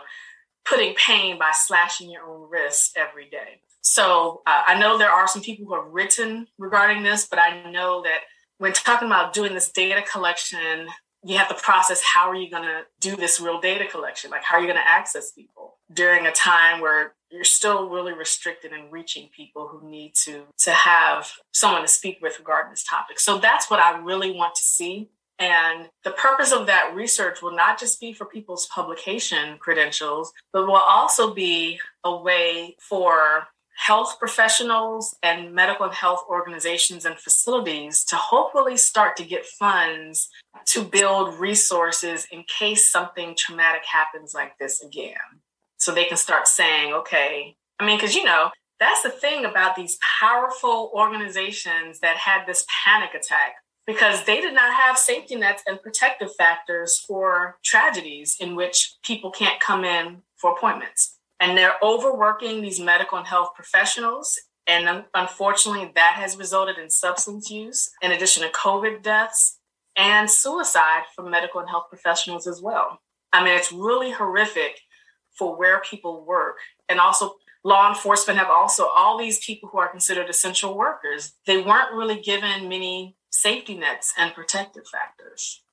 putting 0.66 0.96
pain 0.96 1.38
by 1.38 1.52
slashing 1.54 2.10
your 2.10 2.24
own 2.24 2.50
wrist 2.50 2.98
every 2.98 3.30
day 3.30 3.60
so 3.86 4.42
uh, 4.48 4.64
i 4.68 4.78
know 4.78 4.98
there 4.98 5.12
are 5.12 5.28
some 5.28 5.42
people 5.42 5.66
who 5.66 5.76
have 5.76 5.92
written 5.92 6.48
regarding 6.58 7.04
this 7.04 7.28
but 7.28 7.40
i 7.40 7.70
know 7.72 8.02
that 8.02 8.20
when 8.58 8.74
talking 8.74 9.08
about 9.08 9.34
doing 9.34 9.54
this 9.54 9.70
data 9.70 10.02
collection 10.02 10.88
you 11.26 11.38
have 11.40 11.50
to 11.50 11.56
process 11.56 12.04
how 12.04 12.30
are 12.30 12.36
you 12.36 12.52
going 12.52 12.64
to 12.64 12.84
do 13.00 13.16
this 13.16 13.42
real 13.42 13.60
data 13.60 13.86
collection? 13.86 14.30
Like 14.30 14.44
how 14.44 14.58
are 14.58 14.62
you 14.62 14.68
going 14.68 14.80
to 14.80 14.88
access 14.88 15.32
people 15.32 15.80
during 15.92 16.28
a 16.28 16.32
time 16.32 16.82
where 16.82 17.16
you're 17.32 17.44
still 17.44 17.90
really 17.90 18.14
restricted 18.14 18.72
in 18.72 18.92
reaching 18.92 19.30
people 19.36 19.68
who 19.68 19.90
need 19.90 20.14
to 20.24 20.44
to 20.60 20.72
have 20.72 21.32
someone 21.52 21.82
to 21.82 21.88
speak 21.88 22.20
with 22.22 22.38
regarding 22.38 22.70
this 22.70 22.84
topic? 22.84 23.20
So 23.20 23.40
that's 23.40 23.72
what 23.72 23.80
i 23.80 23.98
really 23.98 24.32
want 24.32 24.54
to 24.56 24.62
see. 24.62 25.10
And 25.40 25.90
the 26.04 26.12
purpose 26.12 26.54
of 26.54 26.68
that 26.68 26.94
research 26.94 27.42
will 27.42 27.56
not 27.56 27.80
just 27.80 28.00
be 28.00 28.14
for 28.14 28.26
people's 28.26 28.68
publication 28.68 29.58
credentials 29.58 30.32
but 30.54 30.68
will 30.68 30.76
also 30.76 31.34
be 31.34 31.80
a 32.04 32.16
way 32.16 32.76
for 32.80 33.48
health 33.76 34.18
professionals 34.20 35.16
and 35.22 35.54
medical 35.54 35.86
and 35.86 35.94
health 35.94 36.24
organizations 36.30 37.06
and 37.06 37.18
facilities 37.20 38.04
to 38.06 38.16
hopefully 38.16 38.78
start 38.78 39.18
to 39.18 39.24
get 39.24 39.46
funds 39.46 40.30
to 40.66 40.84
build 40.84 41.40
resources 41.40 42.26
in 42.32 42.44
case 42.44 42.90
something 42.90 43.36
traumatic 43.36 43.84
happens 43.86 44.34
like 44.34 44.58
this 44.58 44.82
again. 44.82 45.42
So 45.78 45.94
they 45.94 46.06
can 46.06 46.18
start 46.18 46.48
saying, 46.48 46.94
okay, 46.94 47.58
I 47.80 47.86
mean, 47.86 47.98
because 47.98 48.16
you 48.16 48.24
know, 48.24 48.50
that's 48.80 49.04
the 49.04 49.10
thing 49.10 49.46
about 49.46 49.76
these 49.76 49.98
powerful 50.20 50.92
organizations 50.94 52.00
that 52.00 52.18
had 52.18 52.46
this 52.46 52.66
panic 52.86 53.14
attack 53.14 53.56
because 53.86 54.24
they 54.24 54.42
did 54.42 54.54
not 54.54 54.74
have 54.74 54.98
safety 54.98 55.36
nets 55.36 55.64
and 55.68 55.82
protective 55.82 56.34
factors 56.36 56.98
for 56.98 57.58
tragedies 57.64 58.38
in 58.40 58.56
which 58.56 58.96
people 59.04 59.32
can't 59.32 59.60
come 59.60 59.84
in 59.84 60.22
for 60.38 60.52
appointments 60.52 61.15
and 61.40 61.58
they're 61.58 61.76
overworking 61.84 62.62
these 62.62 62.80
medical 62.80 63.18
and 63.18 63.28
health 63.28 63.50
professionals. 63.56 64.40
And 64.68 65.06
unfortunately, 65.14 65.92
that 65.96 66.16
has 66.16 66.38
resulted 66.38 66.78
in 66.78 66.90
substance 66.90 67.52
use, 67.52 67.92
in 68.02 68.12
addition 68.12 68.44
to 68.44 68.50
COVID 68.50 69.04
deaths 69.04 69.60
and 69.96 70.30
suicide 70.30 71.04
from 71.16 71.30
medical 71.30 71.60
and 71.60 71.70
health 71.70 71.86
professionals 71.90 72.48
as 72.48 72.62
well. 72.62 73.00
I 73.32 73.44
mean, 73.44 73.56
it's 73.56 73.72
really 73.72 74.12
horrific 74.12 74.80
for 75.38 75.58
where 75.58 75.82
people 75.82 76.26
work. 76.26 76.58
And 76.90 77.00
also, 77.00 77.36
law 77.64 77.90
enforcement 77.90 78.40
have 78.40 78.50
also, 78.50 78.88
all 78.96 79.18
these 79.18 79.44
people 79.44 79.70
who 79.70 79.80
are 79.80 79.90
considered 79.90 80.30
essential 80.30 80.78
workers, 80.78 81.34
they 81.46 81.58
weren't 81.58 81.94
really 81.94 82.20
given 82.22 82.70
many 82.70 83.18
safety 83.32 83.76
nets 83.76 84.14
and 84.18 84.34
protective 84.34 84.88
factors. 84.88 85.64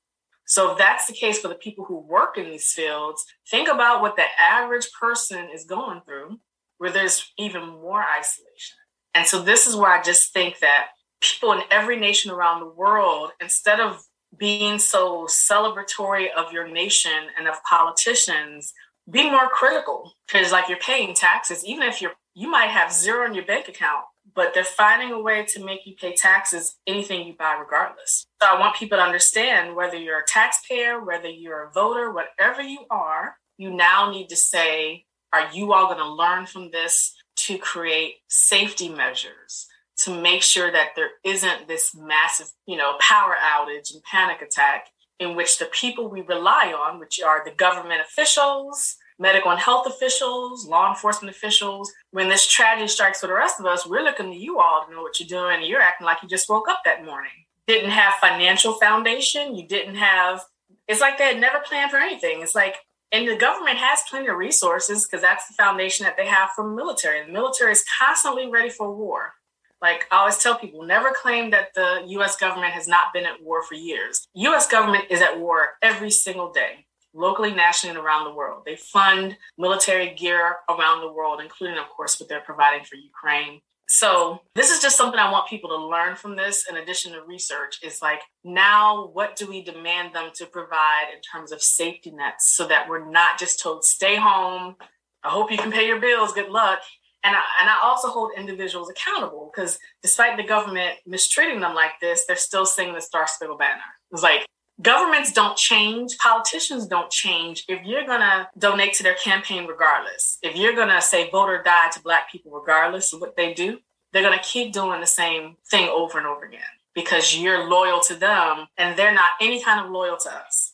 So 0.53 0.71
if 0.71 0.77
that's 0.77 1.07
the 1.07 1.13
case 1.13 1.39
for 1.39 1.47
the 1.47 1.55
people 1.55 1.83
who 1.83 1.97
work 1.97 2.37
in 2.37 2.45
these 2.45 2.71
fields, 2.71 3.25
think 3.49 3.67
about 3.67 4.03
what 4.03 4.15
the 4.15 4.25
average 4.39 4.87
person 4.91 5.49
is 5.51 5.65
going 5.65 6.01
through, 6.05 6.39
where 6.77 6.91
there's 6.91 7.33
even 7.39 7.67
more 7.67 8.03
isolation. 8.03 8.77
And 9.15 9.25
so 9.25 9.41
this 9.41 9.65
is 9.65 9.75
where 9.75 9.89
I 9.89 10.03
just 10.03 10.31
think 10.31 10.59
that 10.59 10.89
people 11.21 11.53
in 11.53 11.61
every 11.71 11.99
nation 11.99 12.29
around 12.29 12.59
the 12.59 12.67
world, 12.67 13.31
instead 13.41 13.79
of 13.79 14.03
being 14.37 14.77
so 14.77 15.25
celebratory 15.25 16.27
of 16.31 16.53
your 16.53 16.67
nation 16.67 17.31
and 17.35 17.47
of 17.47 17.55
politicians, 17.67 18.73
be 19.09 19.31
more 19.31 19.47
critical. 19.47 20.13
Because 20.27 20.51
like 20.51 20.69
you're 20.69 20.77
paying 20.77 21.15
taxes, 21.15 21.65
even 21.65 21.81
if 21.81 21.99
you're 21.99 22.13
you 22.35 22.47
might 22.47 22.69
have 22.69 22.93
zero 22.93 23.25
in 23.25 23.33
your 23.33 23.45
bank 23.45 23.69
account, 23.69 24.05
but 24.35 24.53
they're 24.53 24.63
finding 24.63 25.11
a 25.11 25.21
way 25.21 25.45
to 25.45 25.63
make 25.63 25.85
you 25.85 25.95
pay 25.95 26.13
taxes 26.15 26.77
anything 26.87 27.27
you 27.27 27.33
buy 27.33 27.55
regardless. 27.59 28.25
So 28.41 28.47
I 28.49 28.59
want 28.59 28.75
people 28.75 28.97
to 28.97 29.03
understand 29.03 29.75
whether 29.75 29.97
you're 29.97 30.19
a 30.19 30.25
taxpayer, 30.27 31.03
whether 31.03 31.29
you're 31.29 31.65
a 31.65 31.71
voter, 31.71 32.11
whatever 32.11 32.61
you 32.61 32.85
are, 32.89 33.37
you 33.57 33.71
now 33.71 34.11
need 34.11 34.29
to 34.29 34.35
say, 34.35 35.05
are 35.31 35.49
you 35.53 35.73
all 35.73 35.87
going 35.87 35.97
to 35.97 36.13
learn 36.13 36.45
from 36.45 36.71
this 36.71 37.15
to 37.35 37.57
create 37.57 38.15
safety 38.27 38.89
measures 38.89 39.67
to 39.97 40.21
make 40.21 40.41
sure 40.41 40.71
that 40.71 40.89
there 40.95 41.11
isn't 41.23 41.67
this 41.67 41.95
massive, 41.95 42.51
you 42.65 42.77
know, 42.77 42.95
power 42.99 43.35
outage 43.41 43.93
and 43.93 44.03
panic 44.03 44.41
attack 44.41 44.87
in 45.19 45.35
which 45.35 45.59
the 45.59 45.65
people 45.65 46.09
we 46.09 46.21
rely 46.21 46.73
on, 46.77 46.99
which 46.99 47.21
are 47.21 47.43
the 47.45 47.51
government 47.51 48.01
officials, 48.01 48.97
medical 49.23 49.51
and 49.51 49.59
health 49.59 49.87
officials, 49.87 50.67
law 50.67 50.89
enforcement 50.89 51.33
officials, 51.33 51.91
when 52.11 52.27
this 52.27 52.45
tragedy 52.45 52.89
strikes 52.89 53.21
for 53.21 53.27
the 53.27 53.33
rest 53.33 53.57
of 53.57 53.65
us, 53.65 53.87
we're 53.87 54.03
looking 54.03 54.29
to 54.29 54.37
you 54.37 54.59
all 54.59 54.85
to 54.85 54.91
know 54.91 55.01
what 55.01 55.17
you're 55.17 55.29
doing. 55.29 55.65
You're 55.65 55.81
acting 55.81 56.05
like 56.05 56.21
you 56.21 56.27
just 56.27 56.49
woke 56.49 56.67
up 56.67 56.81
that 56.83 57.05
morning. 57.05 57.31
Didn't 57.65 57.91
have 57.91 58.15
financial 58.15 58.73
foundation. 58.73 59.55
You 59.55 59.65
didn't 59.65 59.95
have, 59.95 60.41
it's 60.89 60.99
like 60.99 61.17
they 61.17 61.23
had 61.23 61.39
never 61.39 61.59
planned 61.59 61.89
for 61.89 61.97
anything. 61.97 62.41
It's 62.41 62.53
like, 62.53 62.75
and 63.13 63.25
the 63.25 63.37
government 63.37 63.77
has 63.77 64.01
plenty 64.09 64.27
of 64.27 64.35
resources 64.35 65.05
because 65.05 65.21
that's 65.21 65.47
the 65.47 65.53
foundation 65.53 66.03
that 66.03 66.17
they 66.17 66.27
have 66.27 66.49
from 66.53 66.75
military. 66.75 67.25
The 67.25 67.31
military 67.31 67.71
is 67.71 67.85
constantly 68.01 68.49
ready 68.49 68.69
for 68.69 68.93
war. 68.93 69.35
Like 69.81 70.05
I 70.11 70.17
always 70.17 70.37
tell 70.37 70.57
people, 70.57 70.83
never 70.83 71.11
claim 71.11 71.51
that 71.51 71.73
the 71.75 72.03
US 72.07 72.35
government 72.35 72.73
has 72.73 72.89
not 72.89 73.13
been 73.13 73.25
at 73.25 73.41
war 73.41 73.63
for 73.63 73.75
years. 73.75 74.27
US 74.33 74.67
government 74.67 75.05
is 75.09 75.21
at 75.21 75.39
war 75.39 75.77
every 75.81 76.11
single 76.11 76.51
day, 76.51 76.85
locally, 77.13 77.53
nationally, 77.53 77.95
and 77.95 78.03
around 78.03 78.25
the 78.25 78.33
world. 78.33 78.63
They 78.65 78.75
fund 78.75 79.37
military 79.57 80.13
gear 80.13 80.57
around 80.69 81.01
the 81.01 81.11
world, 81.11 81.39
including, 81.41 81.77
of 81.77 81.89
course, 81.89 82.19
what 82.19 82.29
they're 82.29 82.41
providing 82.41 82.83
for 82.85 82.95
Ukraine. 82.95 83.61
So 83.87 84.39
this 84.55 84.71
is 84.71 84.81
just 84.81 84.97
something 84.97 85.19
I 85.19 85.31
want 85.31 85.49
people 85.49 85.69
to 85.69 85.87
learn 85.87 86.15
from 86.15 86.35
this 86.35 86.65
in 86.69 86.77
addition 86.77 87.11
to 87.13 87.21
research 87.21 87.79
is 87.83 88.01
like 88.01 88.21
now 88.43 89.09
what 89.13 89.35
do 89.35 89.47
we 89.47 89.61
demand 89.61 90.15
them 90.15 90.31
to 90.35 90.45
provide 90.45 91.07
in 91.13 91.21
terms 91.21 91.51
of 91.51 91.61
safety 91.61 92.09
nets 92.11 92.55
so 92.55 92.65
that 92.67 92.87
we're 92.87 93.09
not 93.11 93.37
just 93.37 93.61
told 93.61 93.83
stay 93.83 94.15
home 94.15 94.75
I 95.23 95.29
hope 95.29 95.51
you 95.51 95.57
can 95.57 95.71
pay 95.71 95.87
your 95.87 95.99
bills. 95.99 96.33
Good 96.33 96.49
luck 96.49 96.79
and 97.23 97.35
I, 97.35 97.41
and 97.61 97.69
I 97.69 97.77
also 97.81 98.09
hold 98.09 98.31
individuals 98.37 98.89
accountable 98.89 99.49
because 99.53 99.79
despite 100.01 100.35
the 100.35 100.43
government 100.43 100.97
mistreating 101.05 101.61
them 101.61 101.73
like 101.73 101.99
this, 102.01 102.25
they're 102.25 102.35
still 102.35 102.65
singing 102.65 102.93
the 102.93 103.01
Star 103.01 103.27
Spangled 103.27 103.59
Banner. 103.59 103.81
It's 104.11 104.21
like 104.21 104.45
governments 104.81 105.31
don't 105.31 105.57
change, 105.57 106.17
politicians 106.17 106.87
don't 106.87 107.11
change. 107.11 107.65
If 107.67 107.85
you're 107.85 108.05
gonna 108.05 108.49
donate 108.57 108.93
to 108.95 109.03
their 109.03 109.15
campaign 109.15 109.65
regardless, 109.65 110.37
if 110.41 110.55
you're 110.55 110.75
gonna 110.75 111.01
say 111.01 111.29
vote 111.29 111.49
or 111.49 111.63
die 111.63 111.89
to 111.91 112.01
Black 112.01 112.31
people 112.31 112.51
regardless 112.51 113.13
of 113.13 113.21
what 113.21 113.35
they 113.35 113.53
do, 113.53 113.79
they're 114.11 114.23
gonna 114.23 114.41
keep 114.41 114.73
doing 114.73 115.01
the 115.01 115.07
same 115.07 115.57
thing 115.69 115.89
over 115.89 116.17
and 116.17 116.27
over 116.27 116.45
again 116.45 116.61
because 116.93 117.35
you're 117.35 117.67
loyal 117.67 117.99
to 118.01 118.15
them 118.15 118.67
and 118.77 118.97
they're 118.97 119.13
not 119.13 119.31
any 119.41 119.61
kind 119.63 119.83
of 119.83 119.91
loyal 119.91 120.17
to 120.17 120.29
us. 120.31 120.73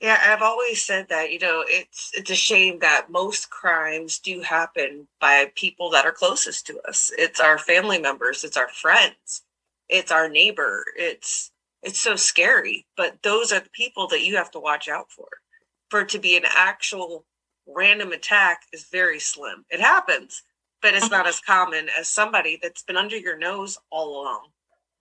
Yeah, 0.00 0.18
I've 0.20 0.42
always 0.42 0.84
said 0.84 1.08
that, 1.10 1.30
you 1.30 1.38
know, 1.38 1.64
it's 1.64 2.10
it's 2.14 2.30
a 2.30 2.34
shame 2.34 2.80
that 2.80 3.08
most 3.08 3.50
crimes 3.50 4.18
do 4.18 4.40
happen 4.40 5.06
by 5.20 5.52
people 5.54 5.90
that 5.90 6.04
are 6.04 6.10
closest 6.10 6.66
to 6.66 6.80
us. 6.88 7.12
It's 7.16 7.38
our 7.38 7.56
family 7.56 8.00
members, 8.00 8.42
it's 8.42 8.56
our 8.56 8.68
friends, 8.68 9.44
it's 9.88 10.10
our 10.10 10.28
neighbor. 10.28 10.84
It's 10.96 11.51
it's 11.82 12.00
so 12.00 12.16
scary, 12.16 12.86
but 12.96 13.22
those 13.22 13.52
are 13.52 13.60
the 13.60 13.70
people 13.70 14.06
that 14.08 14.24
you 14.24 14.36
have 14.36 14.50
to 14.52 14.60
watch 14.60 14.88
out 14.88 15.10
for. 15.10 15.28
For 15.90 16.00
it 16.00 16.08
to 16.10 16.18
be 16.18 16.36
an 16.36 16.44
actual 16.46 17.26
random 17.66 18.12
attack 18.12 18.62
is 18.72 18.86
very 18.90 19.18
slim. 19.20 19.64
It 19.70 19.80
happens, 19.80 20.42
but 20.80 20.94
it's 20.94 21.10
not 21.10 21.26
as 21.26 21.40
common 21.40 21.88
as 21.98 22.08
somebody 22.08 22.58
that's 22.62 22.82
been 22.82 22.96
under 22.96 23.16
your 23.16 23.36
nose 23.36 23.78
all 23.90 24.22
along. 24.22 24.48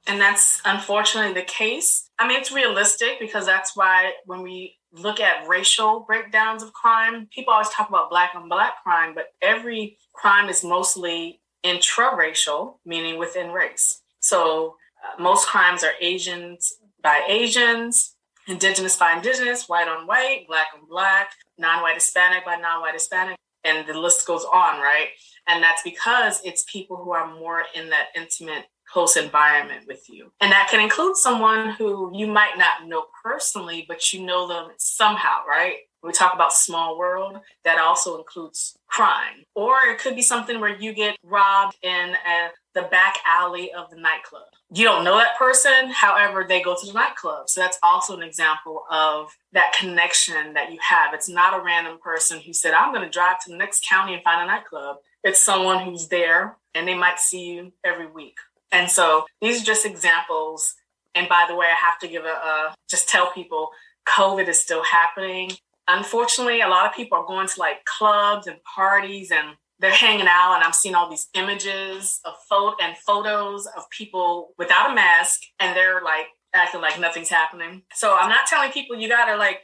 And 0.08 0.20
that's 0.20 0.62
unfortunately 0.66 1.34
the 1.34 1.46
case. 1.46 2.10
I 2.18 2.28
mean, 2.28 2.40
it's 2.40 2.52
realistic 2.52 3.20
because 3.20 3.46
that's 3.46 3.76
why 3.76 4.14
when 4.26 4.42
we 4.42 4.78
look 4.92 5.20
at 5.20 5.48
racial 5.48 6.02
breakdowns 6.02 6.64
of 6.64 6.74
crime, 6.74 7.28
people 7.34 7.54
always 7.54 7.70
talk 7.70 7.88
about 7.88 8.10
black 8.10 8.32
on 8.36 8.50
black 8.50 8.84
crime, 8.84 9.14
but 9.14 9.28
every 9.42 9.98
crime 10.14 10.50
is 10.50 10.64
mostly 10.64 11.40
intra-racial, 11.64 12.80
meaning 12.86 13.18
within 13.20 13.52
race. 13.52 14.02
So 14.20 14.76
most 15.20 15.48
crimes 15.48 15.84
are 15.84 15.94
Asians 16.00 16.74
by 17.02 17.24
Asians, 17.28 18.16
indigenous 18.48 18.98
by 18.98 19.14
indigenous, 19.14 19.68
white 19.68 19.88
on 19.88 20.08
white, 20.08 20.46
black 20.48 20.68
on 20.76 20.88
black, 20.90 21.32
non-white 21.58 21.96
Hispanic 21.96 22.46
by 22.46 22.56
non-white 22.56 22.94
Hispanic, 22.94 23.38
and 23.64 23.88
the 23.88 23.94
list 23.94 24.26
goes 24.26 24.44
on, 24.44 24.80
right? 24.80 25.10
And 25.48 25.64
that's 25.64 25.82
because 25.84 26.42
it's 26.44 26.64
people 26.72 26.98
who 26.98 27.12
are 27.12 27.34
more 27.34 27.64
in 27.76 27.90
that 27.90 28.08
intimate 28.16 28.66
close 28.92 29.16
environment 29.16 29.86
with 29.88 30.10
you. 30.10 30.32
And 30.42 30.52
that 30.52 30.68
can 30.70 30.82
include 30.82 31.16
someone 31.16 31.70
who 31.72 32.12
you 32.14 32.28
might 32.28 32.58
not 32.58 32.88
know 32.88 33.06
personally, 33.24 33.86
but 33.88 34.12
you 34.12 34.22
know 34.22 34.48
them 34.48 34.72
somehow, 34.78 35.46
right? 35.48 35.78
we 36.04 36.12
talk 36.12 36.34
about 36.34 36.54
small 36.54 36.98
world, 36.98 37.38
that 37.64 37.80
also 37.80 38.18
includes 38.18 38.78
crime. 38.88 39.46
Or 39.56 39.78
it 39.90 40.00
could 40.00 40.16
be 40.16 40.22
something 40.22 40.60
where 40.60 40.76
you 40.76 40.94
get 40.94 41.18
robbed 41.24 41.78
in 41.84 41.90
a, 41.92 42.50
the 42.74 42.84
back 42.84 43.18
alley 43.26 43.72
of 43.74 43.90
the 43.90 43.98
nightclub. 43.98 44.44
You 44.74 44.86
don't 44.86 45.04
know 45.04 45.18
that 45.18 45.38
person, 45.38 45.90
however, 45.92 46.46
they 46.48 46.62
go 46.62 46.76
to 46.80 46.86
the 46.86 46.94
nightclub. 46.94 47.50
So 47.50 47.60
that's 47.60 47.78
also 47.84 48.16
an 48.16 48.24
example 48.24 48.84
of 48.90 49.36
that 49.52 49.76
connection 49.78 50.54
that 50.54 50.72
you 50.72 50.80
have. 50.88 51.14
It's 51.14 51.28
not 51.28 51.60
a 51.60 51.64
random 51.64 52.00
person 52.02 52.40
who 52.40 52.54
said, 52.54 52.74
I'm 52.74 52.94
going 52.94 53.04
to 53.04 53.10
drive 53.10 53.44
to 53.44 53.52
the 53.52 53.58
next 53.58 53.86
county 53.88 54.14
and 54.14 54.24
find 54.24 54.42
a 54.42 54.52
nightclub. 54.52 54.98
It's 55.24 55.42
someone 55.42 55.84
who's 55.84 56.08
there 56.08 56.58
and 56.74 56.88
they 56.88 56.96
might 56.96 57.20
see 57.20 57.52
you 57.52 57.74
every 57.84 58.08
week 58.08 58.38
and 58.72 58.90
so 58.90 59.26
these 59.42 59.62
are 59.62 59.66
just 59.66 59.86
examples. 59.86 60.76
And 61.14 61.28
by 61.28 61.46
the 61.48 61.56
way, 61.56 61.68
I 61.68 61.76
have 61.76 62.00
to 62.00 62.08
give 62.08 62.24
a, 62.24 62.30
a 62.30 62.76
just 62.90 63.10
tell 63.10 63.32
people 63.32 63.70
COVID 64.08 64.48
is 64.48 64.60
still 64.60 64.84
happening. 64.84 65.52
Unfortunately, 65.88 66.62
a 66.62 66.70
lot 66.70 66.86
of 66.86 66.96
people 66.96 67.18
are 67.18 67.26
going 67.26 67.48
to 67.48 67.60
like 67.60 67.84
clubs 67.86 68.48
and 68.48 68.58
parties 68.64 69.32
and 69.32 69.56
they're 69.82 69.92
hanging 69.92 70.28
out 70.28 70.56
and 70.56 70.64
I'm 70.64 70.74
seeing 70.74 70.94
all 70.94 71.10
these 71.10 71.28
images 71.34 72.22
of 72.24 72.34
photo 72.48 72.76
and 72.82 72.96
photos 72.96 73.66
of 73.66 73.90
people 73.90 74.54
without 74.58 74.92
a 74.92 74.96
mask 74.96 75.42
and 75.60 75.76
they're 75.76 76.02
like 76.04 76.28
acting 76.54 76.82
like 76.82 77.00
nothing's 77.00 77.30
happening. 77.30 77.82
So 77.94 78.16
I'm 78.16 78.30
not 78.30 78.46
telling 78.46 78.72
people 78.72 78.96
you 78.96 79.10
gotta 79.10 79.36
like 79.38 79.62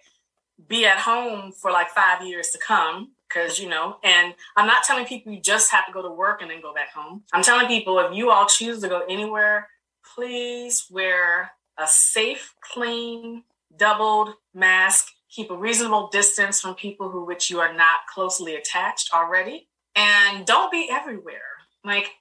be 0.68 0.88
at 0.88 0.97
home 0.97 1.51
for 1.51 1.72
like 1.72 1.89
five 1.89 2.26
years 2.26 2.49
to 2.49 2.57
come 2.57 3.11
because 3.30 3.59
you 3.59 3.70
know 3.70 3.97
and 4.03 4.34
i'm 4.55 4.65
not 4.65 4.84
telling 4.84 5.05
people 5.05 5.32
you 5.32 5.39
just 5.39 5.70
have 5.70 5.86
to 5.86 5.91
go 5.91 6.01
to 6.01 6.09
work 6.09 6.41
and 6.41 6.49
then 6.49 6.61
go 6.61 6.74
back 6.74 6.91
home. 6.91 7.22
I'm 7.32 7.43
telling 7.43 7.68
people 7.68 7.99
if 7.99 8.15
you 8.15 8.32
all 8.32 8.47
choose 8.47 8.82
to 8.82 8.88
go 8.88 9.03
anywhere 9.07 9.68
please 10.15 10.86
wear 10.89 11.51
a 11.78 11.86
safe 11.86 12.55
clean 12.61 13.43
doubled 13.76 14.34
mask. 14.53 15.09
Keep 15.30 15.51
a 15.51 15.55
reasonable 15.55 16.07
distance 16.07 16.59
from 16.59 16.74
people 16.74 17.11
who 17.11 17.24
which 17.24 17.51
you 17.51 17.59
are 17.59 17.74
not 17.74 18.07
closely 18.11 18.55
attached 18.55 19.13
already 19.13 19.68
and 19.98 20.45
don't 20.45 20.72
be 20.72 20.88
everywhere 20.89 21.41
like 21.84 22.12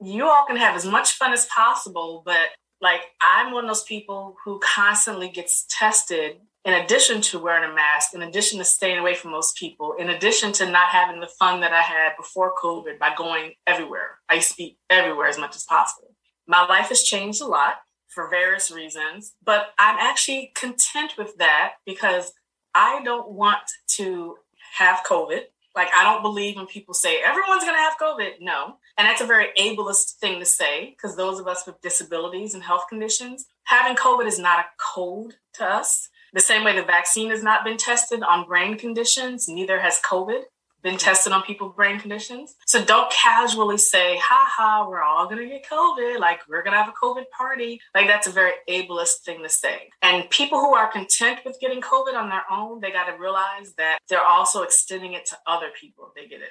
you 0.00 0.24
all 0.24 0.46
can 0.46 0.56
have 0.56 0.74
as 0.74 0.86
much 0.86 1.12
fun 1.12 1.32
as 1.32 1.46
possible 1.46 2.22
but 2.24 2.48
like 2.80 3.02
i'm 3.20 3.52
one 3.52 3.64
of 3.64 3.70
those 3.70 3.84
people 3.84 4.36
who 4.44 4.58
constantly 4.60 5.28
gets 5.28 5.66
tested 5.68 6.36
in 6.64 6.72
addition 6.72 7.20
to 7.20 7.38
wearing 7.38 7.70
a 7.70 7.74
mask, 7.74 8.14
in 8.14 8.22
addition 8.22 8.58
to 8.58 8.64
staying 8.64 8.98
away 8.98 9.14
from 9.14 9.32
most 9.32 9.56
people, 9.56 9.94
in 9.98 10.08
addition 10.08 10.50
to 10.52 10.70
not 10.70 10.88
having 10.88 11.20
the 11.20 11.26
fun 11.26 11.60
that 11.60 11.72
I 11.72 11.82
had 11.82 12.16
before 12.16 12.54
COVID 12.62 12.98
by 12.98 13.14
going 13.14 13.52
everywhere, 13.66 14.18
I 14.30 14.42
be 14.56 14.78
everywhere 14.88 15.26
as 15.26 15.38
much 15.38 15.56
as 15.56 15.64
possible. 15.64 16.14
My 16.46 16.64
life 16.64 16.88
has 16.88 17.02
changed 17.02 17.42
a 17.42 17.46
lot 17.46 17.76
for 18.08 18.30
various 18.30 18.70
reasons, 18.70 19.34
but 19.44 19.74
I'm 19.78 19.98
actually 19.98 20.52
content 20.54 21.14
with 21.18 21.36
that 21.36 21.74
because 21.84 22.32
I 22.74 23.02
don't 23.04 23.30
want 23.30 23.62
to 23.96 24.36
have 24.78 25.02
COVID. 25.04 25.42
Like, 25.74 25.88
I 25.94 26.04
don't 26.04 26.22
believe 26.22 26.56
when 26.56 26.66
people 26.66 26.94
say 26.94 27.20
everyone's 27.22 27.64
going 27.64 27.74
to 27.74 27.80
have 27.80 27.98
COVID. 28.00 28.40
No. 28.40 28.76
And 28.96 29.06
that's 29.06 29.20
a 29.20 29.26
very 29.26 29.48
ableist 29.58 30.14
thing 30.16 30.38
to 30.38 30.46
say 30.46 30.90
because 30.90 31.16
those 31.16 31.40
of 31.40 31.48
us 31.48 31.66
with 31.66 31.80
disabilities 31.80 32.54
and 32.54 32.62
health 32.62 32.84
conditions, 32.88 33.46
having 33.64 33.96
COVID 33.96 34.26
is 34.26 34.38
not 34.38 34.60
a 34.60 34.66
code 34.78 35.34
to 35.54 35.64
us 35.64 36.08
the 36.34 36.40
same 36.40 36.64
way 36.64 36.74
the 36.74 36.82
vaccine 36.82 37.30
has 37.30 37.44
not 37.44 37.64
been 37.64 37.76
tested 37.76 38.22
on 38.22 38.46
brain 38.46 38.76
conditions, 38.76 39.48
neither 39.48 39.80
has 39.80 40.00
COVID 40.00 40.42
been 40.84 40.98
tested 40.98 41.32
on 41.32 41.42
people's 41.42 41.74
brain 41.74 41.98
conditions. 41.98 42.54
So 42.66 42.84
don't 42.84 43.10
casually 43.10 43.78
say, 43.78 44.16
ha 44.18 44.48
ha, 44.56 44.86
we're 44.88 45.02
all 45.02 45.26
gonna 45.28 45.46
get 45.46 45.66
COVID, 45.68 46.20
like 46.20 46.40
we're 46.48 46.62
gonna 46.62 46.76
have 46.76 46.88
a 46.88 47.04
COVID 47.04 47.24
party. 47.36 47.80
Like 47.94 48.06
that's 48.06 48.28
a 48.28 48.30
very 48.30 48.52
ableist 48.68 49.22
thing 49.24 49.42
to 49.42 49.48
say. 49.48 49.88
And 50.02 50.30
people 50.30 50.60
who 50.60 50.74
are 50.74 50.92
content 50.92 51.40
with 51.44 51.58
getting 51.60 51.80
COVID 51.80 52.14
on 52.14 52.28
their 52.28 52.44
own, 52.50 52.80
they 52.80 52.92
gotta 52.92 53.18
realize 53.18 53.74
that 53.78 53.98
they're 54.08 54.24
also 54.24 54.62
extending 54.62 55.14
it 55.14 55.26
to 55.26 55.38
other 55.46 55.70
people 55.80 56.06
if 56.08 56.22
they 56.22 56.28
get 56.28 56.42
it 56.42 56.50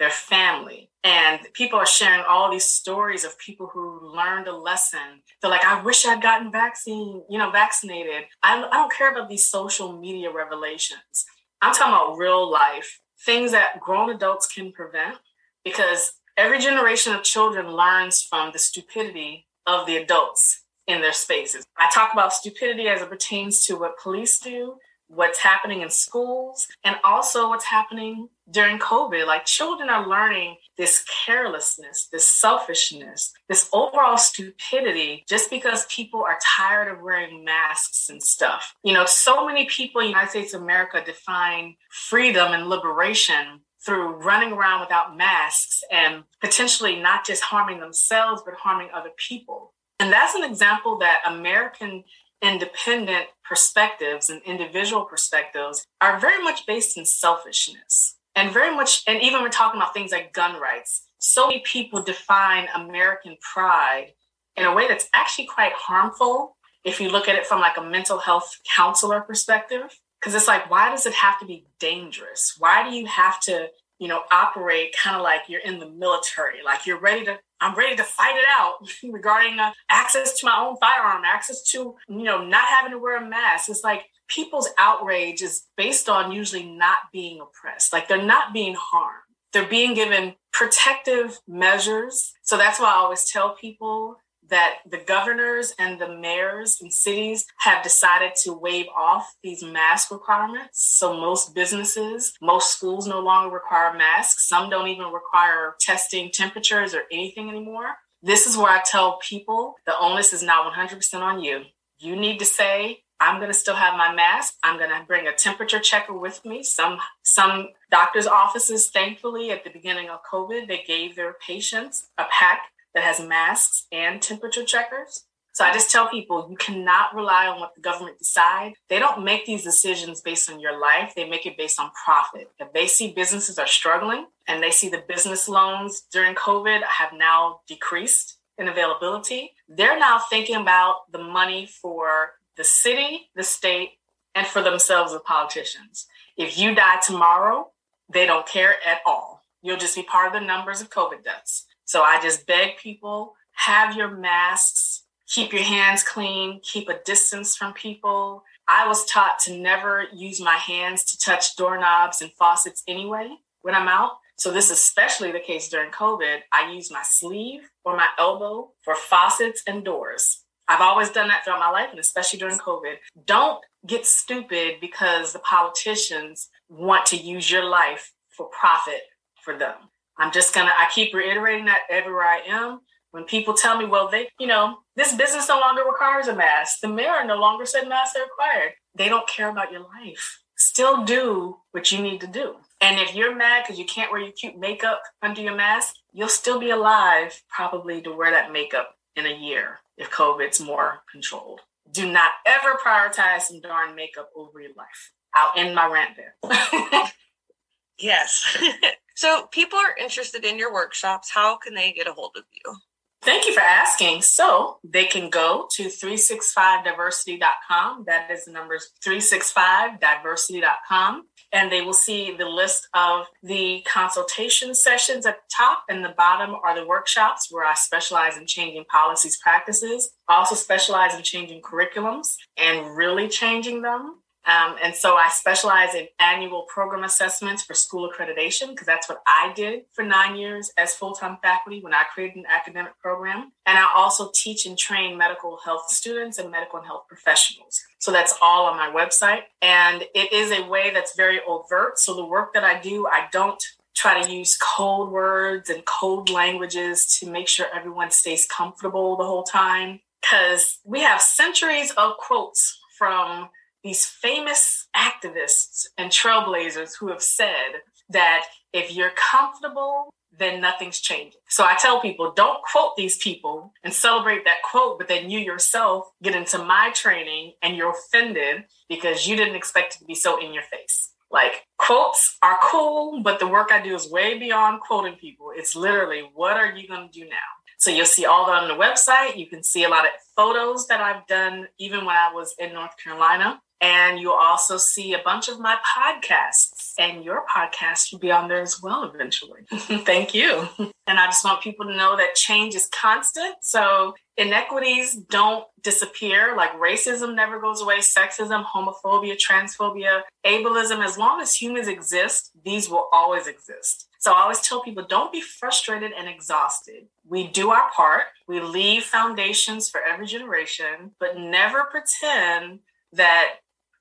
their 0.00 0.10
family. 0.10 0.90
And 1.04 1.40
people 1.52 1.78
are 1.78 1.86
sharing 1.86 2.24
all 2.28 2.50
these 2.50 2.64
stories 2.64 3.24
of 3.24 3.38
people 3.38 3.68
who 3.72 4.00
learned 4.16 4.48
a 4.48 4.56
lesson. 4.56 5.22
They're 5.40 5.50
like, 5.50 5.64
I 5.64 5.82
wish 5.82 6.04
I'd 6.06 6.22
gotten 6.22 6.50
vaccine, 6.50 7.22
you 7.28 7.38
know, 7.38 7.50
vaccinated. 7.50 8.24
I, 8.42 8.64
I 8.64 8.76
don't 8.76 8.92
care 8.92 9.12
about 9.12 9.28
these 9.28 9.48
social 9.48 10.00
media 10.00 10.32
revelations. 10.32 11.26
I'm 11.62 11.74
talking 11.74 11.92
about 11.92 12.16
real 12.16 12.50
life, 12.50 13.00
things 13.24 13.52
that 13.52 13.80
grown 13.80 14.10
adults 14.10 14.46
can 14.46 14.72
prevent 14.72 15.16
because 15.64 16.14
every 16.36 16.58
generation 16.58 17.14
of 17.14 17.22
children 17.22 17.70
learns 17.70 18.22
from 18.22 18.50
the 18.52 18.58
stupidity 18.58 19.46
of 19.66 19.86
the 19.86 19.96
adults 19.96 20.64
in 20.86 21.00
their 21.00 21.12
spaces. 21.12 21.64
I 21.76 21.88
talk 21.92 22.12
about 22.12 22.32
stupidity 22.32 22.88
as 22.88 23.02
it 23.02 23.10
pertains 23.10 23.64
to 23.66 23.76
what 23.76 23.98
police 23.98 24.38
do, 24.38 24.76
what's 25.10 25.40
happening 25.40 25.82
in 25.82 25.90
schools 25.90 26.68
and 26.84 26.96
also 27.02 27.48
what's 27.48 27.64
happening 27.64 28.28
during 28.48 28.78
COVID. 28.78 29.26
Like 29.26 29.44
children 29.44 29.90
are 29.90 30.08
learning 30.08 30.56
this 30.78 31.04
carelessness, 31.26 32.08
this 32.12 32.26
selfishness, 32.26 33.32
this 33.48 33.68
overall 33.72 34.16
stupidity 34.16 35.24
just 35.28 35.50
because 35.50 35.86
people 35.86 36.22
are 36.22 36.38
tired 36.56 36.92
of 36.92 37.02
wearing 37.02 37.44
masks 37.44 38.08
and 38.08 38.22
stuff. 38.22 38.74
You 38.84 38.92
know, 38.92 39.04
so 39.04 39.44
many 39.46 39.66
people 39.66 40.00
in 40.00 40.06
the 40.06 40.10
United 40.10 40.30
States 40.30 40.54
of 40.54 40.62
America 40.62 41.02
define 41.04 41.74
freedom 41.90 42.52
and 42.52 42.68
liberation 42.68 43.60
through 43.84 44.16
running 44.16 44.52
around 44.52 44.80
without 44.80 45.16
masks 45.16 45.82
and 45.90 46.22
potentially 46.40 46.96
not 46.96 47.26
just 47.26 47.42
harming 47.42 47.80
themselves, 47.80 48.42
but 48.44 48.54
harming 48.54 48.90
other 48.94 49.10
people. 49.16 49.72
And 49.98 50.12
that's 50.12 50.34
an 50.34 50.44
example 50.44 50.98
that 50.98 51.20
American 51.26 52.04
independent 52.42 53.26
perspectives 53.48 54.30
and 54.30 54.40
individual 54.42 55.04
perspectives 55.04 55.86
are 56.00 56.18
very 56.20 56.42
much 56.42 56.66
based 56.66 56.96
in 56.96 57.04
selfishness 57.04 58.16
and 58.34 58.52
very 58.52 58.74
much, 58.74 59.02
and 59.06 59.22
even 59.22 59.42
we're 59.42 59.48
talking 59.48 59.80
about 59.80 59.92
things 59.92 60.12
like 60.12 60.32
gun 60.32 60.60
rights. 60.60 61.02
So 61.18 61.48
many 61.48 61.60
people 61.60 62.02
define 62.02 62.68
American 62.74 63.36
pride 63.40 64.12
in 64.56 64.64
a 64.64 64.74
way 64.74 64.88
that's 64.88 65.08
actually 65.14 65.46
quite 65.46 65.72
harmful 65.72 66.56
if 66.84 67.00
you 67.00 67.10
look 67.10 67.28
at 67.28 67.36
it 67.36 67.46
from 67.46 67.60
like 67.60 67.76
a 67.76 67.82
mental 67.82 68.18
health 68.18 68.58
counselor 68.74 69.20
perspective. 69.20 70.00
Because 70.20 70.34
it's 70.34 70.48
like, 70.48 70.70
why 70.70 70.90
does 70.90 71.06
it 71.06 71.14
have 71.14 71.38
to 71.40 71.46
be 71.46 71.66
dangerous? 71.78 72.54
Why 72.58 72.88
do 72.88 72.94
you 72.94 73.06
have 73.06 73.40
to, 73.40 73.68
you 73.98 74.06
know, 74.06 74.22
operate 74.30 74.94
kind 74.94 75.16
of 75.16 75.22
like 75.22 75.42
you're 75.48 75.60
in 75.60 75.78
the 75.78 75.88
military, 75.88 76.62
like 76.62 76.86
you're 76.86 77.00
ready 77.00 77.24
to 77.24 77.38
I'm 77.60 77.74
ready 77.74 77.96
to 77.96 78.04
fight 78.04 78.36
it 78.36 78.46
out 78.48 78.88
regarding 79.12 79.58
uh, 79.58 79.72
access 79.90 80.38
to 80.40 80.46
my 80.46 80.58
own 80.58 80.76
firearm, 80.78 81.22
access 81.24 81.62
to, 81.70 81.96
you 82.08 82.22
know, 82.22 82.44
not 82.44 82.66
having 82.68 82.92
to 82.92 82.98
wear 82.98 83.16
a 83.16 83.28
mask. 83.28 83.68
It's 83.68 83.84
like 83.84 84.06
people's 84.28 84.68
outrage 84.78 85.42
is 85.42 85.66
based 85.76 86.08
on 86.08 86.32
usually 86.32 86.64
not 86.64 86.98
being 87.12 87.40
oppressed. 87.40 87.92
Like 87.92 88.08
they're 88.08 88.22
not 88.22 88.52
being 88.52 88.76
harmed. 88.78 89.22
They're 89.52 89.66
being 89.66 89.94
given 89.94 90.34
protective 90.52 91.40
measures. 91.48 92.32
So 92.42 92.56
that's 92.56 92.78
why 92.78 92.86
I 92.86 92.94
always 92.94 93.30
tell 93.30 93.54
people 93.56 94.16
that 94.50 94.78
the 94.88 94.98
governors 94.98 95.74
and 95.78 96.00
the 96.00 96.08
mayors 96.08 96.78
and 96.80 96.92
cities 96.92 97.46
have 97.58 97.82
decided 97.82 98.32
to 98.42 98.52
waive 98.52 98.86
off 98.96 99.34
these 99.42 99.62
mask 99.62 100.10
requirements. 100.10 100.98
So 100.98 101.14
most 101.14 101.54
businesses, 101.54 102.32
most 102.42 102.72
schools 102.72 103.06
no 103.06 103.20
longer 103.20 103.54
require 103.54 103.96
masks. 103.96 104.48
Some 104.48 104.70
don't 104.70 104.88
even 104.88 105.12
require 105.12 105.76
testing 105.80 106.30
temperatures 106.30 106.94
or 106.94 107.02
anything 107.10 107.48
anymore. 107.48 107.96
This 108.22 108.46
is 108.46 108.56
where 108.56 108.70
I 108.70 108.82
tell 108.84 109.18
people 109.26 109.76
the 109.86 109.98
onus 109.98 110.32
is 110.32 110.42
not 110.42 110.70
100% 110.72 111.14
on 111.22 111.42
you. 111.42 111.62
You 111.98 112.16
need 112.16 112.38
to 112.38 112.44
say, 112.44 113.02
I'm 113.20 113.36
going 113.36 113.48
to 113.48 113.54
still 113.54 113.74
have 113.74 113.98
my 113.98 114.14
mask. 114.14 114.54
I'm 114.62 114.78
going 114.78 114.90
to 114.90 115.04
bring 115.06 115.26
a 115.26 115.32
temperature 115.32 115.78
checker 115.78 116.14
with 116.14 116.42
me. 116.44 116.62
Some 116.62 116.98
some 117.22 117.68
doctors' 117.90 118.26
offices, 118.26 118.90
thankfully, 118.90 119.50
at 119.50 119.62
the 119.62 119.70
beginning 119.70 120.08
of 120.08 120.20
COVID, 120.30 120.66
they 120.66 120.82
gave 120.86 121.16
their 121.16 121.34
patients 121.46 122.08
a 122.16 122.24
pack 122.30 122.62
that 122.94 123.04
has 123.04 123.20
masks 123.20 123.86
and 123.92 124.20
temperature 124.20 124.64
checkers. 124.64 125.24
So 125.52 125.64
I 125.64 125.72
just 125.72 125.90
tell 125.90 126.08
people 126.08 126.46
you 126.48 126.56
cannot 126.56 127.14
rely 127.14 127.46
on 127.46 127.60
what 127.60 127.74
the 127.74 127.80
government 127.80 128.18
decide. 128.18 128.74
They 128.88 128.98
don't 128.98 129.24
make 129.24 129.46
these 129.46 129.64
decisions 129.64 130.20
based 130.20 130.50
on 130.50 130.60
your 130.60 130.78
life. 130.78 131.12
They 131.14 131.28
make 131.28 131.44
it 131.44 131.58
based 131.58 131.80
on 131.80 131.90
profit. 132.04 132.50
If 132.58 132.72
they 132.72 132.86
see 132.86 133.12
businesses 133.12 133.58
are 133.58 133.66
struggling 133.66 134.26
and 134.46 134.62
they 134.62 134.70
see 134.70 134.88
the 134.88 135.04
business 135.08 135.48
loans 135.48 136.02
during 136.12 136.34
COVID 136.34 136.82
have 136.84 137.12
now 137.12 137.60
decreased 137.66 138.38
in 138.58 138.68
availability, 138.68 139.52
they're 139.68 139.98
now 139.98 140.20
thinking 140.30 140.56
about 140.56 141.10
the 141.12 141.22
money 141.22 141.66
for 141.66 142.32
the 142.56 142.64
city, 142.64 143.30
the 143.34 143.42
state, 143.42 143.90
and 144.34 144.46
for 144.46 144.62
themselves 144.62 145.12
as 145.12 145.20
politicians. 145.24 146.06
If 146.36 146.58
you 146.58 146.74
die 146.74 147.00
tomorrow, 147.04 147.70
they 148.12 148.26
don't 148.26 148.46
care 148.46 148.74
at 148.86 149.00
all. 149.04 149.42
You'll 149.62 149.76
just 149.76 149.96
be 149.96 150.02
part 150.02 150.28
of 150.28 150.32
the 150.32 150.46
numbers 150.46 150.80
of 150.80 150.90
COVID 150.90 151.24
deaths. 151.24 151.66
So 151.90 152.02
I 152.02 152.20
just 152.22 152.46
beg 152.46 152.76
people 152.76 153.34
have 153.54 153.96
your 153.96 154.16
masks, 154.16 155.02
keep 155.26 155.52
your 155.52 155.64
hands 155.64 156.04
clean, 156.04 156.60
keep 156.62 156.88
a 156.88 157.00
distance 157.04 157.56
from 157.56 157.72
people. 157.72 158.44
I 158.68 158.86
was 158.86 159.04
taught 159.06 159.40
to 159.40 159.56
never 159.56 160.04
use 160.14 160.40
my 160.40 160.54
hands 160.54 161.02
to 161.06 161.18
touch 161.18 161.56
doorknobs 161.56 162.22
and 162.22 162.30
faucets 162.34 162.84
anyway 162.86 163.34
when 163.62 163.74
I'm 163.74 163.88
out. 163.88 164.12
So 164.36 164.52
this 164.52 164.66
is 164.66 164.78
especially 164.78 165.32
the 165.32 165.40
case 165.40 165.68
during 165.68 165.90
COVID. 165.90 166.36
I 166.52 166.70
use 166.70 166.92
my 166.92 167.02
sleeve 167.02 167.68
or 167.84 167.96
my 167.96 168.06
elbow 168.20 168.70
for 168.82 168.94
faucets 168.94 169.64
and 169.66 169.84
doors. 169.84 170.44
I've 170.68 170.80
always 170.80 171.10
done 171.10 171.26
that 171.26 171.42
throughout 171.44 171.58
my 171.58 171.70
life, 171.70 171.88
and 171.90 171.98
especially 171.98 172.38
during 172.38 172.58
COVID. 172.58 172.98
Don't 173.26 173.64
get 173.84 174.06
stupid 174.06 174.74
because 174.80 175.32
the 175.32 175.40
politicians 175.40 176.50
want 176.68 177.06
to 177.06 177.16
use 177.16 177.50
your 177.50 177.64
life 177.64 178.12
for 178.28 178.46
profit 178.46 179.00
for 179.42 179.58
them. 179.58 179.89
I'm 180.20 180.30
just 180.30 180.54
gonna, 180.54 180.70
I 180.70 180.86
keep 180.94 181.14
reiterating 181.14 181.64
that 181.64 181.80
everywhere 181.88 182.24
I 182.24 182.42
am. 182.46 182.80
When 183.10 183.24
people 183.24 183.54
tell 183.54 183.76
me, 183.76 183.86
well, 183.86 184.08
they, 184.08 184.28
you 184.38 184.46
know, 184.46 184.78
this 184.94 185.14
business 185.14 185.48
no 185.48 185.58
longer 185.58 185.82
requires 185.82 186.28
a 186.28 186.36
mask. 186.36 186.80
The 186.80 186.88
mayor 186.88 187.24
no 187.24 187.36
longer 187.36 187.66
said 187.66 187.88
masks 187.88 188.16
are 188.16 188.22
required. 188.22 188.74
They 188.94 189.08
don't 189.08 189.26
care 189.26 189.48
about 189.48 189.72
your 189.72 189.80
life. 189.80 190.42
Still 190.56 191.04
do 191.04 191.56
what 191.72 191.90
you 191.90 192.00
need 192.00 192.20
to 192.20 192.26
do. 192.26 192.56
And 192.82 193.00
if 193.00 193.14
you're 193.14 193.34
mad 193.34 193.64
because 193.64 193.78
you 193.78 193.86
can't 193.86 194.12
wear 194.12 194.20
your 194.20 194.32
cute 194.32 194.58
makeup 194.58 195.02
under 195.22 195.40
your 195.40 195.56
mask, 195.56 195.94
you'll 196.12 196.28
still 196.28 196.60
be 196.60 196.70
alive 196.70 197.42
probably 197.48 198.02
to 198.02 198.12
wear 198.12 198.30
that 198.30 198.52
makeup 198.52 198.94
in 199.16 199.26
a 199.26 199.34
year 199.34 199.78
if 199.96 200.10
COVID's 200.10 200.60
more 200.60 201.02
controlled. 201.10 201.62
Do 201.90 202.12
not 202.12 202.30
ever 202.46 202.78
prioritize 202.84 203.42
some 203.42 203.60
darn 203.60 203.96
makeup 203.96 204.30
over 204.36 204.60
your 204.60 204.74
life. 204.76 205.12
I'll 205.34 205.52
end 205.56 205.74
my 205.74 205.86
rant 205.86 206.16
there. 206.16 206.34
yes. 207.98 208.56
So, 209.20 209.46
people 209.52 209.78
are 209.78 209.94
interested 210.00 210.46
in 210.46 210.56
your 210.56 210.72
workshops. 210.72 211.30
How 211.30 211.58
can 211.58 211.74
they 211.74 211.92
get 211.92 212.06
a 212.06 212.14
hold 212.14 212.36
of 212.38 212.44
you? 212.54 212.76
Thank 213.20 213.44
you 213.44 213.52
for 213.52 213.60
asking. 213.60 214.22
So, 214.22 214.78
they 214.82 215.04
can 215.04 215.28
go 215.28 215.68
to 215.72 215.88
365diversity.com. 215.88 218.04
That 218.06 218.30
is 218.30 218.46
the 218.46 218.52
numbers 218.52 218.88
365diversity.com. 219.06 221.26
And 221.52 221.70
they 221.70 221.82
will 221.82 221.92
see 221.92 222.34
the 222.34 222.48
list 222.48 222.88
of 222.94 223.26
the 223.42 223.84
consultation 223.86 224.74
sessions 224.74 225.26
at 225.26 225.36
the 225.36 225.42
top 225.54 225.84
and 225.90 226.02
the 226.02 226.14
bottom 226.16 226.54
are 226.64 226.74
the 226.74 226.86
workshops 226.86 227.48
where 227.50 227.66
I 227.66 227.74
specialize 227.74 228.38
in 228.38 228.46
changing 228.46 228.86
policies, 228.86 229.36
practices. 229.36 230.12
Also 230.28 230.54
specialize 230.54 231.14
in 231.14 231.22
changing 231.22 231.60
curriculums 231.60 232.36
and 232.56 232.96
really 232.96 233.28
changing 233.28 233.82
them. 233.82 234.19
Um, 234.46 234.76
and 234.82 234.94
so 234.94 235.16
I 235.16 235.28
specialize 235.28 235.94
in 235.94 236.08
annual 236.18 236.62
program 236.62 237.04
assessments 237.04 237.62
for 237.62 237.74
school 237.74 238.10
accreditation 238.10 238.70
because 238.70 238.86
that's 238.86 239.08
what 239.08 239.22
I 239.26 239.52
did 239.54 239.82
for 239.92 240.02
nine 240.02 240.36
years 240.36 240.72
as 240.78 240.94
full 240.94 241.12
time 241.12 241.38
faculty 241.42 241.80
when 241.80 241.92
I 241.92 242.04
created 242.14 242.38
an 242.38 242.46
academic 242.48 242.98
program. 243.00 243.52
And 243.66 243.78
I 243.78 243.86
also 243.94 244.30
teach 244.34 244.66
and 244.66 244.78
train 244.78 245.18
medical 245.18 245.58
health 245.64 245.90
students 245.90 246.38
and 246.38 246.50
medical 246.50 246.78
and 246.78 246.86
health 246.86 247.04
professionals. 247.06 247.82
So 247.98 248.12
that's 248.12 248.34
all 248.40 248.66
on 248.66 248.76
my 248.76 248.90
website. 248.90 249.42
And 249.60 250.04
it 250.14 250.32
is 250.32 250.50
a 250.52 250.66
way 250.66 250.90
that's 250.92 251.14
very 251.14 251.40
overt. 251.46 251.98
So 251.98 252.14
the 252.14 252.24
work 252.24 252.54
that 252.54 252.64
I 252.64 252.80
do, 252.80 253.06
I 253.06 253.28
don't 253.30 253.62
try 253.94 254.22
to 254.22 254.32
use 254.32 254.56
code 254.56 255.10
words 255.10 255.68
and 255.68 255.84
code 255.84 256.30
languages 256.30 257.18
to 257.18 257.30
make 257.30 257.48
sure 257.48 257.66
everyone 257.74 258.10
stays 258.10 258.46
comfortable 258.46 259.16
the 259.16 259.24
whole 259.24 259.42
time. 259.42 260.00
Because 260.22 260.78
we 260.84 261.00
have 261.00 261.20
centuries 261.20 261.92
of 261.92 262.16
quotes 262.18 262.78
from 262.98 263.48
these 263.82 264.04
famous 264.04 264.88
activists 264.96 265.86
and 265.96 266.10
trailblazers 266.10 266.92
who 266.98 267.08
have 267.08 267.22
said 267.22 267.82
that 268.08 268.44
if 268.72 268.94
you're 268.94 269.12
comfortable, 269.16 270.12
then 270.36 270.60
nothing's 270.60 271.00
changing. 271.00 271.40
So 271.48 271.64
I 271.64 271.76
tell 271.78 272.00
people 272.00 272.32
don't 272.32 272.62
quote 272.62 272.96
these 272.96 273.16
people 273.18 273.72
and 273.84 273.92
celebrate 273.92 274.44
that 274.44 274.62
quote, 274.68 274.98
but 274.98 275.08
then 275.08 275.30
you 275.30 275.38
yourself 275.38 276.10
get 276.22 276.34
into 276.34 276.58
my 276.58 276.90
training 276.94 277.54
and 277.62 277.76
you're 277.76 277.90
offended 277.90 278.64
because 278.88 279.26
you 279.26 279.36
didn't 279.36 279.56
expect 279.56 279.94
it 279.94 279.98
to 279.98 280.04
be 280.04 280.14
so 280.14 280.44
in 280.44 280.52
your 280.52 280.62
face. 280.62 281.12
Like 281.30 281.66
quotes 281.78 282.38
are 282.42 282.58
cool, 282.62 283.22
but 283.22 283.38
the 283.38 283.46
work 283.46 283.70
I 283.70 283.82
do 283.82 283.94
is 283.94 284.10
way 284.10 284.38
beyond 284.38 284.80
quoting 284.80 285.14
people. 285.14 285.52
It's 285.54 285.76
literally, 285.76 286.28
what 286.34 286.56
are 286.56 286.72
you 286.72 286.88
going 286.88 287.08
to 287.08 287.20
do 287.20 287.28
now? 287.28 287.36
So 287.78 287.90
you'll 287.90 288.04
see 288.04 288.26
all 288.26 288.46
that 288.46 288.62
on 288.62 288.68
the 288.68 288.74
website. 288.74 289.36
You 289.36 289.46
can 289.46 289.62
see 289.62 289.84
a 289.84 289.88
lot 289.88 290.04
of 290.04 290.10
photos 290.36 290.86
that 290.88 291.00
I've 291.00 291.26
done 291.26 291.68
even 291.78 292.04
when 292.04 292.16
I 292.16 292.30
was 292.32 292.54
in 292.58 292.74
North 292.74 292.96
Carolina. 293.02 293.60
And 293.80 294.20
you'll 294.20 294.32
also 294.32 294.76
see 294.76 295.14
a 295.14 295.18
bunch 295.24 295.48
of 295.48 295.58
my 295.58 295.76
podcasts, 295.96 296.92
and 296.98 297.24
your 297.24 297.44
podcast 297.46 298.12
will 298.12 298.18
be 298.18 298.30
on 298.30 298.48
there 298.48 298.60
as 298.60 298.82
well 298.82 299.04
eventually. 299.04 299.62
Thank 299.70 300.34
you. 300.34 300.68
And 300.78 301.18
I 301.18 301.26
just 301.26 301.44
want 301.44 301.62
people 301.62 301.86
to 301.86 301.96
know 301.96 302.16
that 302.16 302.34
change 302.34 302.74
is 302.74 302.88
constant. 302.88 303.56
So 303.62 304.14
inequities 304.36 305.14
don't 305.14 305.64
disappear, 305.82 306.54
like 306.56 306.72
racism 306.78 307.34
never 307.34 307.58
goes 307.58 307.80
away, 307.80 307.98
sexism, 307.98 308.64
homophobia, 308.64 309.36
transphobia, 309.36 310.22
ableism. 310.44 311.04
As 311.04 311.16
long 311.16 311.40
as 311.40 311.54
humans 311.54 311.88
exist, 311.88 312.50
these 312.64 312.90
will 312.90 313.08
always 313.12 313.46
exist. 313.46 314.08
So 314.18 314.32
I 314.32 314.42
always 314.42 314.60
tell 314.60 314.82
people 314.82 315.06
don't 315.08 315.32
be 315.32 315.40
frustrated 315.40 316.12
and 316.12 316.28
exhausted. 316.28 317.06
We 317.26 317.46
do 317.46 317.70
our 317.70 317.90
part, 317.96 318.24
we 318.46 318.60
leave 318.60 319.04
foundations 319.04 319.88
for 319.88 320.02
every 320.02 320.26
generation, 320.26 321.12
but 321.18 321.38
never 321.38 321.84
pretend 321.84 322.80
that 323.12 323.54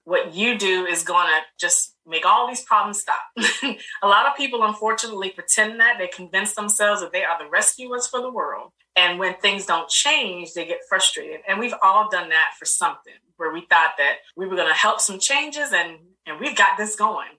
what 0.10 0.34
you 0.34 0.58
do 0.58 0.88
is 0.88 1.04
going 1.04 1.28
to 1.28 1.42
just 1.60 1.96
make 2.08 2.26
all 2.26 2.48
these 2.48 2.64
problems 2.64 3.00
stop. 3.00 3.22
a 4.02 4.08
lot 4.08 4.26
of 4.26 4.36
people, 4.36 4.64
unfortunately, 4.64 5.30
pretend 5.30 5.80
that 5.80 5.98
they 6.00 6.08
convince 6.08 6.56
themselves 6.56 7.02
that 7.02 7.14
they 7.14 7.24
are 7.24 7.38
the 7.38 7.48
rescuers 7.48 8.08
for 8.08 8.20
the 8.20 8.32
world. 8.32 8.72
And 8.96 9.20
when 9.20 9.36
things 9.36 9.68
don't 9.68 9.88
change, 9.88 10.54
they 10.54 10.66
get 10.66 10.80
frustrated. 10.90 11.42
And 11.48 11.60
we've 11.60 11.76
all 11.84 12.10
done 12.10 12.30
that 12.30 12.54
for 12.58 12.66
something 12.66 13.14
where 13.38 13.54
we 13.54 13.68
thought 13.70 13.92
that 14.00 14.16
we 14.36 14.48
were 14.48 14.56
going 14.56 14.68
to 14.68 14.74
help 14.74 15.00
some 15.00 15.20
changes 15.20 15.72
and, 15.72 16.00
and 16.26 16.40
we've 16.40 16.58
got 16.58 16.76
this 16.76 16.96
going. 16.96 17.30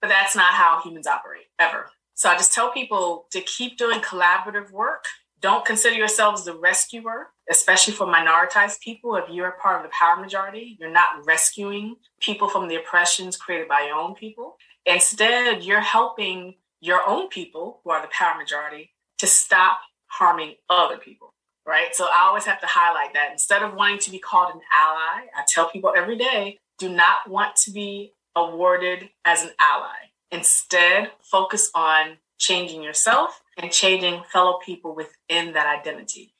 But 0.00 0.08
that's 0.08 0.34
not 0.34 0.52
how 0.52 0.80
humans 0.82 1.06
operate 1.06 1.46
ever. 1.60 1.90
So 2.14 2.28
I 2.28 2.34
just 2.34 2.52
tell 2.52 2.72
people 2.72 3.26
to 3.30 3.40
keep 3.40 3.78
doing 3.78 4.00
collaborative 4.00 4.72
work. 4.72 5.04
Don't 5.40 5.64
consider 5.64 5.96
yourselves 5.96 6.44
the 6.44 6.54
rescuer, 6.54 7.28
especially 7.50 7.92
for 7.92 8.06
minoritized 8.06 8.80
people. 8.80 9.16
If 9.16 9.28
you're 9.30 9.48
a 9.48 9.58
part 9.60 9.76
of 9.76 9.82
the 9.82 9.94
power 9.98 10.16
majority, 10.16 10.76
you're 10.80 10.90
not 10.90 11.26
rescuing 11.26 11.96
people 12.20 12.48
from 12.48 12.68
the 12.68 12.76
oppressions 12.76 13.36
created 13.36 13.68
by 13.68 13.86
your 13.86 13.96
own 13.96 14.14
people. 14.14 14.56
Instead, 14.86 15.62
you're 15.62 15.80
helping 15.80 16.54
your 16.80 17.06
own 17.06 17.28
people, 17.28 17.80
who 17.84 17.90
are 17.90 18.00
the 18.00 18.08
power 18.08 18.36
majority, 18.38 18.92
to 19.18 19.26
stop 19.26 19.80
harming 20.06 20.54
other 20.70 20.96
people. 20.96 21.32
Right. 21.66 21.94
So 21.94 22.04
I 22.04 22.26
always 22.28 22.44
have 22.44 22.60
to 22.60 22.66
highlight 22.68 23.12
that. 23.14 23.32
Instead 23.32 23.62
of 23.62 23.74
wanting 23.74 23.98
to 23.98 24.10
be 24.12 24.20
called 24.20 24.54
an 24.54 24.60
ally, 24.72 25.26
I 25.36 25.42
tell 25.48 25.68
people 25.68 25.92
every 25.96 26.16
day 26.16 26.58
do 26.78 26.88
not 26.88 27.28
want 27.28 27.56
to 27.56 27.72
be 27.72 28.12
awarded 28.36 29.08
as 29.24 29.42
an 29.42 29.50
ally. 29.58 30.10
Instead, 30.30 31.10
focus 31.22 31.70
on 31.74 32.18
changing 32.38 32.82
yourself 32.82 33.42
and 33.56 33.70
changing 33.72 34.22
fellow 34.32 34.58
people 34.64 34.94
within 34.94 35.52
that 35.54 35.80
identity. 35.80 36.34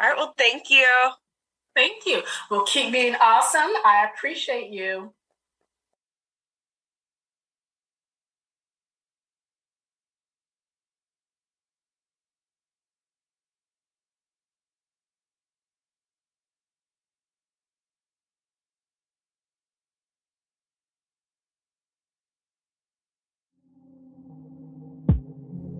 All 0.00 0.08
right. 0.08 0.16
Well, 0.16 0.34
thank 0.36 0.70
you. 0.70 0.86
Thank 1.76 2.06
you. 2.06 2.22
Well, 2.50 2.64
keep 2.64 2.92
being 2.92 3.14
awesome. 3.20 3.70
I 3.84 4.08
appreciate 4.12 4.70
you. 4.70 5.12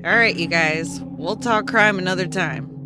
All 0.03 0.15
right, 0.15 0.35
you 0.35 0.47
guys, 0.47 0.99
we'll 1.03 1.37
talk 1.37 1.67
crime 1.67 1.99
another 1.99 2.27
time. 2.27 2.80